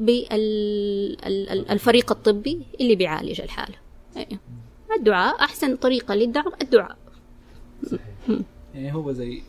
بالفريق 1.18 2.10
الطبي 2.10 2.62
اللي 2.80 2.94
بيعالج 2.94 3.40
الحالة 3.40 3.74
أيه. 4.16 4.40
الدعاء 4.98 5.40
أحسن 5.40 5.76
طريقة 5.76 6.14
للدعم 6.14 6.52
الدعاء 6.62 6.96
صحيح. 7.86 8.38
يعني 8.74 8.94
هو 8.94 9.12
زي 9.12 9.42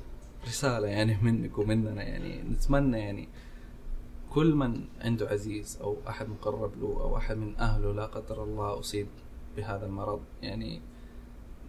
رسالة 0.48 0.88
يعني 0.88 1.18
منك 1.22 1.58
ومننا 1.58 2.04
يعني 2.04 2.42
نتمنى 2.42 3.00
يعني 3.00 3.28
كل 4.30 4.56
من 4.56 4.82
عنده 5.02 5.28
عزيز 5.28 5.78
أو 5.82 5.98
أحد 6.08 6.30
مقرب 6.30 6.72
له 6.82 6.88
أو 6.88 7.18
أحد 7.18 7.38
من 7.38 7.56
أهله 7.56 7.94
لا 7.94 8.06
قدر 8.06 8.44
الله 8.44 8.80
أصيب 8.80 9.08
بهذا 9.58 9.86
المرض 9.86 10.22
يعني 10.42 10.82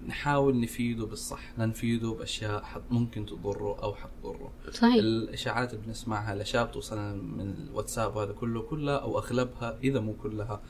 نحاول 0.07 0.61
نفيده 0.61 1.07
بالصح 1.07 1.59
لا 1.59 1.67
نفيده 1.67 2.11
بأشياء 2.11 2.63
حت 2.63 2.83
ممكن 2.91 3.27
تضره 3.27 3.83
أو 3.83 3.95
حتضره. 3.95 4.53
صحيح. 4.73 4.95
الإشاعات 4.95 5.75
اللي 5.75 5.87
بنسمعها 5.87 6.33
الاشياء 6.33 6.67
بتوصلنا 6.67 7.15
من 7.15 7.55
الواتساب 7.69 8.17
هذا 8.17 8.33
كله 8.33 8.63
كلها 8.63 8.97
أو 8.97 9.19
أغلبها 9.19 9.79
إذا 9.85 10.01
مو 10.01 10.15
كلها 10.15 10.61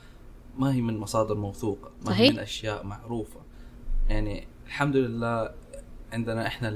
ما 0.57 0.73
هي 0.73 0.81
من 0.81 0.97
مصادر 0.97 1.35
موثوقة 1.35 1.91
ما 2.01 2.05
صحيح. 2.05 2.19
هي 2.19 2.31
من 2.31 2.39
أشياء 2.39 2.85
معروفة. 2.85 3.39
يعني 4.09 4.47
الحمد 4.65 4.95
لله 4.95 5.51
عندنا 6.13 6.47
إحنا 6.47 6.69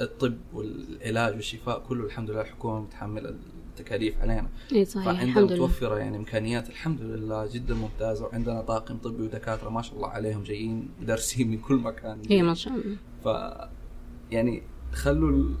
الطب 0.00 0.38
والعلاج 0.52 1.34
والشفاء 1.34 1.78
كله 1.88 2.06
الحمد 2.06 2.30
لله 2.30 2.40
الحكومة 2.40 2.80
متحملة 2.80 3.34
التكاليف 3.80 4.20
علينا. 4.22 4.48
إي 4.72 4.84
صحيح 4.84 5.04
فعندنا 5.06 5.40
لله. 5.40 5.54
متوفرة 5.54 5.98
يعني 5.98 6.16
إمكانيات 6.16 6.70
الحمد 6.70 7.00
لله 7.00 7.46
جدا 7.52 7.74
ممتازة. 7.74 8.24
وعندنا 8.26 8.60
طاقم 8.60 8.96
طبي 8.96 9.22
ودكاترة 9.22 9.68
ما 9.70 9.82
شاء 9.82 9.96
الله 9.96 10.08
عليهم 10.08 10.42
جايين 10.42 10.88
دارسين 11.02 11.50
من 11.50 11.58
كل 11.58 11.74
مكان. 11.74 12.20
إي 12.30 12.42
ما 12.42 12.54
شاء 12.54 12.72
الله. 12.74 12.96
ف 13.24 13.28
يعني 14.30 14.62
خلوا 14.92 15.30
ال- 15.30 15.54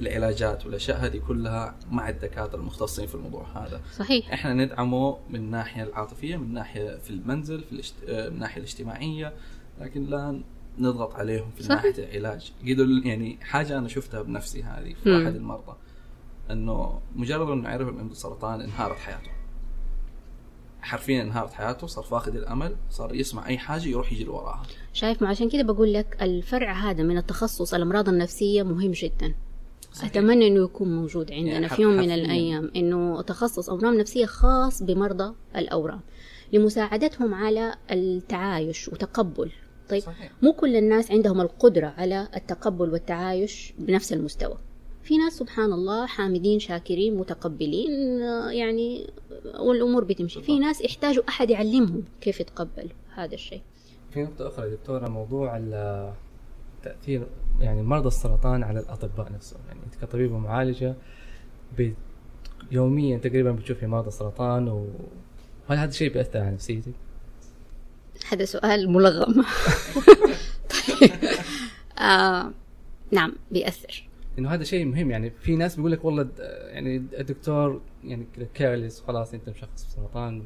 العلاجات 0.00 0.66
والأشياء 0.66 0.98
هذه 1.06 1.18
كلها 1.28 1.74
مع 1.90 2.08
الدكاترة 2.08 2.58
المختصين 2.58 3.06
في 3.06 3.14
الموضوع 3.14 3.46
هذا. 3.54 3.80
صحيح. 3.96 4.32
إحنا 4.32 4.54
ندعمه 4.54 5.18
من 5.30 5.36
الناحيه 5.36 5.82
العاطفية 5.82 6.36
من 6.36 6.44
الناحيه 6.44 6.96
في 6.98 7.10
المنزل 7.10 7.60
في 7.62 7.72
الاشت... 7.72 7.94
آه، 8.08 8.28
من 8.28 8.34
الناحيه 8.34 8.58
الاجتماعية 8.60 9.32
لكن 9.80 10.04
لا 10.06 10.40
نضغط 10.78 11.14
عليهم 11.14 11.50
في 11.56 11.62
صحيح. 11.62 11.84
ناحية 11.84 12.04
العلاج. 12.18 12.52
قدر 12.62 12.86
يعني 13.04 13.38
حاجة 13.42 13.78
أنا 13.78 13.88
شفتها 13.88 14.22
بنفسي 14.22 14.62
هذه 14.62 14.94
في 15.04 15.08
مم. 15.10 15.22
أحد 15.26 15.36
المرضى. 15.36 15.76
إنه 16.50 17.00
مجرد 17.14 17.50
إنه 17.50 17.68
عرف 17.68 17.88
إنه 17.88 17.98
عنده 17.98 18.14
سرطان 18.14 18.60
انهارت 18.60 18.96
حياته. 18.96 19.30
حرفيا 20.80 21.22
انهارت 21.22 21.52
حياته 21.52 21.86
صار 21.86 22.04
فاقد 22.04 22.36
الأمل 22.36 22.76
صار 22.90 23.14
يسمع 23.14 23.46
أي 23.46 23.58
حاجة 23.58 23.88
يروح 23.88 24.12
يجري 24.12 24.28
وراها. 24.28 24.62
شايف 24.92 25.22
ما 25.22 25.28
عشان 25.28 25.50
كده 25.50 25.62
بقول 25.62 25.92
لك 25.92 26.16
الفرع 26.22 26.72
هذا 26.72 27.02
من 27.02 27.18
التخصص 27.18 27.74
الأمراض 27.74 28.08
النفسية 28.08 28.62
مهم 28.62 28.90
جدا. 28.92 29.34
صحيح. 29.92 30.10
أتمنى 30.10 30.46
إنه 30.46 30.64
يكون 30.64 30.96
موجود 30.96 31.32
عندنا 31.32 31.52
يعني 31.52 31.68
في 31.68 31.82
يوم 31.82 31.96
من. 31.96 32.10
الأيام 32.10 32.70
إنه 32.76 33.22
تخصص 33.22 33.70
اورام 33.70 33.94
نفسية 33.94 34.26
خاص 34.26 34.82
بمرضى 34.82 35.34
الأورام 35.56 36.00
لمساعدتهم 36.52 37.34
على 37.34 37.74
التعايش 37.90 38.88
وتقبل. 38.88 39.52
طيب 39.88 40.02
صحيح. 40.02 40.32
مو 40.42 40.52
كل 40.52 40.76
الناس 40.76 41.10
عندهم 41.10 41.40
القدرة 41.40 41.86
على 41.86 42.28
التقبل 42.36 42.90
والتعايش 42.90 43.74
بنفس 43.78 44.12
المستوى. 44.12 44.58
في 45.06 45.18
ناس 45.18 45.32
سبحان 45.32 45.72
الله 45.72 46.06
حامدين 46.06 46.58
شاكرين 46.58 47.16
متقبلين 47.16 48.22
آه، 48.22 48.50
يعني 48.50 49.10
والأمور 49.58 50.04
بتمشي. 50.04 50.42
في 50.42 50.58
ناس 50.58 50.80
يحتاجوا 50.80 51.22
أحد 51.28 51.50
يعلمهم 51.50 52.04
كيف 52.20 52.40
يتقبلوا 52.40 52.90
هذا 53.14 53.34
الشيء. 53.34 53.60
في 54.10 54.22
نقطة 54.22 54.48
أخرى 54.48 54.70
دكتورة 54.70 55.08
موضوع 55.08 55.58
تأثير 56.82 57.26
يعني 57.60 57.82
مرضى 57.82 58.08
السرطان 58.08 58.62
على 58.62 58.80
الأطباء 58.80 59.32
نفسهم. 59.32 59.60
يعني 59.68 59.80
أنت 59.86 59.94
كطبيبة 60.04 60.38
معالجة 60.38 60.94
بت- 61.78 61.94
يوميا 62.70 63.18
تقريبا 63.18 63.52
بتشوفي 63.52 63.86
مرضى 63.86 64.10
سرطان 64.10 64.68
و 64.68 64.86
هل 65.68 65.76
هذا 65.76 65.90
الشيء 65.90 66.12
بيأثر 66.12 66.38
على 66.38 66.50
نفسيتك؟ 66.50 66.92
هذا 68.28 68.44
سؤال 68.44 68.90
ملغم. 68.92 69.34
طيب. 70.70 71.10
آه 71.98 72.50
نعم 73.10 73.32
بيأثر. 73.50 74.05
إنه 74.38 74.50
هذا 74.54 74.64
شيء 74.64 74.84
مهم. 74.84 75.10
يعني 75.10 75.30
في 75.30 75.56
ناس 75.56 75.76
بيقول 75.76 75.92
لك 75.92 76.04
والله 76.04 76.28
يعني 76.38 76.96
الدكتور 76.96 77.80
يعني 78.04 78.26
كيرلس 78.54 79.00
خلاص 79.00 79.34
أنت 79.34 79.48
مشخص 79.48 79.86
بسرطان 79.86 80.42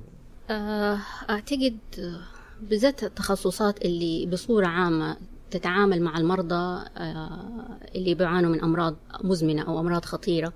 آه، 0.51 0.99
أعتقد 1.31 1.79
آه، 1.99 2.21
بالذات 2.63 3.05
التخصصات 3.05 3.85
اللي 3.85 4.27
بصورة 4.27 4.67
عامة 4.67 5.17
تتعامل 5.51 6.03
مع 6.03 6.19
المرضى 6.19 6.85
آه، 6.97 7.79
اللي 7.95 8.15
بيعانوا 8.15 8.51
من 8.51 8.61
أمراض 8.61 8.97
مزمنة 9.25 9.63
أو 9.63 9.81
أمراض 9.81 10.05
خطيرة 10.05 10.53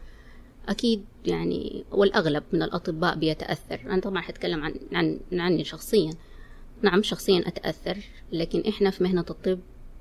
أكيد 0.68 1.04
يعني 1.26 1.84
والأغلب 1.92 2.42
من 2.52 2.62
الأطباء 2.62 3.16
بيتأثر. 3.16 3.80
أنا 3.86 4.00
طبعا 4.00 4.20
حتكلم 4.22 4.64
عن, 4.64 4.74
عن 4.92 5.20
عني 5.32 5.64
شخصيا. 5.64 6.10
نعم 6.82 7.02
شخصيا 7.02 7.48
أتأثر 7.48 7.96
لكن 8.32 8.62
إحنا 8.68 8.90
في 8.90 9.04
مهنة 9.04 9.24
الطب 9.30 9.58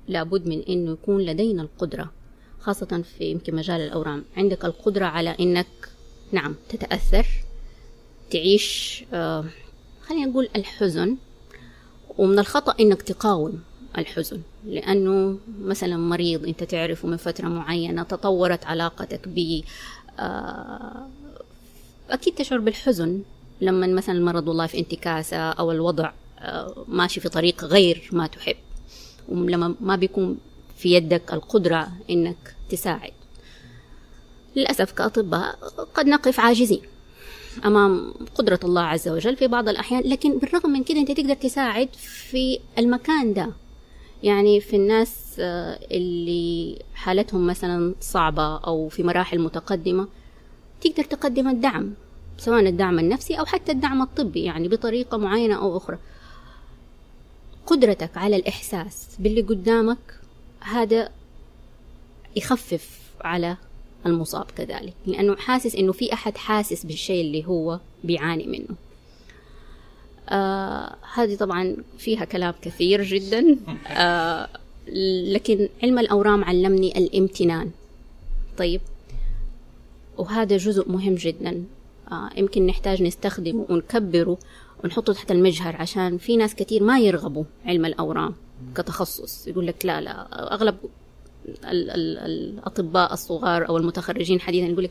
لابد 0.08 0.48
من 0.48 0.62
إنه 0.62 0.92
يكون 0.92 1.20
لدينا 1.20 1.62
القدرة 1.62 2.12
خاصة 2.64 3.02
في 3.18 3.24
يمكن 3.24 3.54
مجال 3.54 3.80
الأورام. 3.80 4.24
عندك 4.36 4.64
القدرة 4.64 5.04
على 5.06 5.36
إنك 5.40 5.66
نعم 6.32 6.54
تتأثر 6.68 7.26
تعيش 8.30 9.04
آه 9.12 9.44
خلينا 10.02 10.26
نقول 10.26 10.48
الحزن 10.56 11.16
ومن 12.18 12.38
الخطأ 12.38 12.74
إنك 12.80 13.02
تقاوم 13.02 13.62
الحزن. 13.98 14.40
لأنه 14.66 15.38
مثلا 15.60 15.96
مريض 15.96 16.46
أنت 16.46 16.64
تعرفه 16.64 17.08
من 17.08 17.16
فترة 17.16 17.48
معينة 17.48 18.02
تطورت 18.02 18.66
علاقتك 18.66 19.28
به 19.28 19.62
آه، 20.18 21.08
أكيد 22.10 22.34
تشعر 22.34 22.58
بالحزن 22.58 23.22
لما 23.60 23.86
مثلا 23.86 24.14
المرض 24.14 24.48
والله 24.48 24.66
في 24.66 24.78
انتكاسة 24.78 25.36
أو 25.36 25.72
الوضع 25.72 26.12
آه، 26.38 26.84
ماشي 26.88 27.20
في 27.20 27.28
طريق 27.28 27.64
غير 27.64 28.08
ما 28.12 28.26
تحب. 28.26 28.56
ولما 29.28 29.74
ما 29.80 29.96
بيكون 29.96 30.38
في 30.76 30.94
يدك 30.94 31.32
القدرة 31.32 31.88
إنك 32.10 32.53
تساعد. 32.74 33.12
للأسف 34.56 34.92
كأطباء 34.92 35.58
قد 35.94 36.06
نقف 36.06 36.40
عاجزين 36.40 36.82
أمام 37.64 38.14
قدرة 38.34 38.60
الله 38.64 38.82
عز 38.82 39.08
وجل 39.08 39.36
في 39.36 39.46
بعض 39.46 39.68
الأحيان 39.68 40.02
لكن 40.02 40.38
بالرغم 40.38 40.70
من 40.70 40.84
كده 40.84 40.98
أنت 40.98 41.12
تقدر 41.12 41.34
تساعد 41.34 41.88
في 41.94 42.58
المكان 42.78 43.34
ده. 43.34 43.50
يعني 44.22 44.60
في 44.60 44.76
الناس 44.76 45.36
آه، 45.38 45.78
اللي 45.90 46.78
حالتهم 46.94 47.46
مثلا 47.46 47.94
صعبة 48.00 48.56
أو 48.56 48.88
في 48.88 49.02
مراحل 49.02 49.38
متقدمة 49.38 50.08
تقدر 50.80 51.04
تقدم 51.04 51.48
الدعم 51.48 51.94
سواء 52.38 52.60
الدعم 52.60 52.98
النفسي 52.98 53.34
أو 53.34 53.44
حتى 53.44 53.72
الدعم 53.72 54.02
الطبي 54.02 54.44
يعني 54.44 54.68
بطريقة 54.68 55.18
معينة 55.18 55.54
أو 55.54 55.76
أخرى. 55.76 55.98
قدرتك 57.66 58.16
على 58.16 58.36
الإحساس 58.36 59.16
باللي 59.18 59.42
قدامك 59.42 60.20
هذا 60.60 61.10
يخفف 62.36 63.00
على 63.20 63.56
المصاب 64.06 64.46
كذلك 64.56 64.94
لأنه 65.06 65.36
حاسس 65.36 65.74
إنه 65.74 65.92
في 65.92 66.12
أحد 66.12 66.36
حاسس 66.36 66.86
بالشيء 66.86 67.20
اللي 67.20 67.46
هو 67.46 67.80
بيعاني 68.04 68.46
منه. 68.46 68.76
آه 70.28 70.96
هذه 71.14 71.36
طبعا 71.36 71.76
فيها 71.98 72.24
كلام 72.24 72.54
كثير 72.62 73.02
جدا. 73.02 73.56
آه 73.88 74.48
لكن 75.32 75.68
علم 75.82 75.98
الأورام 75.98 76.44
علمني 76.44 76.98
الامتنان. 76.98 77.70
طيب 78.58 78.80
وهذا 80.18 80.56
جزء 80.56 80.90
مهم 80.90 81.14
جدا. 81.14 81.64
آه 82.12 82.30
يمكن 82.36 82.66
نحتاج 82.66 83.02
نستخدمه 83.02 83.66
ونكبره 83.68 84.38
ونحطه 84.84 85.12
تحت 85.12 85.30
المجهر 85.30 85.76
عشان 85.76 86.18
في 86.18 86.36
ناس 86.36 86.54
كتير 86.54 86.82
ما 86.82 86.98
يرغبوا 86.98 87.44
علم 87.64 87.84
الأورام 87.86 88.34
كتخصص. 88.74 89.48
يقول 89.48 89.66
لك 89.66 89.86
لا 89.86 90.00
لا 90.00 90.54
أغلب 90.54 90.76
الأطباء 91.64 93.12
الصغار 93.12 93.68
أو 93.68 93.76
المتخرجين 93.76 94.40
حديثا 94.40 94.66
يقول 94.66 94.84
لك 94.84 94.90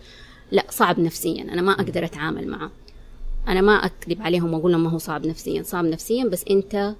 لا 0.51 0.66
صعب 0.70 0.99
نفسيا 0.99 1.41
أنا 1.41 1.62
ما 1.62 1.72
أقدر 1.72 2.06
أتعامل 2.06 2.47
معه. 2.47 2.72
أنا 3.47 3.62
ما 3.62 3.74
أكذب 3.74 4.22
عليهم 4.22 4.54
وأقول 4.54 4.72
لهم 4.72 4.84
ما 4.84 4.89
هو 4.89 4.97
صعب 4.97 5.28
نفسيا 5.28 5.64
صعب 5.64 5.86
نفسيا 5.86 6.26
بس 6.26 6.45
أنت 6.49 6.95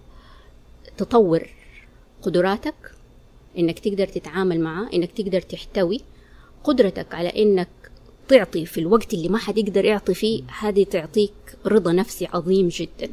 تطور 0.98 1.50
قدراتك 2.22 2.92
إنك 3.58 3.80
تقدر 3.80 4.08
تتعامل 4.08 4.60
معه 4.60 4.90
إنك 4.94 5.12
تقدر 5.12 5.42
تحتوي 5.42 6.02
قدرتك 6.64 7.16
على 7.16 7.30
إنك 7.30 7.70
تعطي 8.28 8.66
في 8.66 8.80
الوقت 8.80 9.14
اللي 9.14 9.30
ما 9.30 9.38
حد 9.38 9.58
يقدر 9.58 9.86
يعطي 9.86 10.14
فيه. 10.14 10.44
هذه 10.60 10.84
تعطيك 10.84 11.34
رضا 11.66 11.92
نفسي 11.92 12.28
عظيم 12.34 12.68
جدا. 12.68 13.12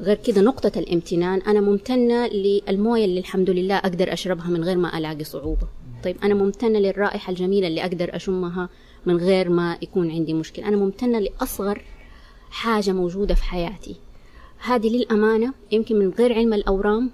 غير 0.00 0.16
كده 0.16 0.40
نقطة 0.40 0.78
الامتنان 0.78 1.40
أنا 1.40 1.60
ممتنة 1.60 2.26
للموية 2.26 3.04
اللي 3.04 3.20
الحمد 3.20 3.50
لله 3.50 3.76
أقدر 3.76 4.12
أشربها 4.12 4.48
من 4.48 4.64
غير 4.64 4.76
ما 4.76 4.98
ألاقي 4.98 5.24
صعوبة. 5.24 5.68
طيب 6.04 6.16
أنا 6.22 6.34
ممتنة 6.34 6.78
للرائحة 6.78 7.30
الجميلة 7.30 7.66
اللي 7.66 7.82
أقدر 7.82 8.16
أشمها 8.16 8.68
من 9.06 9.16
غير 9.16 9.48
ما 9.48 9.78
يكون 9.82 10.10
عندي 10.10 10.34
مشكلة. 10.34 10.68
أنا 10.68 10.76
ممتنة 10.76 11.18
لأصغر 11.18 11.82
حاجة 12.50 12.92
موجودة 12.92 13.34
في 13.34 13.44
حياتي. 13.44 13.96
هذه 14.58 14.88
للأمانة 14.96 15.52
يمكن 15.72 15.98
من 15.98 16.10
غير 16.10 16.32
علم 16.32 16.54
الأورام 16.54 17.10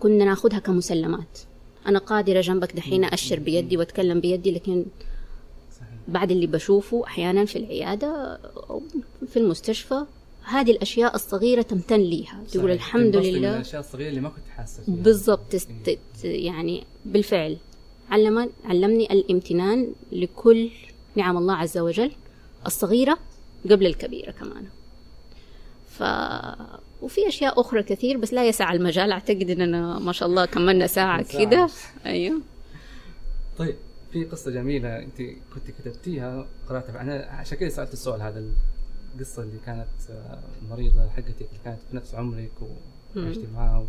كنا 0.00 0.24
ناخدها 0.24 0.58
كمسلمات. 0.58 1.38
أنا 1.86 1.98
قادرة 1.98 2.40
جنبك 2.40 2.76
دحين 2.76 3.04
أشر 3.04 3.38
بيدي 3.38 3.76
وأتكلم 3.76 4.20
بيدي 4.20 4.50
لكن 4.50 4.84
بعد 6.08 6.30
اللي 6.30 6.46
بشوفه 6.46 7.04
أحيانا 7.06 7.44
في 7.44 7.56
العيادة 7.56 8.38
أو 8.70 8.82
في 9.26 9.38
المستشفى 9.38 10.04
هذه 10.44 10.70
الأشياء 10.70 11.14
الصغيرة 11.14 11.62
تمتن 11.62 12.00
ليها. 12.00 12.44
تقول 12.52 12.64
صحيح. 12.64 12.72
الحمد 12.72 13.12
تنبسطي 13.12 13.32
من 13.32 13.38
لله. 13.38 13.56
الأشياء 13.56 13.80
الصغيرة 13.80 14.08
اللي 14.08 14.20
ما 14.20 14.28
كنت 14.28 14.48
حاسه 14.56 14.82
فيها. 14.82 14.94
بالضبط. 14.94 15.40
تست- 15.56 16.24
يعني 16.24 16.84
بالفعل. 17.04 17.56
علم 18.10 18.50
علمني 18.64 19.12
الامتنان 19.12 19.92
لكل 20.12 20.70
نعم 21.16 21.36
الله 21.36 21.54
عز 21.54 21.78
وجل 21.78 22.12
الصغيرة 22.66 23.18
قبل 23.70 23.86
الكبيرة 23.86 24.30
كمان. 24.30 24.64
ف 25.88 26.02
وفي 27.02 27.28
أشياء 27.28 27.60
أخرى 27.60 27.82
كثير 27.82 28.16
بس 28.16 28.32
لا 28.32 28.48
يسع 28.48 28.72
المجال. 28.72 29.12
أعتقد 29.12 29.50
إننا 29.50 29.98
ما 29.98 30.12
شاء 30.12 30.28
الله 30.28 30.44
كملنا 30.44 30.86
ساعة. 30.86 31.22
كده. 31.38 31.68
أيوه. 32.06 32.40
طيب 33.58 33.74
في 34.12 34.24
قصة 34.24 34.50
جميلة 34.50 34.98
أنت 34.98 35.16
كنت 35.54 35.70
كتبتيها 35.80 36.46
قرأتها. 36.68 37.00
أنا 37.00 37.26
عشان 37.30 37.58
كذا 37.58 37.68
سألت 37.68 37.92
السؤال 37.92 38.22
هذا 38.22 38.44
القصة 39.14 39.42
اللي 39.42 39.58
كانت 39.66 39.86
آه، 40.10 40.38
المريضه 40.62 41.08
حقتك 41.08 41.28
اللي 41.40 41.60
كانت 41.64 41.78
في 41.90 41.96
نفس 41.96 42.14
عمرك 42.14 42.50
وعشتي 43.16 43.46
معاها 43.54 43.78
و... 43.78 43.84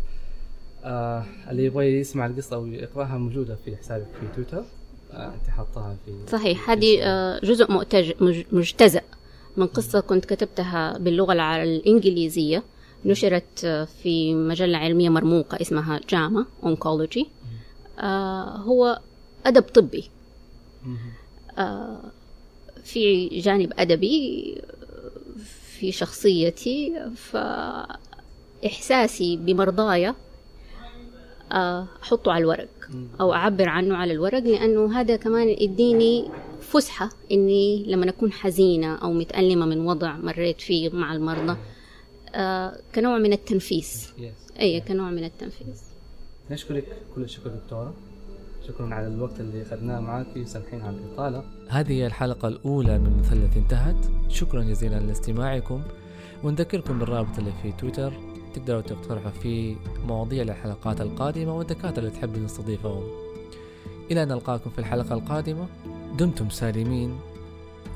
آه 0.84 1.24
اللي 1.50 1.64
يبغى 1.64 1.86
يسمع 2.00 2.26
القصة 2.26 2.56
أو 2.56 2.66
يقراها 2.66 3.18
موجودة 3.18 3.56
في 3.64 3.76
حسابك 3.76 4.06
في 4.20 4.26
تويتر. 4.36 4.64
آه 5.12 5.34
أنت 5.34 5.48
حاطاها 5.50 5.96
في 6.06 6.12
صحيح. 6.32 6.70
هذه 6.70 6.98
آه، 7.02 7.40
جزء 7.44 7.66
مجتزأ. 8.52 9.02
من 9.56 9.66
قصة 9.66 10.00
كنت 10.00 10.24
كتبتها 10.24 10.98
باللغة 10.98 11.32
الع- 11.32 11.62
الإنجليزية. 11.62 12.62
نشرت 13.04 13.64
آه، 13.64 13.84
في 13.84 14.34
مجلة 14.34 14.78
علمية 14.78 15.08
مرموقة 15.08 15.60
اسمها 15.60 16.00
جاما 16.08 16.46
أونكولوجي 16.62 17.26
هو 18.56 19.00
أدب 19.46 19.62
طبي. 19.62 20.10
آه، 21.58 22.00
في 22.84 23.28
جانب 23.28 23.72
أدبي 23.78 24.54
آه، 24.58 24.83
في 25.84 25.92
شخصيتي 25.92 26.92
فإحساسي 28.62 29.36
بمرضايا 29.36 30.14
آه، 31.52 31.86
أحطه 32.02 32.32
على 32.32 32.42
الورق 32.42 32.68
أو 33.20 33.32
أعبر 33.32 33.68
عنه 33.68 33.96
على 33.96 34.12
الورق 34.12 34.38
لأنه 34.38 35.00
هذا 35.00 35.16
كمان 35.16 35.48
يديني 35.48 36.30
فسحة 36.60 37.10
إني 37.32 37.84
لما 37.86 38.08
أكون 38.08 38.32
حزينة 38.32 38.94
أو 38.96 39.12
متألمة 39.12 39.66
من 39.66 39.86
وضع 39.86 40.16
مريت 40.16 40.60
فيه 40.60 40.90
مع 40.90 41.12
المرضى 41.12 41.56
آه 42.34 42.80
كنوع 42.94 43.18
من 43.18 43.32
التنفيس. 43.32 44.12
يس 44.18 44.32
اي 44.60 44.80
كنوع 44.80 45.10
من 45.10 45.24
التنفيس. 45.24 45.82
نشكرك 46.50 46.84
كل 47.14 47.22
الشكر 47.22 47.50
دكتورة. 47.50 47.94
شكرا 48.68 48.94
على 48.94 49.06
الوقت 49.06 49.40
اللي 49.40 49.62
أخذناه 49.62 50.00
معك. 50.00 50.44
سامحين 50.44 50.80
على 50.80 50.96
الإطالة 50.96 51.44
هذه 51.68 52.06
الحلقة 52.06 52.48
الأولى 52.48 52.98
من 52.98 53.18
مثلث 53.18 53.56
انتهت. 53.56 53.96
شكرا 54.28 54.62
جزيلا 54.62 55.00
لاستماعكم. 55.00 55.82
ونذكركم 56.44 56.98
بالرابط 56.98 57.38
اللي 57.38 57.52
في 57.62 57.72
تويتر. 57.72 58.12
تقدروا 58.54 58.80
تقترحوا 58.80 59.30
فيه 59.30 59.76
مواضيع 60.06 60.42
للحلقات 60.42 61.00
القادمة 61.00 61.56
والدكاترة 61.56 61.98
اللي 61.98 62.10
تحب 62.10 62.38
نستضيفهم. 62.38 63.02
إلى 64.10 64.22
أن 64.22 64.28
نلقاكم 64.28 64.70
في 64.70 64.78
الحلقة 64.78 65.14
القادمة. 65.14 65.66
دمتم 66.18 66.50
سالمين. 66.50 67.18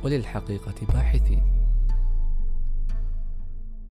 وللحقيقة 0.04 0.74
باحثين. 0.92 1.57